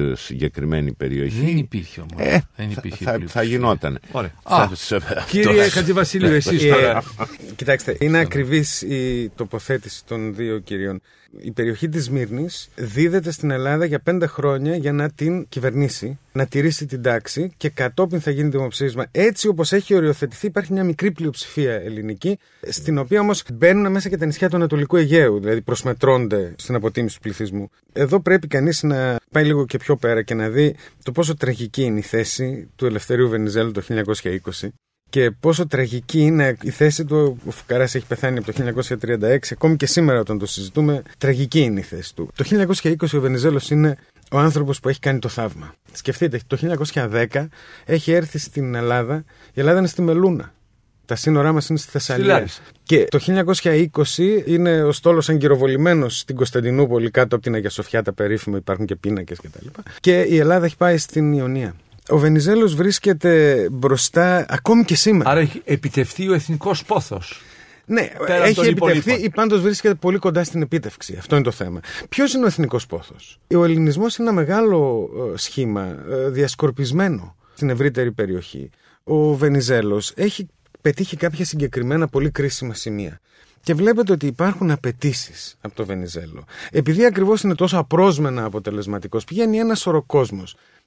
σε 0.00 0.14
συγκεκριμένη 0.14 0.92
περιοχή. 0.92 1.44
Δεν 1.44 1.56
υπήρχε 1.56 2.00
όμως. 2.00 2.26
Ε, 2.26 2.42
δεν 2.56 2.66
θα- 2.70 2.74
υπήρχε 2.78 3.04
θα, 3.04 3.10
θα, 3.10 3.16
πλειοψηφία. 3.16 3.42
γινόταν. 3.42 3.98
Ωραία. 4.12 4.32
Α, 4.42 4.68
Κύριε 5.28 5.68
Χατζηβασίλειο, 5.68 6.32
εσείς 6.32 6.64
Ε, 6.64 6.68
τώρα. 6.68 7.02
Κοιτάξτε, 7.56 7.96
είναι 8.00 8.18
ακριβής 8.18 8.82
η 8.82 9.30
τοποθέτηση 9.36 10.04
των 10.04 10.34
δύο 10.34 10.58
κυρίων. 10.58 11.00
Η 11.40 11.52
περιοχή 11.52 11.88
της 11.88 12.10
Μύρνης 12.10 12.68
δίδεται 12.74 13.30
στην 13.30 13.50
Ελλάδα 13.50 13.84
για 13.84 13.98
πέντε 13.98 14.26
χρόνια 14.26 14.76
για 14.76 14.92
να 14.92 15.10
την 15.10 15.48
κυβερνήσει, 15.48 16.18
να 16.32 16.46
τηρήσει 16.46 16.86
την 16.86 17.02
τάξη 17.02 17.52
και 17.56 17.68
κατόπιν 17.68 18.20
θα 18.20 18.30
γίνει 18.30 18.48
δημοψήφισμα. 18.48 19.06
Έτσι 19.10 19.48
όπως 19.48 19.72
έχει 19.72 19.94
οριοθετηθεί 19.94 20.46
υπάρχει 20.46 20.72
μια 20.72 20.84
μικρή 20.84 21.12
πλειοψηφία 21.12 21.72
ελληνική, 21.72 22.38
στην 22.68 22.98
οποία 22.98 23.20
όμως 23.20 23.42
μπαίνουν 23.52 23.92
μέσα 23.92 24.08
και 24.08 24.16
τα 24.16 24.26
νησιά 24.26 24.48
του 24.48 24.56
Ανατολικού 24.56 24.96
Αιγαίου, 24.96 25.40
δηλαδή 25.40 25.62
προσμετρώνται 25.62 26.54
στην 26.58 26.74
αποτίμηση 26.74 27.14
του 27.14 27.22
πληθυσμού. 27.22 27.70
Εδώ 27.92 28.20
πρέπει 28.20 28.46
κανείς 28.46 28.82
να 28.82 29.16
πάει 29.30 29.44
λίγο 29.44 29.66
και 29.66 29.78
πιο 29.78 29.96
πέρα 29.96 30.22
και 30.22 30.34
να 30.34 30.48
δει 30.48 30.76
το 31.02 31.12
πόσο 31.12 31.36
τραγική 31.36 31.82
είναι 31.82 31.98
η 31.98 32.02
θέση 32.02 32.68
του 32.76 32.86
Ελευθερίου 32.86 33.28
Βενιζέλου 33.28 33.70
το 33.70 33.82
1920 33.88 34.68
και 35.10 35.30
πόσο 35.30 35.66
τραγική 35.66 36.20
είναι 36.20 36.56
η 36.62 36.70
θέση 36.70 37.04
του. 37.04 37.38
Ο 37.46 37.50
Φουκαράς 37.50 37.94
έχει 37.94 38.06
πεθάνει 38.06 38.38
από 38.38 38.52
το 38.52 38.84
1936, 39.00 39.38
ακόμη 39.50 39.76
και 39.76 39.86
σήμερα 39.86 40.20
όταν 40.20 40.38
το 40.38 40.46
συζητούμε, 40.46 41.02
τραγική 41.18 41.60
είναι 41.60 41.80
η 41.80 41.82
θέση 41.82 42.14
του. 42.14 42.30
Το 42.34 42.44
1920 42.82 42.94
ο 43.14 43.20
Βενιζέλος 43.20 43.70
είναι 43.70 43.96
ο 44.30 44.38
άνθρωπος 44.38 44.80
που 44.80 44.88
έχει 44.88 44.98
κάνει 44.98 45.18
το 45.18 45.28
θαύμα. 45.28 45.74
Σκεφτείτε, 45.92 46.40
το 46.46 46.58
1910 46.92 47.48
έχει 47.84 48.12
έρθει 48.12 48.38
στην 48.38 48.74
Ελλάδα, 48.74 49.24
η 49.54 49.60
Ελλάδα 49.60 49.78
είναι 49.78 49.88
στη 49.88 50.02
Μελούνα. 50.02 50.52
Τα 51.06 51.16
σύνορά 51.16 51.52
μας 51.52 51.68
είναι 51.68 51.78
στη 51.78 51.90
Θεσσαλία. 51.90 52.26
Λάρισα. 52.26 52.60
Και 52.82 53.06
το 53.10 53.18
1920 53.18 54.42
είναι 54.46 54.82
ο 54.82 54.92
στόλος 54.92 55.28
αγκυροβολημένος 55.28 56.18
στην 56.18 56.36
Κωνσταντινούπολη 56.36 57.10
κάτω 57.10 57.34
από 57.34 57.44
την 57.44 57.54
Αγία 57.54 57.70
Σοφιά, 57.70 58.02
τα 58.02 58.12
περίφημα, 58.12 58.56
υπάρχουν 58.56 58.86
και 58.86 58.96
πίνακες 58.96 59.38
κτλ. 59.40 59.66
Και 60.00 60.20
η 60.20 60.38
Ελλάδα 60.38 60.64
έχει 60.64 60.76
πάει 60.76 60.96
στην 60.96 61.32
Ιωνία. 61.32 61.74
Ο 62.08 62.18
Βενιζέλος 62.18 62.74
βρίσκεται 62.74 63.66
μπροστά 63.72 64.46
ακόμη 64.48 64.84
και 64.84 64.94
σήμερα. 64.96 65.30
Άρα 65.30 65.40
έχει 65.40 65.62
επιτευχθεί 65.64 66.28
ο 66.28 66.34
εθνικός 66.34 66.84
πόθος. 66.84 67.40
Ναι, 67.86 68.08
Πέραν 68.26 68.42
έχει 68.42 68.54
των 68.54 68.64
επιτευχθεί 68.64 68.98
υπολείπων. 68.98 69.24
ή 69.24 69.30
πάντως 69.30 69.60
βρίσκεται 69.60 69.94
πολύ 69.94 70.18
κοντά 70.18 70.44
στην 70.44 70.62
επίτευξη. 70.62 71.16
Αυτό 71.18 71.34
είναι 71.34 71.44
το 71.44 71.50
θέμα. 71.50 71.80
Ποιος 72.08 72.32
είναι 72.34 72.44
ο 72.44 72.46
εθνικός 72.46 72.86
πόθος, 72.86 73.38
Ο 73.54 73.64
ελληνισμός 73.64 74.16
είναι 74.16 74.28
ένα 74.28 74.36
μεγάλο 74.40 75.08
ε, 75.34 75.36
σχήμα, 75.36 75.96
ε, 76.10 76.28
διασκορπισμένο 76.28 77.36
στην 77.54 77.70
ευρύτερη 77.70 78.12
περιοχή. 78.12 78.70
Ο 79.04 79.34
Βενιζέλος 79.34 80.12
έχει 80.16 80.48
πετύχει 80.80 81.16
κάποια 81.16 81.44
συγκεκριμένα 81.44 82.08
πολύ 82.08 82.30
κρίσιμα 82.30 82.74
σημεία. 82.74 83.20
Και 83.64 83.74
βλέπετε 83.74 84.12
ότι 84.12 84.26
υπάρχουν 84.26 84.70
απαιτήσεις 84.70 85.56
από 85.60 85.74
το 85.74 85.84
Βενιζέλο. 85.86 86.44
Επειδή 86.70 87.04
ακριβώς 87.04 87.42
είναι 87.42 87.54
τόσο 87.54 87.78
απρόσμενα 87.78 88.44
αποτελεσματικός, 88.44 89.24
πηγαίνει 89.24 89.58
ένας 89.58 89.80
σωρό 89.80 90.02
κόσμο 90.02 90.44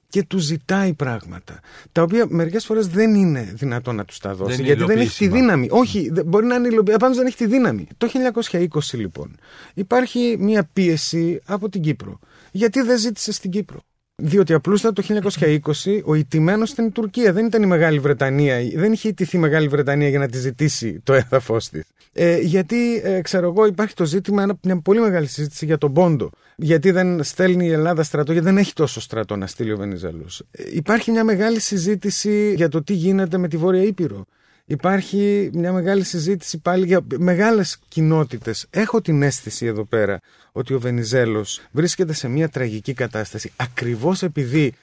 και 0.08 0.22
του 0.22 0.38
ζητάει 0.38 0.92
πράγματα. 0.94 1.60
Τα 1.92 2.02
οποία 2.02 2.26
μερικές 2.28 2.64
φορές 2.64 2.86
δεν 2.88 3.14
είναι 3.14 3.52
δυνατόν 3.54 3.94
να 3.96 4.04
τους 4.04 4.18
τα 4.18 4.34
δώσει. 4.34 4.54
είναι 4.54 4.62
γιατί 4.62 4.84
δεν 4.84 4.98
έχει 4.98 5.16
τη 5.18 5.24
υλοποιήσιμα. 5.24 5.36
δύναμη. 5.36 5.68
Όχι, 5.70 6.10
δεν- 6.12 6.24
μπορεί 6.26 6.46
να 6.46 6.54
είναι 6.54 6.66
υλοποιήσιμο. 6.68 6.96
Πάντω 6.98 7.14
δεν 7.14 7.26
έχει 7.26 7.36
τη 7.36 7.46
δύναμη. 7.46 7.86
Το 7.96 8.06
1920 8.08 8.96
λοιπόν 8.96 9.36
υπάρχει 9.74 10.36
μια 10.38 10.68
πίεση 10.72 11.40
από 11.44 11.68
την 11.68 11.82
Κύπρο. 11.82 12.18
Γιατί 12.50 12.80
δεν 12.82 12.98
ζήτησε 12.98 13.32
στην 13.32 13.50
Κύπρο; 13.50 13.80
Διότι 14.22 14.52
απλούστατα 14.52 15.02
το 15.02 15.20
1920 15.30 16.00
ο 16.04 16.14
ηττημένο 16.14 16.64
ήταν 16.70 16.86
η 16.86 16.90
Τουρκία, 16.90 17.32
δεν 17.32 17.46
ήταν 17.46 17.62
η 17.62 17.66
Μεγάλη 17.66 17.98
Βρετανία. 17.98 18.56
Δεν 18.74 18.92
είχε 18.92 19.08
ιτηθεί 19.08 19.36
η 19.36 19.40
Μεγάλη 19.40 19.68
Βρετανία 19.68 20.08
για 20.08 20.18
να 20.18 20.28
τη 20.28 20.38
ζητήσει 20.38 21.00
το 21.04 21.12
έδαφος 21.12 21.68
της. 21.68 21.84
Ε, 22.12 22.38
γιατί, 22.38 23.00
ε, 23.04 23.20
ξέρω 23.20 23.48
εγώ, 23.48 23.66
υπάρχει 23.66 23.94
το 23.94 24.04
ζήτημα, 24.04 24.42
ένα- 24.42 24.58
μια 24.62 24.80
πολύ 24.80 25.00
μεγάλη 25.00 25.26
συζήτηση 25.26 25.64
για 25.64 25.78
τον 25.78 25.92
Πόντο. 25.92 26.30
Γιατί 26.56 26.90
δεν 26.90 27.22
στέλνει 27.22 27.66
η 27.66 27.70
Ελλάδα 27.72 28.02
στρατό, 28.02 28.32
γιατί 28.32 28.46
δεν 28.46 28.58
έχει 28.58 28.72
τόσο 28.72 29.00
στρατό 29.00 29.36
να 29.36 29.46
στείλει 29.46 29.72
ο 29.72 29.76
Βενιζέλος. 29.76 30.42
υπάρχει 30.72 31.10
μια 31.10 31.24
μεγάλη 31.24 31.60
συζήτηση 31.60 32.52
για 32.56 32.68
το 32.68 32.82
τι 32.82 32.92
γίνεται 32.92 33.38
με 33.38 33.48
τη 33.48 33.56
Βόρεια 33.56 33.82
Ήπειρο. 33.82 34.24
Υπάρχει 34.70 35.50
μια 35.52 35.72
μεγάλη 35.72 36.04
συζήτηση 36.04 36.58
πάλι 36.58 36.86
για 36.86 37.00
μεγάλες 37.18 37.78
κοινότητες. 37.88 38.66
Έχω 38.70 39.00
την 39.00 39.22
αίσθηση 39.22 39.66
εδώ 39.66 39.84
πέρα 39.84 40.20
ότι 40.52 40.74
ο 40.74 40.80
Βενιζέλος 40.80 41.60
βρίσκεται 41.70 42.12
σε 42.12 42.28
μια 42.28 42.48
τραγική 42.48 42.92
κατάσταση 42.92 43.52
ακριβώς 43.56 44.22
επειδή 44.22 44.74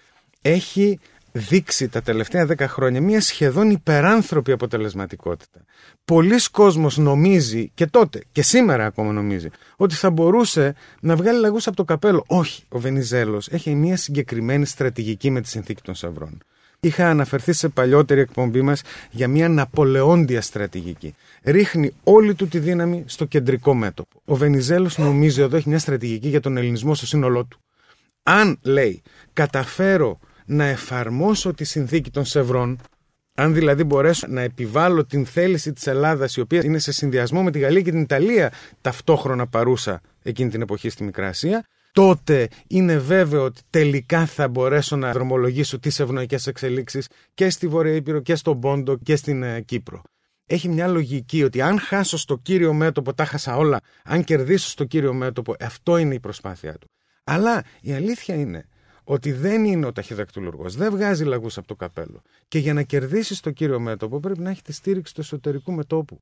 έχει 0.42 1.00
δείξει 1.32 1.90
τα 1.90 2.02
τελευταία 2.02 2.46
δέκα 2.46 2.68
χρόνια 2.68 3.02
μια 3.02 3.22
σχεδόν 3.22 3.70
υπεράνθρωπη 3.70 4.52
αποτελεσματικότητα. 4.52 5.60
Πολλοί 6.06 6.50
κόσμος 6.52 6.98
νομίζει 6.98 7.72
και 7.74 7.86
τότε 7.86 8.24
και 8.32 8.42
σήμερα 8.42 8.86
ακόμα 8.86 9.12
νομίζει 9.12 9.50
ότι 9.76 9.96
θα 9.96 10.10
μπορούσε 10.10 10.76
να 11.02 11.16
βγάλει 11.16 11.40
λαγούς 11.40 11.68
από 11.68 11.76
το 11.76 11.84
καπέλο. 11.84 12.24
Όχι, 12.28 12.64
ο 12.70 12.80
Βενιζέλος 12.80 13.48
έχει 13.48 13.76
μια 13.76 13.98
συγκεκριμένη 13.98 14.66
στρατηγική 14.66 15.30
με 15.30 15.42
τη 15.42 15.50
συνθήκη 15.50 15.82
των 15.82 15.96
Σαυρών. 15.96 16.42
Είχα 16.86 17.10
αναφερθεί 17.10 17.54
σε 17.54 17.70
παλιότερη 17.70 18.20
εκπομπή 18.20 18.62
μας 18.62 18.82
για 19.12 19.28
μια 19.28 19.50
ναπολεόντια 19.50 20.42
στρατηγική. 20.42 21.16
Ρίχνει 21.44 21.94
όλη 22.04 22.36
του 22.36 22.48
τη 22.48 22.60
δύναμη 22.60 23.04
στο 23.08 23.26
κεντρικό 23.26 23.74
μέτωπο. 23.74 24.22
Ο 24.26 24.36
Βενιζέλος 24.36 24.98
νομίζει 24.98 25.42
εδώ 25.42 25.58
έχει 25.58 25.70
μια 25.70 25.80
στρατηγική 25.80 26.28
για 26.28 26.40
τον 26.40 26.58
ελληνισμό 26.58 26.96
στο 26.96 27.06
σύνολό 27.06 27.46
του. 27.46 27.60
Αν, 28.24 28.60
λέει, 28.62 29.02
καταφέρω 29.34 30.20
να 30.46 30.66
εφαρμόσω 30.66 31.54
τη 31.54 31.64
συνθήκη 31.64 32.12
των 32.12 32.26
Σευρών, 32.26 32.80
αν 33.36 33.54
δηλαδή 33.54 33.84
μπορέσω 33.84 34.28
να 34.30 34.42
επιβάλλω 34.42 35.06
την 35.06 35.26
θέληση 35.26 35.74
της 35.74 35.88
Ελλάδας 35.88 36.36
η 36.36 36.42
οποία 36.42 36.64
είναι 36.64 36.80
σε 36.80 36.92
συνδυασμό 36.92 37.44
με 37.44 37.52
τη 37.52 37.60
Γαλλία 37.60 37.82
και 37.82 37.92
την 37.92 38.02
Ιταλία 38.02 38.52
ταυτόχρονα 38.82 39.48
παρούσα 39.48 40.02
εκείνη 40.24 40.50
την 40.50 40.62
εποχή 40.62 40.90
στη 40.90 41.04
Μικρά 41.04 41.28
Ασία, 41.28 41.66
τότε 41.96 42.48
είναι 42.68 42.98
βέβαιο 42.98 43.44
ότι 43.44 43.62
τελικά 43.70 44.26
θα 44.26 44.48
μπορέσω 44.48 44.96
να 44.96 45.12
δρομολογήσω 45.12 45.80
τις 45.80 46.00
ευνοϊκές 46.00 46.48
εξελίξεις 46.48 47.08
και 47.34 47.50
στη 47.50 47.68
Βόρεια 47.68 47.96
Ήπειρο 47.96 48.20
και 48.20 48.36
στον 48.36 48.60
Πόντο 48.60 48.98
και 48.98 49.16
στην 49.16 49.44
ε, 49.44 49.62
Κύπρο. 49.62 50.02
έχει 50.46 50.70
μια 50.70 50.88
λογική 50.88 51.44
ότι 51.44 51.62
αν 51.62 51.80
χάσω 51.80 52.18
στο 52.18 52.38
κύριο 52.38 52.74
μέτωπο 52.74 53.14
τα 53.14 53.26
χάσα 53.26 53.58
όλα, 53.58 53.82
αν 54.04 54.24
κερδίσω 54.24 54.68
στο 54.68 54.84
κύριο 54.84 55.14
μέτωπο, 55.14 55.56
αυτό 55.60 55.98
είναι 55.98 56.14
η 56.14 56.20
προσπάθειά 56.20 56.78
του. 56.78 56.88
Αλλά 57.24 57.64
η 57.82 57.94
αλήθεια 57.94 58.36
είναι 58.36 58.66
ότι 59.04 59.32
δεν 59.32 59.66
είναι 59.66 59.86
ο 59.86 59.92
ταχυδακτηλουργός, 59.92 60.76
δεν 60.76 60.92
βγάζει 60.92 61.24
λαγούς 61.24 61.58
από 61.58 61.68
το 61.68 61.76
καπέλο. 61.76 62.22
Και 62.48 62.60
για 62.60 62.74
να 62.74 62.82
κερδίσεις 62.82 63.40
το 63.40 63.52
κύριο 63.52 63.80
μέτωπο 63.80 64.20
πρέπει 64.20 64.40
να 64.40 64.50
έχει 64.50 64.62
τη 64.62 64.74
στήριξη 64.74 65.14
του 65.14 65.22
εσωτερικού 65.22 65.72
μετόπου. 65.72 66.22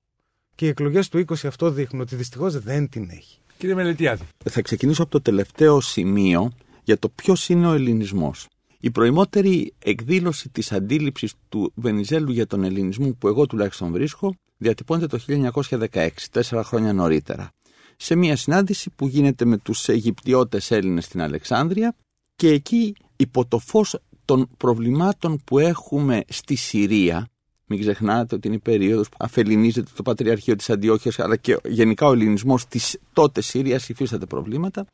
Και 0.55 0.65
οι 0.65 0.69
εκλογές 0.69 1.09
του 1.09 1.25
20 1.27 1.33
αυτό 1.43 1.71
δείχνουν 1.71 2.01
ότι 2.01 2.15
δυστυχώς 2.15 2.59
δεν 2.59 2.89
την 2.89 3.09
έχει. 3.09 3.37
Κύριε 3.57 3.75
Μελετιάδη. 3.75 4.23
Θα 4.49 4.61
ξεκινήσω 4.61 5.03
από 5.03 5.11
το 5.11 5.21
τελευταίο 5.21 5.81
σημείο 5.81 6.51
για 6.83 6.99
το 6.99 7.09
ποιος 7.09 7.49
είναι 7.49 7.67
ο 7.67 7.73
ελληνισμός. 7.73 8.47
Η 8.79 8.91
προημότερη 8.91 9.73
εκδήλωση 9.79 10.49
της 10.49 10.71
αντίληψης 10.71 11.33
του 11.49 11.71
Βενιζέλου 11.75 12.31
για 12.31 12.47
τον 12.47 12.63
ελληνισμό 12.63 13.15
που 13.19 13.27
εγώ 13.27 13.45
τουλάχιστον 13.45 13.91
βρίσκω 13.91 14.35
διατυπώνεται 14.57 15.07
το 15.07 15.19
1916, 15.93 16.09
τέσσερα 16.31 16.63
χρόνια 16.63 16.93
νωρίτερα. 16.93 17.51
Σε 17.97 18.15
μια 18.15 18.35
συνάντηση 18.35 18.89
που 18.95 19.07
γίνεται 19.07 19.45
με 19.45 19.57
τους 19.57 19.89
Αιγυπτιώτες 19.89 20.71
Έλληνες 20.71 21.05
στην 21.05 21.21
Αλεξάνδρεια 21.21 21.95
και 22.35 22.49
εκεί 22.49 22.95
υπό 23.15 23.45
το 23.45 23.59
φως 23.59 23.99
των 24.25 24.49
προβλημάτων 24.57 25.41
που 25.43 25.59
έχουμε 25.59 26.23
στη 26.27 26.55
Συρία 26.55 27.27
μην 27.65 27.79
ξεχνάτε 27.79 28.35
ότι 28.35 28.47
είναι 28.47 28.55
η 28.55 28.59
περίοδος 28.59 29.09
που 29.09 29.17
αφελινίζεται 29.19 29.89
το 29.95 30.03
Πατριαρχείο 30.03 30.55
της 30.55 30.69
Αντιόχειας 30.69 31.19
αλλά 31.19 31.35
και 31.35 31.57
γενικά 31.63 32.07
ο 32.07 32.11
ελληνισμός 32.11 32.67
της 32.67 32.99
τότε 33.13 33.41
Συρίας 33.41 33.89
υφίσταται 33.89 34.25
προβλήματα. 34.25 34.85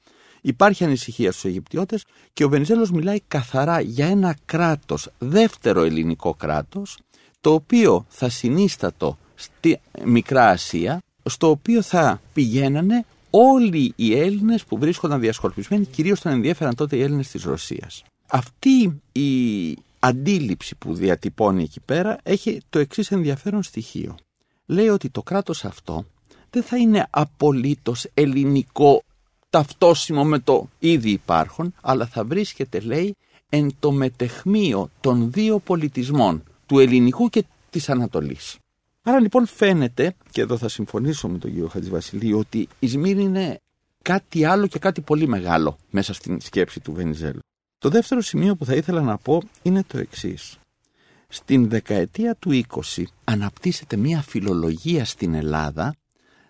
Υπάρχει 0.41 0.83
ανησυχία 0.83 1.31
στους 1.31 1.45
Αιγυπτιώτες 1.45 2.05
και 2.33 2.43
ο 2.43 2.49
Βενιζέλος 2.49 2.91
μιλάει 2.91 3.19
καθαρά 3.27 3.79
για 3.79 4.07
ένα 4.07 4.35
κράτος, 4.45 5.09
δεύτερο 5.17 5.83
ελληνικό 5.83 6.33
κράτος, 6.33 6.97
το 7.41 7.53
οποίο 7.53 8.05
θα 8.09 8.29
συνίστατο 8.29 9.17
στη 9.35 9.79
Μικρά 10.05 10.49
Ασία, 10.49 11.01
στο 11.23 11.49
οποίο 11.49 11.81
θα 11.81 12.21
πηγαίνανε 12.33 13.05
όλοι 13.29 13.93
οι 13.95 14.19
Έλληνες 14.19 14.63
που 14.63 14.77
βρίσκονταν 14.77 15.19
διασκορπισμένοι, 15.19 15.85
κυρίως 15.85 16.19
τον 16.19 16.31
ενδιαφέραν 16.31 16.75
τότε 16.75 16.95
οι 16.95 17.01
Έλληνες 17.01 17.27
της 17.27 17.43
Ρωσίας. 17.43 18.03
Αυτή 18.27 19.01
η 19.11 19.77
αντίληψη 19.99 20.75
που 20.75 20.93
διατυπώνει 20.93 21.63
εκεί 21.63 21.79
πέρα 21.79 22.17
έχει 22.23 22.61
το 22.69 22.79
εξής 22.79 23.11
ενδιαφέρον 23.11 23.63
στοιχείο. 23.63 24.15
Λέει 24.65 24.87
ότι 24.87 25.09
το 25.09 25.23
κράτος 25.23 25.65
αυτό 25.65 26.05
δεν 26.49 26.63
θα 26.63 26.77
είναι 26.77 27.07
απολύτως 27.09 28.07
ελληνικό 28.13 29.03
ταυτόσιμο 29.49 30.23
με 30.23 30.39
το 30.39 30.69
ήδη 30.79 31.09
υπάρχον, 31.09 31.73
αλλά 31.81 32.05
θα 32.05 32.23
βρίσκεται, 32.23 32.79
λέει, 32.79 33.15
εν 33.49 33.75
το 33.79 33.91
μετεχμείο 33.91 34.89
των 35.01 35.31
δύο 35.31 35.59
πολιτισμών, 35.59 36.43
του 36.65 36.79
ελληνικού 36.79 37.29
και 37.29 37.45
της 37.69 37.89
Ανατολής. 37.89 38.57
Άρα 39.01 39.19
λοιπόν 39.19 39.45
φαίνεται, 39.45 40.15
και 40.31 40.41
εδώ 40.41 40.57
θα 40.57 40.69
συμφωνήσω 40.69 41.27
με 41.27 41.37
τον 41.37 41.51
κύριο 41.51 41.67
Χατζηβασιλείου, 41.67 42.39
ότι 42.39 42.67
η 42.79 42.87
Σμύρνη 42.87 43.23
είναι 43.23 43.59
κάτι 44.01 44.45
άλλο 44.45 44.67
και 44.67 44.79
κάτι 44.79 45.01
πολύ 45.01 45.27
μεγάλο 45.27 45.77
μέσα 45.89 46.13
στην 46.13 46.41
σκέψη 46.41 46.79
του 46.79 46.93
Βενιζέλου. 46.93 47.39
Το 47.79 47.89
δεύτερο 47.89 48.21
σημείο 48.21 48.55
που 48.55 48.65
θα 48.65 48.75
ήθελα 48.75 49.01
να 49.01 49.17
πω 49.17 49.41
είναι 49.61 49.83
το 49.83 49.97
εξής. 49.97 50.57
Στην 51.27 51.69
δεκαετία 51.69 52.35
του 52.35 52.63
20 52.95 53.03
αναπτύσσεται 53.23 53.95
μια 53.95 54.21
φιλολογία 54.21 55.05
στην 55.05 55.33
Ελλάδα, 55.33 55.95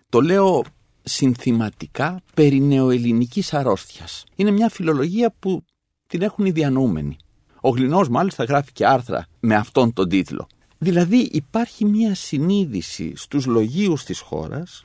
το 0.08 0.20
λέω 0.20 0.64
συνθηματικά, 1.02 2.22
περί 2.34 2.60
νεοελληνικής 2.60 3.54
αρρώστιας. 3.54 4.24
Είναι 4.36 4.50
μια 4.50 4.68
φιλολογία 4.68 5.34
που 5.38 5.64
την 6.06 6.22
έχουν 6.22 6.44
οι 6.44 6.50
διανοούμενοι. 6.50 7.16
Ο 7.60 7.68
Γλινός 7.68 8.08
μάλιστα 8.08 8.44
γράφει 8.44 8.72
και 8.72 8.86
άρθρα 8.86 9.26
με 9.40 9.54
αυτόν 9.54 9.92
τον 9.92 10.08
τίτλο. 10.08 10.46
Δηλαδή 10.78 11.28
υπάρχει 11.32 11.84
μια 11.84 12.14
συνείδηση 12.14 13.12
στους 13.16 13.46
λογίους 13.46 14.04
της 14.04 14.20
χώρας 14.20 14.82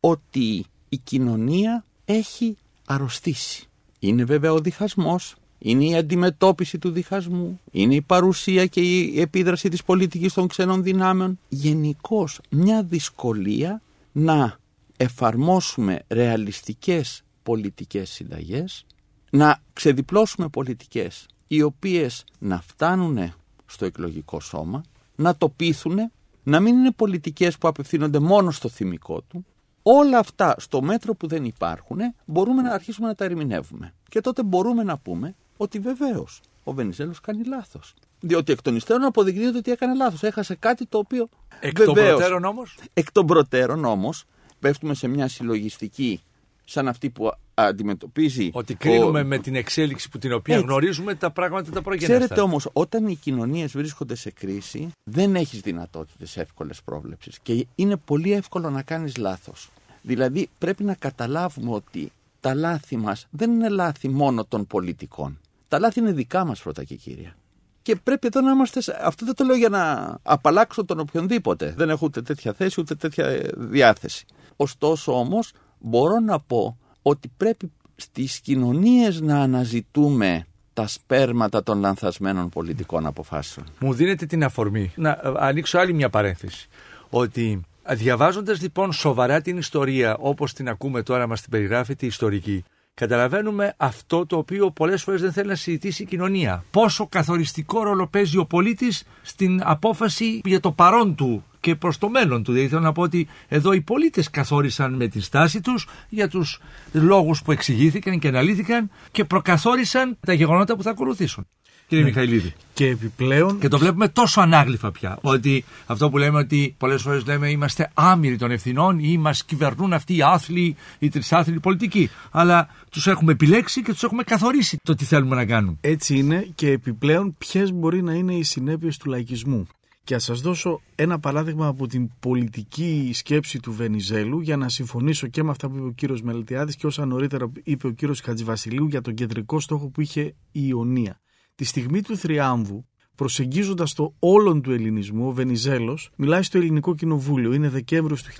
ότι 0.00 0.64
η 0.88 0.96
κοινωνία 0.96 1.84
έχει 2.04 2.56
αρρωστήσει. 2.86 3.66
Είναι 3.98 4.24
βέβαια 4.24 4.52
ο 4.52 4.58
διχασμός, 4.58 5.34
είναι 5.58 5.84
η 5.84 5.96
αντιμετώπιση 5.96 6.78
του 6.78 6.90
διχασμού, 6.90 7.60
είναι 7.70 7.94
η 7.94 8.02
παρουσία 8.02 8.66
και 8.66 8.80
η 8.80 9.20
επίδραση 9.20 9.68
της 9.68 9.84
πολιτικής 9.84 10.32
των 10.32 10.48
ξένων 10.48 10.82
δυνάμεων. 10.82 11.38
Γενικώς 11.48 12.40
μια 12.50 12.82
δυσκολία 12.82 13.82
να 14.12 14.58
εφαρμόσουμε 14.96 16.02
ρεαλιστικές 16.08 17.22
πολιτικές 17.42 18.10
συνταγές, 18.10 18.86
να 19.30 19.62
ξεδιπλώσουμε 19.72 20.48
πολιτικές 20.48 21.26
οι 21.46 21.62
οποίες 21.62 22.24
να 22.38 22.60
φτάνουν 22.60 23.32
στο 23.66 23.84
εκλογικό 23.84 24.40
σώμα, 24.40 24.82
να 25.16 25.36
το 25.36 25.48
πείθουν, 25.48 26.10
να 26.42 26.60
μην 26.60 26.76
είναι 26.76 26.92
πολιτικές 26.92 27.58
που 27.58 27.68
απευθύνονται 27.68 28.18
μόνο 28.18 28.50
στο 28.50 28.68
θυμικό 28.68 29.20
του. 29.20 29.46
Όλα 29.82 30.18
αυτά 30.18 30.54
στο 30.58 30.82
μέτρο 30.82 31.14
που 31.14 31.26
δεν 31.26 31.44
υπάρχουν 31.44 31.98
μπορούμε 32.24 32.62
να 32.62 32.72
αρχίσουμε 32.72 33.06
να 33.06 33.14
τα 33.14 33.24
ερμηνεύουμε. 33.24 33.94
Και 34.08 34.20
τότε 34.20 34.42
μπορούμε 34.42 34.82
να 34.82 34.98
πούμε 34.98 35.34
ότι 35.58 35.78
βεβαίως 35.78 36.40
ο 36.64 36.72
Βενιζέλος 36.72 37.20
κάνει 37.20 37.44
λάθος. 37.44 37.94
Διότι 38.20 38.52
εκ 38.52 38.62
των 38.62 38.76
υστέρων 38.76 39.04
αποδεικνύεται 39.04 39.58
ότι 39.58 39.70
έκανε 39.70 39.94
λάθος. 39.94 40.22
Έχασε 40.22 40.54
κάτι 40.54 40.86
το 40.86 40.98
οποίο. 40.98 41.28
Εκ 41.60 41.84
των 41.84 41.94
προτέρων 41.94 42.44
όμως; 42.44 42.78
Εκ 42.94 43.12
των 43.12 43.26
προτέρων 43.26 43.84
όμως, 43.84 44.24
πέφτουμε 44.58 44.94
σε 44.94 45.08
μια 45.08 45.28
συλλογιστική 45.28 46.22
σαν 46.64 46.88
αυτή 46.88 47.10
που 47.10 47.32
αντιμετωπίζει. 47.54 48.50
Ότι 48.52 48.74
κρίνουμε 48.74 49.22
με 49.22 49.38
την 49.38 49.54
εξέλιξη 49.54 50.08
που 50.08 50.18
την 50.18 50.32
οποία 50.32 50.54
Έτσι. 50.54 50.66
γνωρίζουμε 50.66 51.14
τα 51.14 51.30
πράγματα 51.30 51.70
τα 51.70 51.82
προγενέστα. 51.82 52.18
Ξέρετε 52.18 52.40
όμως, 52.40 52.68
όταν 52.72 53.06
οι 53.06 53.14
κοινωνίες 53.14 53.72
βρίσκονται 53.72 54.14
σε 54.14 54.30
κρίση, 54.30 54.90
δεν 55.04 55.36
έχεις 55.36 55.60
δυνατότητες 55.60 56.36
εύκολες 56.36 56.82
πρόβλεψης. 56.82 57.38
Και 57.42 57.66
είναι 57.74 57.96
πολύ 57.96 58.32
εύκολο 58.32 58.70
να 58.70 58.82
κάνεις 58.82 59.16
λάθος. 59.16 59.70
Δηλαδή, 60.02 60.48
πρέπει 60.58 60.84
να 60.84 60.94
καταλάβουμε 60.94 61.70
ότι 61.70 62.12
τα 62.40 62.54
λάθη 62.54 62.96
μας 62.96 63.26
δεν 63.30 63.50
είναι 63.50 63.68
λάθη 63.68 64.08
μόνο 64.08 64.44
των 64.44 64.66
πολιτικών. 64.66 65.38
Τα 65.68 65.78
λάθη 65.78 66.00
είναι 66.00 66.12
δικά 66.12 66.44
μας 66.44 66.62
πρώτα 66.62 66.84
και 66.84 66.94
κύρια. 66.94 67.36
Και 67.82 67.96
πρέπει 67.96 68.26
εδώ 68.26 68.40
να 68.40 68.50
είμαστε. 68.50 68.80
Αυτό 69.02 69.24
δεν 69.24 69.34
το 69.34 69.44
λέω 69.44 69.56
για 69.56 69.68
να 69.68 70.14
απαλλάξω 70.22 70.84
τον 70.84 71.00
οποιονδήποτε. 71.00 71.74
Δεν 71.76 71.90
έχω 71.90 72.06
ούτε 72.06 72.22
τέτοια 72.22 72.52
θέση 72.52 72.80
ούτε 72.80 72.94
τέτοια 72.94 73.40
διάθεση. 73.56 74.26
Ωστόσο 74.56 75.18
όμως 75.18 75.52
μπορώ 75.78 76.20
να 76.20 76.40
πω 76.40 76.78
ότι 77.02 77.30
πρέπει 77.36 77.72
στις 77.96 78.40
κοινωνίες 78.40 79.20
να 79.20 79.40
αναζητούμε 79.40 80.46
τα 80.72 80.86
σπέρματα 80.86 81.62
των 81.62 81.80
λανθασμένων 81.80 82.48
πολιτικών 82.48 83.06
αποφάσεων. 83.06 83.66
Μου 83.78 83.94
δίνετε 83.94 84.26
την 84.26 84.44
αφορμή 84.44 84.92
να 84.96 85.20
ανοίξω 85.36 85.78
άλλη 85.78 85.92
μια 85.92 86.10
παρένθεση. 86.10 86.68
Ότι 87.10 87.60
διαβάζοντας 87.88 88.60
λοιπόν 88.60 88.92
σοβαρά 88.92 89.40
την 89.40 89.56
ιστορία 89.56 90.16
όπως 90.16 90.52
την 90.52 90.68
ακούμε 90.68 91.02
τώρα, 91.02 91.26
μας 91.26 91.40
την 91.40 91.50
περιγράφει 91.50 91.96
τη 91.96 92.06
ιστορική, 92.06 92.64
καταλαβαίνουμε 92.98 93.74
αυτό 93.76 94.26
το 94.26 94.36
οποίο 94.36 94.70
πολλές 94.70 95.02
φορές 95.02 95.20
δεν 95.20 95.32
θέλει 95.32 95.48
να 95.48 95.54
συζητήσει 95.54 96.02
η 96.02 96.06
κοινωνία. 96.06 96.64
Πόσο 96.70 97.06
καθοριστικό 97.06 97.82
ρόλο 97.82 98.06
παίζει 98.06 98.38
ο 98.38 98.44
πολίτης 98.44 99.04
στην 99.22 99.60
απόφαση 99.64 100.40
για 100.44 100.60
το 100.60 100.72
παρόν 100.72 101.14
του 101.14 101.44
και 101.60 101.74
προς 101.74 101.98
το 101.98 102.08
μέλλον 102.08 102.42
του. 102.42 102.52
Δηλαδή 102.52 102.70
θέλω 102.70 102.82
να 102.82 102.92
πω 102.92 103.02
ότι 103.02 103.28
εδώ 103.48 103.72
οι 103.72 103.80
πολίτες 103.80 104.30
καθόρισαν 104.30 104.94
με 104.94 105.08
τη 105.08 105.20
στάση 105.20 105.60
τους 105.60 105.88
για 106.08 106.28
τους 106.28 106.60
λόγους 106.92 107.42
που 107.42 107.52
εξηγήθηκαν 107.52 108.18
και 108.18 108.28
αναλύθηκαν 108.28 108.90
και 109.10 109.24
προκαθόρισαν 109.24 110.16
τα 110.20 110.32
γεγονότα 110.32 110.76
που 110.76 110.82
θα 110.82 110.90
ακολουθήσουν 110.90 111.46
κύριε 111.88 112.04
ναι. 112.04 112.10
Μιχαηλίδη. 112.10 112.52
Και 112.74 112.86
επιπλέον. 112.86 113.58
Και 113.58 113.68
το 113.68 113.78
βλέπουμε 113.78 114.08
τόσο 114.08 114.40
ανάγλυφα 114.40 114.90
πια. 114.90 115.18
Ότι 115.20 115.64
αυτό 115.86 116.10
που 116.10 116.18
λέμε 116.18 116.38
ότι 116.38 116.74
πολλές 116.78 117.02
φορές 117.02 117.26
λέμε 117.26 117.50
είμαστε 117.50 117.90
άμυροι 117.94 118.36
των 118.36 118.50
ευθυνών 118.50 118.98
ή 118.98 119.18
μας 119.18 119.44
κυβερνούν 119.44 119.92
αυτοί 119.92 120.16
οι 120.16 120.22
άθλοι, 120.22 120.76
οι 120.98 121.08
τρισάθλοι 121.08 121.60
πολιτικοί. 121.60 122.10
Αλλά 122.30 122.68
τους 122.90 123.06
έχουμε 123.06 123.32
επιλέξει 123.32 123.82
και 123.82 123.92
τους 123.92 124.02
έχουμε 124.02 124.22
καθορίσει 124.22 124.78
το 124.82 124.94
τι 124.94 125.04
θέλουμε 125.04 125.34
να 125.34 125.44
κάνουν. 125.44 125.78
Έτσι 125.80 126.16
είναι 126.16 126.48
και 126.54 126.70
επιπλέον 126.70 127.34
ποιες 127.38 127.72
μπορεί 127.72 128.02
να 128.02 128.12
είναι 128.12 128.34
οι 128.34 128.42
συνέπειες 128.42 128.96
του 128.96 129.10
λαϊκισμού. 129.10 129.66
Και 130.08 130.14
θα 130.14 130.20
σας 130.20 130.40
δώσω 130.40 130.80
ένα 130.94 131.18
παράδειγμα 131.18 131.66
από 131.66 131.86
την 131.86 132.10
πολιτική 132.20 133.10
σκέψη 133.14 133.60
του 133.60 133.72
Βενιζέλου 133.72 134.40
για 134.40 134.56
να 134.56 134.68
συμφωνήσω 134.68 135.26
και 135.26 135.42
με 135.42 135.50
αυτά 135.50 135.68
που 135.68 135.76
είπε 135.76 135.86
ο 135.86 135.90
κύριος 135.90 136.22
Μελετιάδης 136.22 136.76
και 136.76 136.86
όσα 136.86 137.04
νωρίτερα 137.04 137.52
είπε 137.62 137.86
ο 137.86 137.90
κύριος 137.90 138.20
Χατζηβασιλείου 138.20 138.86
για 138.86 139.00
τον 139.00 139.14
κεντρικό 139.14 139.60
στόχο 139.60 139.88
που 139.88 140.00
είχε 140.00 140.22
η 140.22 140.34
Ιωνία. 140.52 141.20
Τη 141.54 141.64
στιγμή 141.64 142.02
του 142.02 142.16
θριάμβου, 142.16 142.86
προσεγγίζοντας 143.14 143.94
το 143.94 144.14
όλον 144.18 144.62
του 144.62 144.72
ελληνισμού, 144.72 145.28
ο 145.28 145.32
Βενιζέλος 145.32 146.10
μιλάει 146.16 146.42
στο 146.42 146.58
Ελληνικό 146.58 146.94
Κοινοβούλιο. 146.94 147.52
Είναι 147.52 147.68
Δεκέμβριος 147.68 148.22
του 148.22 148.30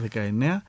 1919 0.00 0.62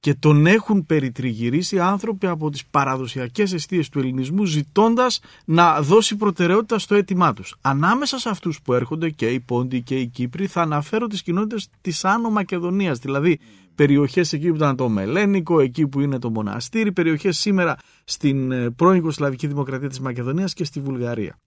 και 0.00 0.14
τον 0.14 0.46
έχουν 0.46 0.86
περιτριγυρίσει 0.86 1.80
άνθρωποι 1.80 2.26
από 2.26 2.50
τις 2.50 2.66
παραδοσιακές 2.66 3.52
αιστείες 3.52 3.88
του 3.88 3.98
ελληνισμού 3.98 4.44
ζητώντας 4.44 5.20
να 5.44 5.80
δώσει 5.82 6.16
προτεραιότητα 6.16 6.78
στο 6.78 6.94
αίτημά 6.94 7.32
τους. 7.32 7.56
Ανάμεσα 7.60 8.18
σε 8.18 8.28
αυτούς 8.28 8.62
που 8.62 8.72
έρχονται 8.72 9.10
και 9.10 9.26
οι 9.26 9.40
Πόντιοι 9.40 9.82
και 9.82 9.98
οι 9.98 10.06
Κύπροι 10.06 10.46
θα 10.46 10.62
αναφέρω 10.62 11.06
τις 11.06 11.22
κοινότητες 11.22 11.68
της 11.80 12.04
Άνω 12.04 12.30
Μακεδονίας, 12.30 12.98
δηλαδή 12.98 13.38
περιοχές 13.74 14.32
εκεί 14.32 14.48
που 14.48 14.54
ήταν 14.54 14.76
το 14.76 14.88
Μελένικο, 14.88 15.60
εκεί 15.60 15.86
που 15.86 16.00
είναι 16.00 16.18
το 16.18 16.30
μοναστήρι, 16.30 16.92
περιοχές 16.92 17.38
σήμερα 17.38 17.76
στην 18.04 18.52
ε, 18.52 18.70
πρώην 18.70 18.96
Ιουγκοσλαβική 18.96 19.46
Δημοκρατία 19.46 19.88
της 19.88 20.00
Μακεδονίας 20.00 20.54
και 20.54 20.64
στη 20.64 20.80
Βουλγαρία. 20.80 21.38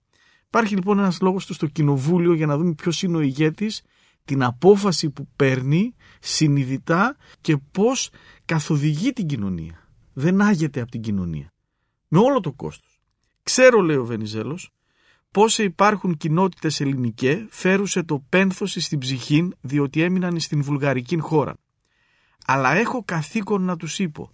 Υπάρχει 0.46 0.74
λοιπόν 0.74 0.98
ένας 0.98 1.20
λόγος 1.20 1.46
του 1.46 1.54
στο 1.54 1.66
κοινοβούλιο 1.66 2.34
για 2.34 2.46
να 2.46 2.56
δούμε 2.56 2.72
ποιος 2.72 3.02
είναι 3.02 3.16
ο 3.16 3.20
ηγέτης 3.20 3.82
την 4.24 4.42
απόφαση 4.42 5.10
που 5.10 5.28
παίρνει 5.36 5.94
συνειδητά 6.20 7.16
και 7.40 7.56
πώς 7.56 8.10
καθοδηγεί 8.44 9.12
την 9.12 9.26
κοινωνία. 9.26 9.88
Δεν 10.12 10.40
άγεται 10.40 10.80
από 10.80 10.90
την 10.90 11.00
κοινωνία. 11.00 11.52
Με 12.08 12.18
όλο 12.18 12.40
το 12.40 12.52
κόστος. 12.52 13.00
Ξέρω, 13.42 13.80
λέει 13.80 13.96
ο 13.96 14.04
Βενιζέλος, 14.04 14.70
πώς 15.30 15.58
υπάρχουν 15.58 16.16
κοινότητες 16.16 16.80
ελληνικέ 16.80 17.46
φέρουσε 17.50 18.02
το 18.02 18.24
πένθος 18.28 18.76
στην 18.78 18.98
ψυχή 18.98 19.48
διότι 19.60 20.02
έμειναν 20.02 20.40
στην 20.40 20.62
βουλγαρική 20.62 21.18
χώρα. 21.18 21.54
Αλλά 22.46 22.74
έχω 22.74 23.04
καθήκον 23.04 23.62
να 23.62 23.76
τους 23.76 23.98
είπω. 23.98 24.30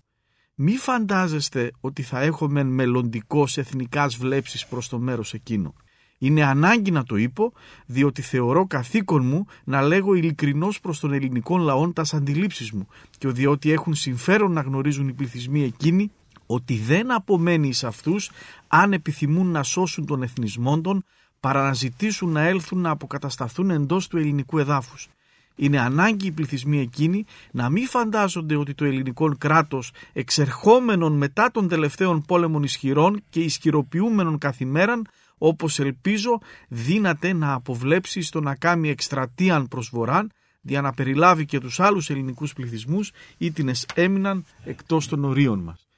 Μη 0.54 0.76
φαντάζεστε 0.76 1.70
ότι 1.80 2.02
θα 2.02 2.20
έχουμε 2.20 2.62
μελλοντικό 2.62 3.46
εθνικάς 3.54 4.16
βλέψεις 4.16 4.66
προς 4.66 4.88
το 4.88 4.98
μέρος 4.98 5.34
εκείνο. 5.34 5.74
Είναι 6.22 6.44
ανάγκη 6.44 6.90
να 6.90 7.04
το 7.04 7.16
είπω, 7.16 7.52
διότι 7.86 8.22
θεωρώ 8.22 8.66
καθήκον 8.66 9.26
μου 9.26 9.46
να 9.64 9.82
λέγω 9.82 10.14
ειλικρινώς 10.14 10.80
προς 10.80 11.00
τον 11.00 11.12
ελληνικό 11.12 11.58
λαό 11.58 11.92
τας 11.92 12.14
αντιλήψεις 12.14 12.72
μου 12.72 12.86
και 13.18 13.28
διότι 13.28 13.72
έχουν 13.72 13.94
συμφέρον 13.94 14.52
να 14.52 14.60
γνωρίζουν 14.60 15.08
οι 15.08 15.12
πληθυσμοί 15.12 15.62
εκείνοι 15.62 16.10
ότι 16.46 16.76
δεν 16.76 17.12
απομένει 17.12 17.72
σε 17.72 17.86
αυτούς 17.86 18.30
αν 18.68 18.92
επιθυμούν 18.92 19.46
να 19.46 19.62
σώσουν 19.62 20.06
τον 20.06 20.22
εθνισμό 20.22 20.80
των 20.80 21.04
παρά 21.40 21.62
να 21.62 21.72
ζητήσουν 21.72 22.30
να 22.30 22.42
έλθουν 22.42 22.80
να 22.80 22.90
αποκατασταθούν 22.90 23.70
εντός 23.70 24.08
του 24.08 24.16
ελληνικού 24.16 24.58
εδάφους. 24.58 25.08
Είναι 25.56 25.80
ανάγκη 25.80 26.26
οι 26.26 26.32
πληθυσμοί 26.32 26.80
εκείνοι 26.80 27.24
να 27.50 27.68
μην 27.68 27.86
φαντάζονται 27.86 28.56
ότι 28.56 28.74
το 28.74 28.84
ελληνικό 28.84 29.34
κράτος 29.38 29.92
εξερχόμενον 30.12 31.12
μετά 31.16 31.50
των 31.50 31.68
τελευταίων 31.68 32.22
πόλεμων 32.22 32.62
ισχυρών 32.62 33.22
και 33.30 33.40
ισχυροποιούμενων 33.40 34.38
καθημέραν 34.38 35.06
όπως 35.42 35.78
ελπίζω 35.78 36.40
δύναται 36.68 37.32
να 37.32 37.52
αποβλέψει 37.52 38.22
στο 38.22 38.40
να 38.40 38.54
κάνει 38.54 38.88
εκστρατείαν 38.88 39.68
προς 39.68 39.88
βοράν 39.92 40.30
για 40.60 40.80
να 40.80 40.92
περιλάβει 40.92 41.44
και 41.44 41.60
τους 41.60 41.80
άλλους 41.80 42.10
ελληνικούς 42.10 42.52
πληθυσμούς 42.52 43.12
ή 43.38 43.52
την 43.52 43.70
έμειναν 43.94 44.44
εκτός 44.64 45.08
των 45.08 45.24
ορίων 45.24 45.58
μας. 45.58 45.88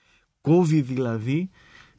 Κόβει 0.41 0.81
δηλαδή 0.81 1.51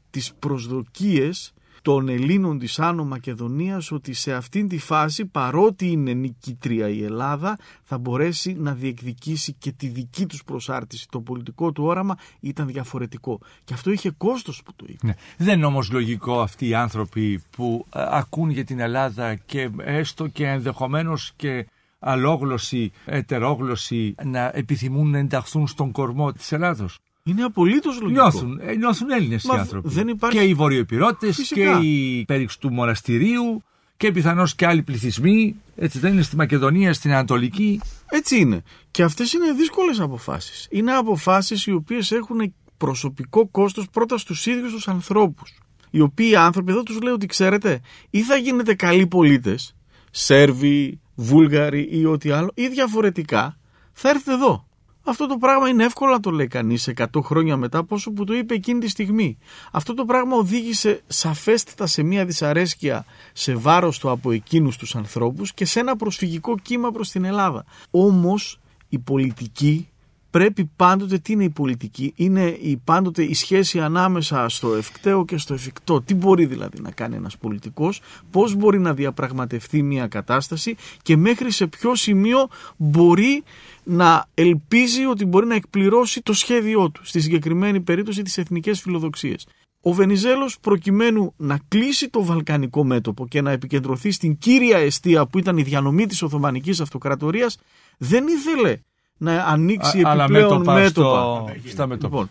τις 0.10 0.34
προσδοκίες 0.34 1.54
των 1.84 2.10
Ελλήνων 2.10 2.60
της 2.60 2.80
Άνω 2.80 3.06
Μακεδονίας 3.06 3.92
ότι 3.92 4.14
σε 4.14 4.34
αυτήν 4.34 4.68
τη 4.68 4.78
φάση 4.78 5.26
παρότι 5.26 5.88
είναι 5.88 6.14
νικήτρια 6.14 6.90
η 6.90 7.04
Ελλάδα 7.04 7.58
θα 7.84 7.98
μπορέσει 7.98 8.54
να 8.54 8.74
διεκδικήσει 8.74 9.54
και 9.54 9.72
τη 9.72 9.88
δική 9.88 10.26
τους 10.26 10.44
προσάρτηση. 10.44 11.08
Το 11.10 11.20
πολιτικό 11.20 11.72
του 11.72 11.84
όραμα 11.84 12.18
ήταν 12.40 12.68
διαφορετικό 12.68 13.40
και 13.64 13.74
αυτό 13.74 13.92
είχε 13.92 14.10
κόστος 14.10 14.64
που 14.64 14.74
το 14.76 14.86
είπε. 14.88 15.08
Ναι. 15.08 15.14
Δεν 15.38 15.58
είναι 15.58 15.66
όμως 15.66 15.92
λογικό 15.92 16.42
αυτοί 16.42 16.68
οι 16.68 16.74
άνθρωποι 16.74 17.44
που 17.50 17.86
ε, 17.96 18.06
ακούν 18.10 18.50
για 18.50 18.64
την 18.64 18.80
Ελλάδα 18.80 19.36
και 19.36 19.70
έστω 19.78 20.28
και 20.28 20.48
ενδεχομένως 20.48 21.34
και 21.36 21.68
αλόγλωσοι, 22.00 22.92
ετερόγλωσοι 23.06 24.16
να 24.24 24.52
επιθυμούν 24.54 25.10
να 25.10 25.18
ενταχθούν 25.18 25.68
στον 25.68 25.92
κορμό 25.92 26.32
της 26.32 26.52
Ελλάδος. 26.52 27.00
Είναι 27.26 27.44
απολύτως 27.44 28.02
λογικό. 28.02 28.22
Νιώθουν, 28.22 28.60
ε, 28.64 28.76
νιώθουν 28.76 29.10
Έλληνες 29.10 29.44
οι 29.44 29.50
άνθρωποι. 29.52 29.90
Δεν 29.90 30.08
υπάρχει... 30.08 30.38
Και 30.38 30.44
οι 30.44 30.54
βορειοεπιρώτες 30.54 31.52
και 31.54 31.78
οι 31.82 32.26
πέριξ 32.26 32.58
του 32.58 32.72
μοναστηρίου 32.72 33.64
και 33.98 34.12
πιθανώς 34.12 34.56
και 34.56 34.66
άλλοι 34.66 34.84
πληθυσμοί. 34.84 35.56
Έτσι 35.76 36.00
δεν 36.00 36.14
είναι 36.14 36.22
στη 36.22 36.36
Μακεδονία, 36.36 36.94
στην 36.94 37.12
Ανατολική. 37.12 37.82
Έτσι 38.10 38.40
είναι. 38.40 38.64
Και 38.92 39.04
αυτές 39.04 39.34
είναι 39.34 39.52
δύσκολες 39.52 40.00
αποφάσεις. 40.00 40.68
Είναι 40.70 40.94
αποφάσεις 40.94 41.66
οι 41.66 41.72
οποίες 41.72 42.12
έχουν 42.12 42.54
προσωπικό 42.78 43.48
κόστος 43.48 43.90
πρώτα 43.90 44.18
στους 44.18 44.46
ίδιους 44.46 44.72
τους 44.72 44.88
ανθρώπους. 44.88 45.54
Οι 45.90 46.00
οποίοι 46.00 46.36
άνθρωποι, 46.36 46.72
εδώ 46.72 46.84
τους 46.84 47.02
λέω 47.02 47.14
ότι 47.14 47.26
ξέρετε, 47.26 47.82
ή 48.10 48.22
θα 48.22 48.36
γίνετε 48.36 48.74
καλοί 48.74 49.08
πολίτες, 49.08 49.76
Σέρβοι, 50.12 51.00
Βούλγαροι 51.16 51.88
ή 51.92 52.06
ό,τι 52.06 52.30
άλλο, 52.30 52.52
ή 52.54 52.68
διαφορετικά 52.68 53.58
θα 53.94 54.10
έρθετε 54.10 54.34
εδώ. 54.34 54.68
Αυτό 55.06 55.28
το 55.28 55.38
πράγμα 55.38 55.70
είναι 55.70 55.84
εύκολο 55.84 56.12
να 56.12 56.20
το 56.20 56.32
λέει 56.32 56.48
κανείς 56.48 56.92
100 56.96 57.06
χρόνια 57.24 57.58
μετά, 57.58 57.84
πόσο 57.84 58.12
που 58.12 58.24
το 58.24 58.34
είπε 58.34 58.54
εκείνη 58.54 58.80
τη 58.80 58.88
στιγμή. 58.88 59.38
Αυτό 59.72 59.94
το 59.94 60.06
πράγμα 60.06 60.36
οδήγησε 60.36 61.02
σαφέστατα 61.08 61.88
σε 61.88 62.04
μια 62.04 62.26
δυσαρέσκεια 62.26 63.06
σε 63.34 63.56
βάρος 63.56 64.00
του 64.00 64.10
από 64.10 64.32
εκείνους 64.32 64.78
τους 64.78 64.96
ανθρώπους 64.96 65.54
και 65.54 65.66
σε 65.66 65.80
ένα 65.80 65.96
προσφυγικό 65.96 66.58
κύμα 66.58 66.92
προς 66.92 67.10
την 67.10 67.26
Ελλάδα. 67.26 67.66
Όμως 67.92 68.60
η 68.90 69.00
πολιτική 69.00 69.88
πρέπει 70.34 70.72
πάντοτε, 70.76 71.18
τι 71.18 71.34
είναι 71.34 71.44
η 71.44 71.50
πολιτική, 71.50 72.14
είναι 72.16 72.58
η, 72.62 72.78
πάντοτε 72.84 73.24
η 73.24 73.34
σχέση 73.34 73.80
ανάμεσα 73.80 74.50
στο 74.50 74.76
ευκταίο 74.76 75.26
και 75.26 75.38
στο 75.38 75.54
εφικτό. 75.54 76.02
Τι 76.02 76.14
μπορεί 76.14 76.46
δηλαδή 76.46 76.82
να 76.82 76.92
κάνει 76.92 77.16
ένας 77.16 77.38
πολιτικός, 77.38 78.02
πώς 78.32 78.56
μπορεί 78.56 78.80
να 78.80 78.94
διαπραγματευτεί 78.94 79.84
μια 79.84 80.08
κατάσταση; 80.08 80.76
Και 81.02 81.18
μέχρι 81.18 81.52
σε 81.52 81.68
ποιο 81.68 81.96
σημείο 81.96 82.48
μπορεί 82.78 83.44
να 83.84 84.26
ελπίζει 84.34 85.06
ότι 85.06 85.26
μπορεί 85.26 85.46
να 85.46 85.56
εκπληρώσει 85.56 86.22
το 86.22 86.34
σχέδιό 86.34 86.90
του, 86.90 87.06
στη 87.06 87.22
συγκεκριμένη 87.22 87.82
περίπτωση 87.82 88.22
τις 88.22 88.38
εθνικές 88.38 88.82
φιλοδοξίες. 88.82 89.48
Ο 89.82 89.94
Βενιζέλος 89.94 90.60
προκειμένου 90.60 91.34
να 91.38 91.60
κλείσει 91.68 92.10
το 92.10 92.24
βαλκανικό 92.24 92.84
μέτωπο 92.84 93.28
και 93.28 93.42
να 93.42 93.52
επικεντρωθεί 93.52 94.12
στην 94.12 94.38
κύρια 94.38 94.78
αιστεία 94.78 95.26
που 95.26 95.40
ήταν 95.40 95.58
η 95.58 95.62
διανομή 95.64 96.06
της 96.06 96.22
Οθωμανικής 96.22 96.80
Αυτοκρατορίας 96.80 97.58
δεν 97.98 98.28
ήθελε 98.28 98.80
να 99.24 99.44
ανοίξει 99.44 100.02
Α, 100.08 100.12
επιπλέον 100.12 100.30
μέτωπα. 100.30 100.74
μέτωπα. 100.74 101.46
Στα 101.68 101.88
μέτωπα. 101.88 102.08
Λοιπόν, 102.08 102.30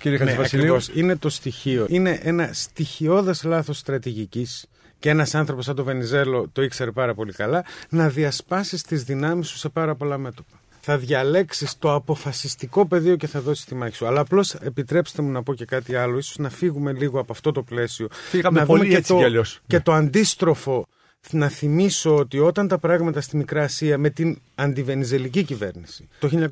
Κύριε 0.00 0.24
ναι, 0.24 0.76
είναι 0.94 1.16
το 1.16 1.28
στοιχείο. 1.28 1.86
Είναι 1.88 2.20
ένα 2.22 2.50
στοιχειώδες 2.52 3.44
λάθος 3.44 3.78
στρατηγικής 3.78 4.66
και 4.98 5.10
ένας 5.10 5.34
άνθρωπος 5.34 5.64
σαν 5.64 5.74
το 5.74 5.84
Βενιζέλο 5.84 6.48
το 6.52 6.62
ήξερε 6.62 6.90
πάρα 6.90 7.14
πολύ 7.14 7.32
καλά, 7.32 7.64
να 7.88 8.08
διασπάσεις 8.08 8.82
τις 8.82 9.04
δυνάμεις 9.04 9.48
σου 9.48 9.56
σε 9.56 9.68
πάρα 9.68 9.94
πολλά 9.94 10.18
μέτωπα. 10.18 10.60
Θα 10.80 10.98
διαλέξεις 10.98 11.78
το 11.78 11.94
αποφασιστικό 11.94 12.86
πεδίο 12.86 13.16
και 13.16 13.26
θα 13.26 13.40
δώσεις 13.40 13.64
τη 13.64 13.74
μάχη 13.74 13.94
σου. 13.96 14.06
Αλλά 14.06 14.20
απλώς 14.20 14.54
επιτρέψτε 14.54 15.22
μου 15.22 15.30
να 15.30 15.42
πω 15.42 15.54
και 15.54 15.64
κάτι 15.64 15.94
άλλο, 15.94 16.18
ίσως 16.18 16.38
να 16.38 16.50
φύγουμε 16.50 16.92
λίγο 16.92 17.20
από 17.20 17.32
αυτό 17.32 17.52
το 17.52 17.62
πλαίσιο. 17.62 18.08
Φύγαμε 18.10 18.60
να 18.60 18.66
πολύ 18.66 18.94
έτσι 18.94 19.14
και, 19.14 19.30
το, 19.30 19.42
και 19.66 19.80
το 19.80 19.92
αντίστροφο 19.92 20.86
να 21.30 21.48
θυμίσω 21.48 22.16
ότι 22.16 22.38
όταν 22.38 22.68
τα 22.68 22.78
πράγματα 22.78 23.20
στη 23.20 23.36
Μικρά 23.36 23.62
Ασία 23.62 23.98
με 23.98 24.10
την 24.10 24.38
αντιβενιζελική 24.54 25.42
κυβέρνηση 25.42 26.08
το 26.18 26.48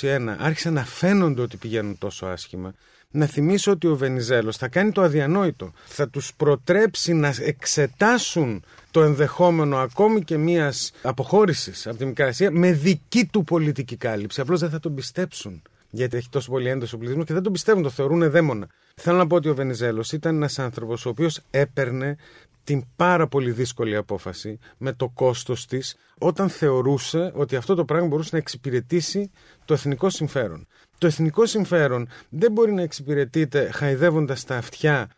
1921 0.00 0.36
άρχισαν 0.38 0.72
να 0.72 0.84
φαίνονται 0.84 1.40
ότι 1.40 1.56
πηγαίνουν 1.56 1.98
τόσο 1.98 2.26
άσχημα, 2.26 2.74
να 3.10 3.26
θυμίσω 3.26 3.70
ότι 3.70 3.86
ο 3.86 3.96
Βενιζέλος 3.96 4.56
θα 4.56 4.68
κάνει 4.68 4.92
το 4.92 5.02
αδιανόητο. 5.02 5.72
Θα 5.84 6.08
τους 6.08 6.34
προτρέψει 6.34 7.12
να 7.12 7.34
εξετάσουν 7.40 8.64
το 8.90 9.02
ενδεχόμενο 9.02 9.76
ακόμη 9.78 10.22
και 10.22 10.36
μιας 10.36 10.92
αποχώρησης 11.02 11.86
από 11.86 11.96
τη 11.96 12.04
Μικρά 12.04 12.26
Ασία 12.26 12.50
με 12.50 12.72
δική 12.72 13.26
του 13.26 13.44
πολιτική 13.44 13.96
κάλυψη. 13.96 14.40
Απλώς 14.40 14.60
δεν 14.60 14.70
θα 14.70 14.80
τον 14.80 14.94
πιστέψουν. 14.94 15.62
Γιατί 15.90 16.16
έχει 16.16 16.28
τόσο 16.28 16.50
πολύ 16.50 16.68
ένταση 16.68 16.94
ο 16.94 16.98
πληθυσμό 16.98 17.24
και 17.24 17.32
δεν 17.32 17.42
τον 17.42 17.52
πιστεύουν, 17.52 17.82
το 17.82 17.90
θεωρούν 17.90 18.30
δαίμονα. 18.30 18.68
Θέλω 18.94 19.16
να 19.16 19.26
πω 19.26 19.36
ότι 19.36 19.48
ο 19.48 19.54
Βενιζέλος 19.54 20.12
ήταν 20.12 20.34
ένας 20.34 20.58
άνθρωπος 20.58 21.06
ο 21.06 21.08
οποίος 21.08 21.40
έπαιρνε 21.50 22.16
την 22.64 22.84
πάρα 22.96 23.26
πολύ 23.26 23.50
δύσκολη 23.50 23.96
απόφαση 23.96 24.58
με 24.78 24.92
το 24.92 25.08
κόστος 25.08 25.66
της 25.66 25.96
όταν 26.18 26.48
θεωρούσε 26.48 27.32
ότι 27.34 27.56
αυτό 27.56 27.74
το 27.74 27.84
πράγμα 27.84 28.06
μπορούσε 28.08 28.28
να 28.32 28.38
εξυπηρετήσει 28.38 29.30
το 29.64 29.74
εθνικό 29.74 30.10
συμφέρον. 30.10 30.66
Το 30.98 31.06
εθνικό 31.06 31.46
συμφέρον 31.46 32.08
δεν 32.28 32.52
μπορεί 32.52 32.72
να 32.72 32.82
εξυπηρετείται 32.82 33.70
χαϊδεύοντας 33.72 34.44
τα 34.44 34.56
αυτιά 34.56 35.10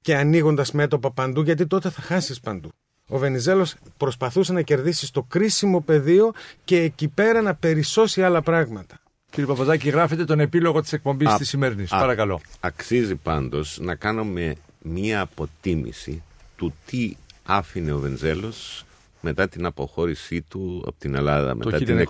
και 0.00 0.16
ανοίγοντας 0.16 0.72
μέτωπα 0.72 1.12
παντού 1.12 1.42
γιατί 1.42 1.66
τότε 1.66 1.90
θα 1.90 2.02
χάσεις 2.02 2.40
παντού. 2.40 2.70
Ο 3.08 3.18
Βενιζέλος 3.18 3.74
προσπαθούσε 3.96 4.52
να 4.52 4.62
κερδίσει 4.62 5.06
στο 5.06 5.22
κρίσιμο 5.22 5.80
πεδίο 5.80 6.32
και 6.64 6.82
εκεί 6.82 7.08
πέρα 7.08 7.42
να 7.42 7.54
περισσώσει 7.54 8.22
άλλα 8.22 8.42
πράγματα. 8.42 9.00
Κύριε 9.30 9.46
Παπαδάκη, 9.46 9.88
γράφετε 9.88 10.24
τον 10.24 10.40
επίλογο 10.40 10.80
της 10.80 10.92
εκπομπής 10.92 11.34
της 11.34 11.48
σημερινής. 11.48 11.90
Παρακαλώ. 11.90 12.40
Αξίζει 12.60 13.14
πάντως 13.14 13.78
να 13.80 13.94
κάνουμε 13.94 14.54
μία 14.82 15.20
αποτίμηση 15.20 16.22
του 16.58 16.74
τι 16.86 17.14
άφηνε 17.42 17.92
ο 17.92 17.98
Βενζέλος 17.98 18.84
μετά 19.20 19.48
την 19.48 19.66
αποχώρησή 19.66 20.42
του 20.42 20.84
από 20.86 20.98
την 20.98 21.14
Ελλάδα. 21.14 21.56
Το 21.56 21.70
μετά, 21.70 21.78
την, 21.78 22.06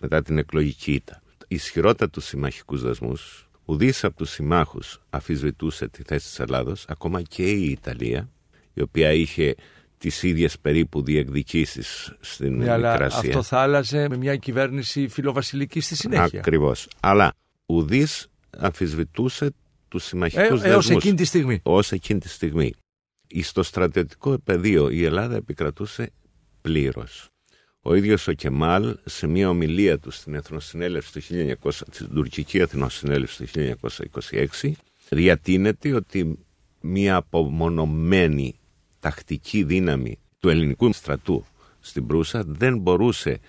μετά 0.00 0.22
την 0.22 0.38
εκλογική 0.38 0.92
ήττα. 0.92 1.22
Ισχυρότατους 1.48 2.24
συμμαχικούς 2.24 2.82
δασμούς, 2.82 3.48
ουδής 3.64 4.04
από 4.04 4.16
τους 4.16 4.30
συμμάχους 4.30 5.00
αφισβητούσε 5.10 5.88
τη 5.88 6.02
θέση 6.02 6.26
της 6.26 6.38
Ελλάδος, 6.38 6.84
ακόμα 6.88 7.22
και 7.22 7.50
η 7.50 7.70
Ιταλία, 7.70 8.28
η 8.74 8.80
οποία 8.80 9.12
είχε 9.12 9.54
τις 9.98 10.22
ίδιες 10.22 10.58
περίπου 10.58 11.02
διεκδικήσεις 11.02 12.16
στην 12.20 12.56
ναι, 12.56 12.70
αλλά 12.70 12.92
αυτό 12.92 13.42
θα 13.42 13.58
άλλαζε 13.58 14.08
με 14.08 14.16
μια 14.16 14.36
κυβέρνηση 14.36 15.08
φιλοβασιλική 15.08 15.80
στη 15.80 15.96
συνέχεια. 15.96 16.38
Ακριβώς. 16.38 16.88
Αλλά 17.00 17.32
ουδής 17.66 18.28
αμφισβητούσε 18.58 19.54
τους 19.88 20.04
συμμαχικούς 20.04 20.44
ε, 20.44 20.48
δασμούς. 20.48 20.64
Έως 20.64 20.90
εκείνη 20.90 21.16
τη 21.16 21.24
στιγμή. 21.24 21.60
Ως 21.62 21.92
εκείνη 21.92 22.20
τη 22.20 22.28
στιγμή 22.28 22.74
στο 23.42 23.62
στρατιωτικό 23.62 24.38
πεδίο 24.38 24.90
η 24.90 25.04
Ελλάδα 25.04 25.36
επικρατούσε 25.36 26.12
πλήρως. 26.60 27.28
Ο 27.82 27.94
ίδιος 27.94 28.28
ο 28.28 28.32
Κεμάλ 28.32 28.96
σε 29.04 29.26
μια 29.26 29.48
ομιλία 29.48 29.98
του 29.98 30.10
στην 30.10 30.34
Εθνοσυνέλευση 30.34 31.12
του 31.12 31.20
1900, 31.62 31.70
στην 31.90 32.08
τουρκική 32.14 32.58
Εθνοσυνέλευση 32.58 33.44
του 33.52 33.76
1926 34.60 34.70
διατείνεται 35.08 35.94
ότι 35.94 36.38
μια 36.80 37.16
απομονωμένη 37.16 38.58
τακτική 39.00 39.62
δύναμη 39.62 40.18
του 40.38 40.48
ελληνικού 40.48 40.92
στρατού 40.92 41.44
στην 41.80 42.06
Προύσα 42.06 42.44
δεν 42.46 42.78
μπορούσε 42.78 43.40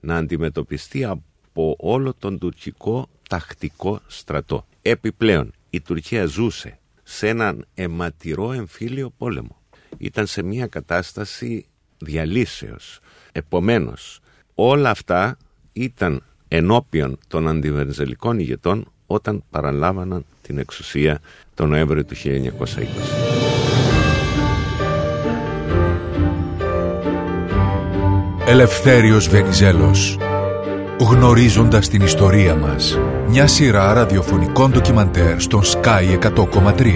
να 0.00 0.16
αντιμετωπιστεί 0.16 1.04
από 1.04 1.76
όλο 1.78 2.14
τον 2.18 2.38
τουρκικό 2.38 3.08
τακτικό 3.28 4.00
στρατό. 4.06 4.66
Επιπλέον, 4.82 5.52
η 5.70 5.80
Τουρκία 5.80 6.26
ζούσε 6.26 6.78
σε 7.04 7.28
έναν 7.28 7.66
αιματηρό 7.74 8.52
εμφύλιο 8.52 9.10
πόλεμο. 9.18 9.62
Ήταν 9.98 10.26
σε 10.26 10.42
μια 10.42 10.66
κατάσταση 10.66 11.66
διαλύσεως. 11.98 13.00
Επομένως, 13.32 14.20
όλα 14.54 14.90
αυτά 14.90 15.36
ήταν 15.72 16.22
ενώπιον 16.48 17.18
των 17.28 17.48
αντιβενζελικών 17.48 18.38
ηγετών 18.38 18.92
όταν 19.06 19.44
παραλάβαναν 19.50 20.24
την 20.42 20.58
εξουσία 20.58 21.20
τον 21.54 21.68
Νοέμβριο 21.68 22.04
του 22.04 22.14
1920. 22.14 22.44
Ελευθέριος 28.46 29.28
Βενιζέλος 29.28 30.18
Γνωρίζοντας 30.98 31.88
την 31.88 32.02
ιστορία 32.02 32.54
μας 32.54 32.98
Μια 33.36 33.46
σειρά 33.46 33.92
ραδιοφωνικών 33.92 34.70
ντοκιμαντέρ 34.70 35.40
στον 35.40 35.62
Sky 35.64 36.18
100,3 36.22 36.86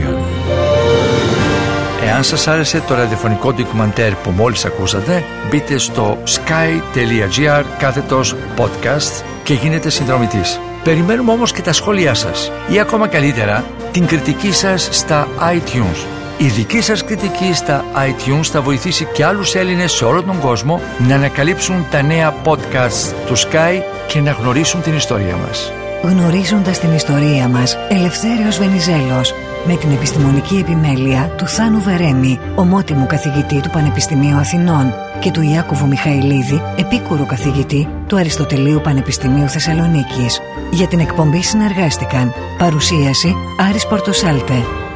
Εάν 2.04 2.24
σας 2.24 2.48
άρεσε 2.48 2.82
το 2.86 2.94
ραδιοφωνικό 2.94 3.52
ντοκιμαντέρ 3.52 4.14
που 4.14 4.30
μόλις 4.30 4.64
ακούσατε 4.64 5.24
μπείτε 5.50 5.78
στο 5.78 6.18
sky.gr 6.24 7.64
κάθετος 7.78 8.34
podcast 8.56 9.24
και 9.42 9.54
γίνετε 9.54 9.90
συνδρομητής. 9.90 10.60
Περιμένουμε 10.84 11.32
όμως 11.32 11.52
και 11.52 11.62
τα 11.62 11.72
σχόλιά 11.72 12.14
σας 12.14 12.52
ή 12.68 12.80
ακόμα 12.80 13.08
καλύτερα 13.08 13.64
την 13.92 14.06
κριτική 14.06 14.52
σας 14.52 14.88
στα 14.90 15.28
iTunes. 15.52 16.06
Η 16.38 16.46
δική 16.46 16.80
σας 16.80 17.04
κριτική 17.04 17.54
στα 17.54 17.84
iTunes 17.94 18.44
θα 18.44 18.60
βοηθήσει 18.60 19.08
και 19.12 19.24
άλλους 19.24 19.54
Έλληνες 19.54 19.92
σε 19.92 20.04
όλο 20.04 20.22
τον 20.22 20.40
κόσμο 20.40 20.80
να 21.08 21.14
ανακαλύψουν 21.14 21.86
τα 21.90 22.02
νέα 22.02 22.34
podcasts 22.44 23.12
του 23.26 23.38
Sky 23.38 23.82
και 24.06 24.20
να 24.20 24.30
γνωρίσουν 24.30 24.82
την 24.82 24.94
ιστορία 24.94 25.36
μας. 25.36 25.72
Γνωρίζοντας 26.02 26.78
την 26.78 26.94
ιστορία 26.94 27.48
μας, 27.48 27.78
Ελευθέριος 27.88 28.58
Βενιζέλος, 28.58 29.34
με 29.66 29.76
την 29.76 29.90
επιστημονική 29.90 30.56
επιμέλεια 30.56 31.30
του 31.36 31.46
Θάνου 31.46 31.80
Βερέμι, 31.80 32.38
ομότιμου 32.54 33.06
καθηγητή 33.06 33.60
του 33.60 33.70
Πανεπιστημίου 33.70 34.36
Αθηνών 34.36 34.92
και 35.20 35.30
του 35.30 35.42
Ιάκωβου 35.42 35.86
Μιχαηλίδη, 35.86 36.62
επίκουρο 36.76 37.26
καθηγητή 37.26 37.88
του 38.06 38.16
Αριστοτελείου 38.16 38.80
Πανεπιστημίου 38.80 39.48
Θεσσαλονίκης. 39.48 40.40
Για 40.70 40.86
την 40.86 40.98
εκπομπή 40.98 41.42
συνεργάστηκαν 41.42 42.34
Παρουσίαση 42.58 43.34
Άρης 43.68 43.86
Πορτοσάλτε 43.86 44.54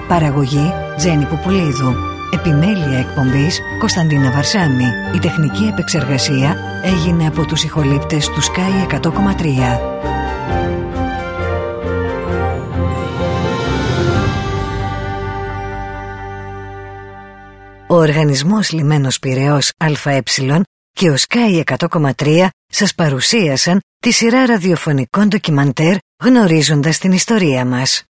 Παραγωγή 0.09 0.73
Τζένι 0.97 1.25
Πουπουλίδου 1.25 1.95
Επιμέλεια 2.35 2.99
εκπομπής 2.99 3.61
Κωνσταντίνα 3.79 4.31
Βαρσάμι 4.31 4.87
Η 5.15 5.19
τεχνική 5.19 5.65
επεξεργασία 5.65 6.57
έγινε 6.83 7.27
από 7.27 7.47
τους 7.47 7.65
ηχολήπτες 7.65 8.27
του 8.27 8.43
Sky 8.43 8.95
100,3 9.01 10.12
Ο 17.93 17.95
Οργανισμός 17.95 18.73
Λιμένος 18.73 19.19
Πυραιός 19.19 19.73
ΑΕ 19.77 20.23
και 20.93 21.11
ο 21.11 21.15
Sky 21.29 21.63
100,3 21.65 22.49
σας 22.67 22.95
παρουσίασαν 22.95 23.81
τη 23.99 24.11
σειρά 24.13 24.47
ραδιοφωνικών 24.47 25.29
ντοκιμαντέρ 25.29 25.97
γνωρίζοντας 26.25 26.99
την 26.99 27.13
ιστορία 27.13 27.65
μας. 27.65 28.05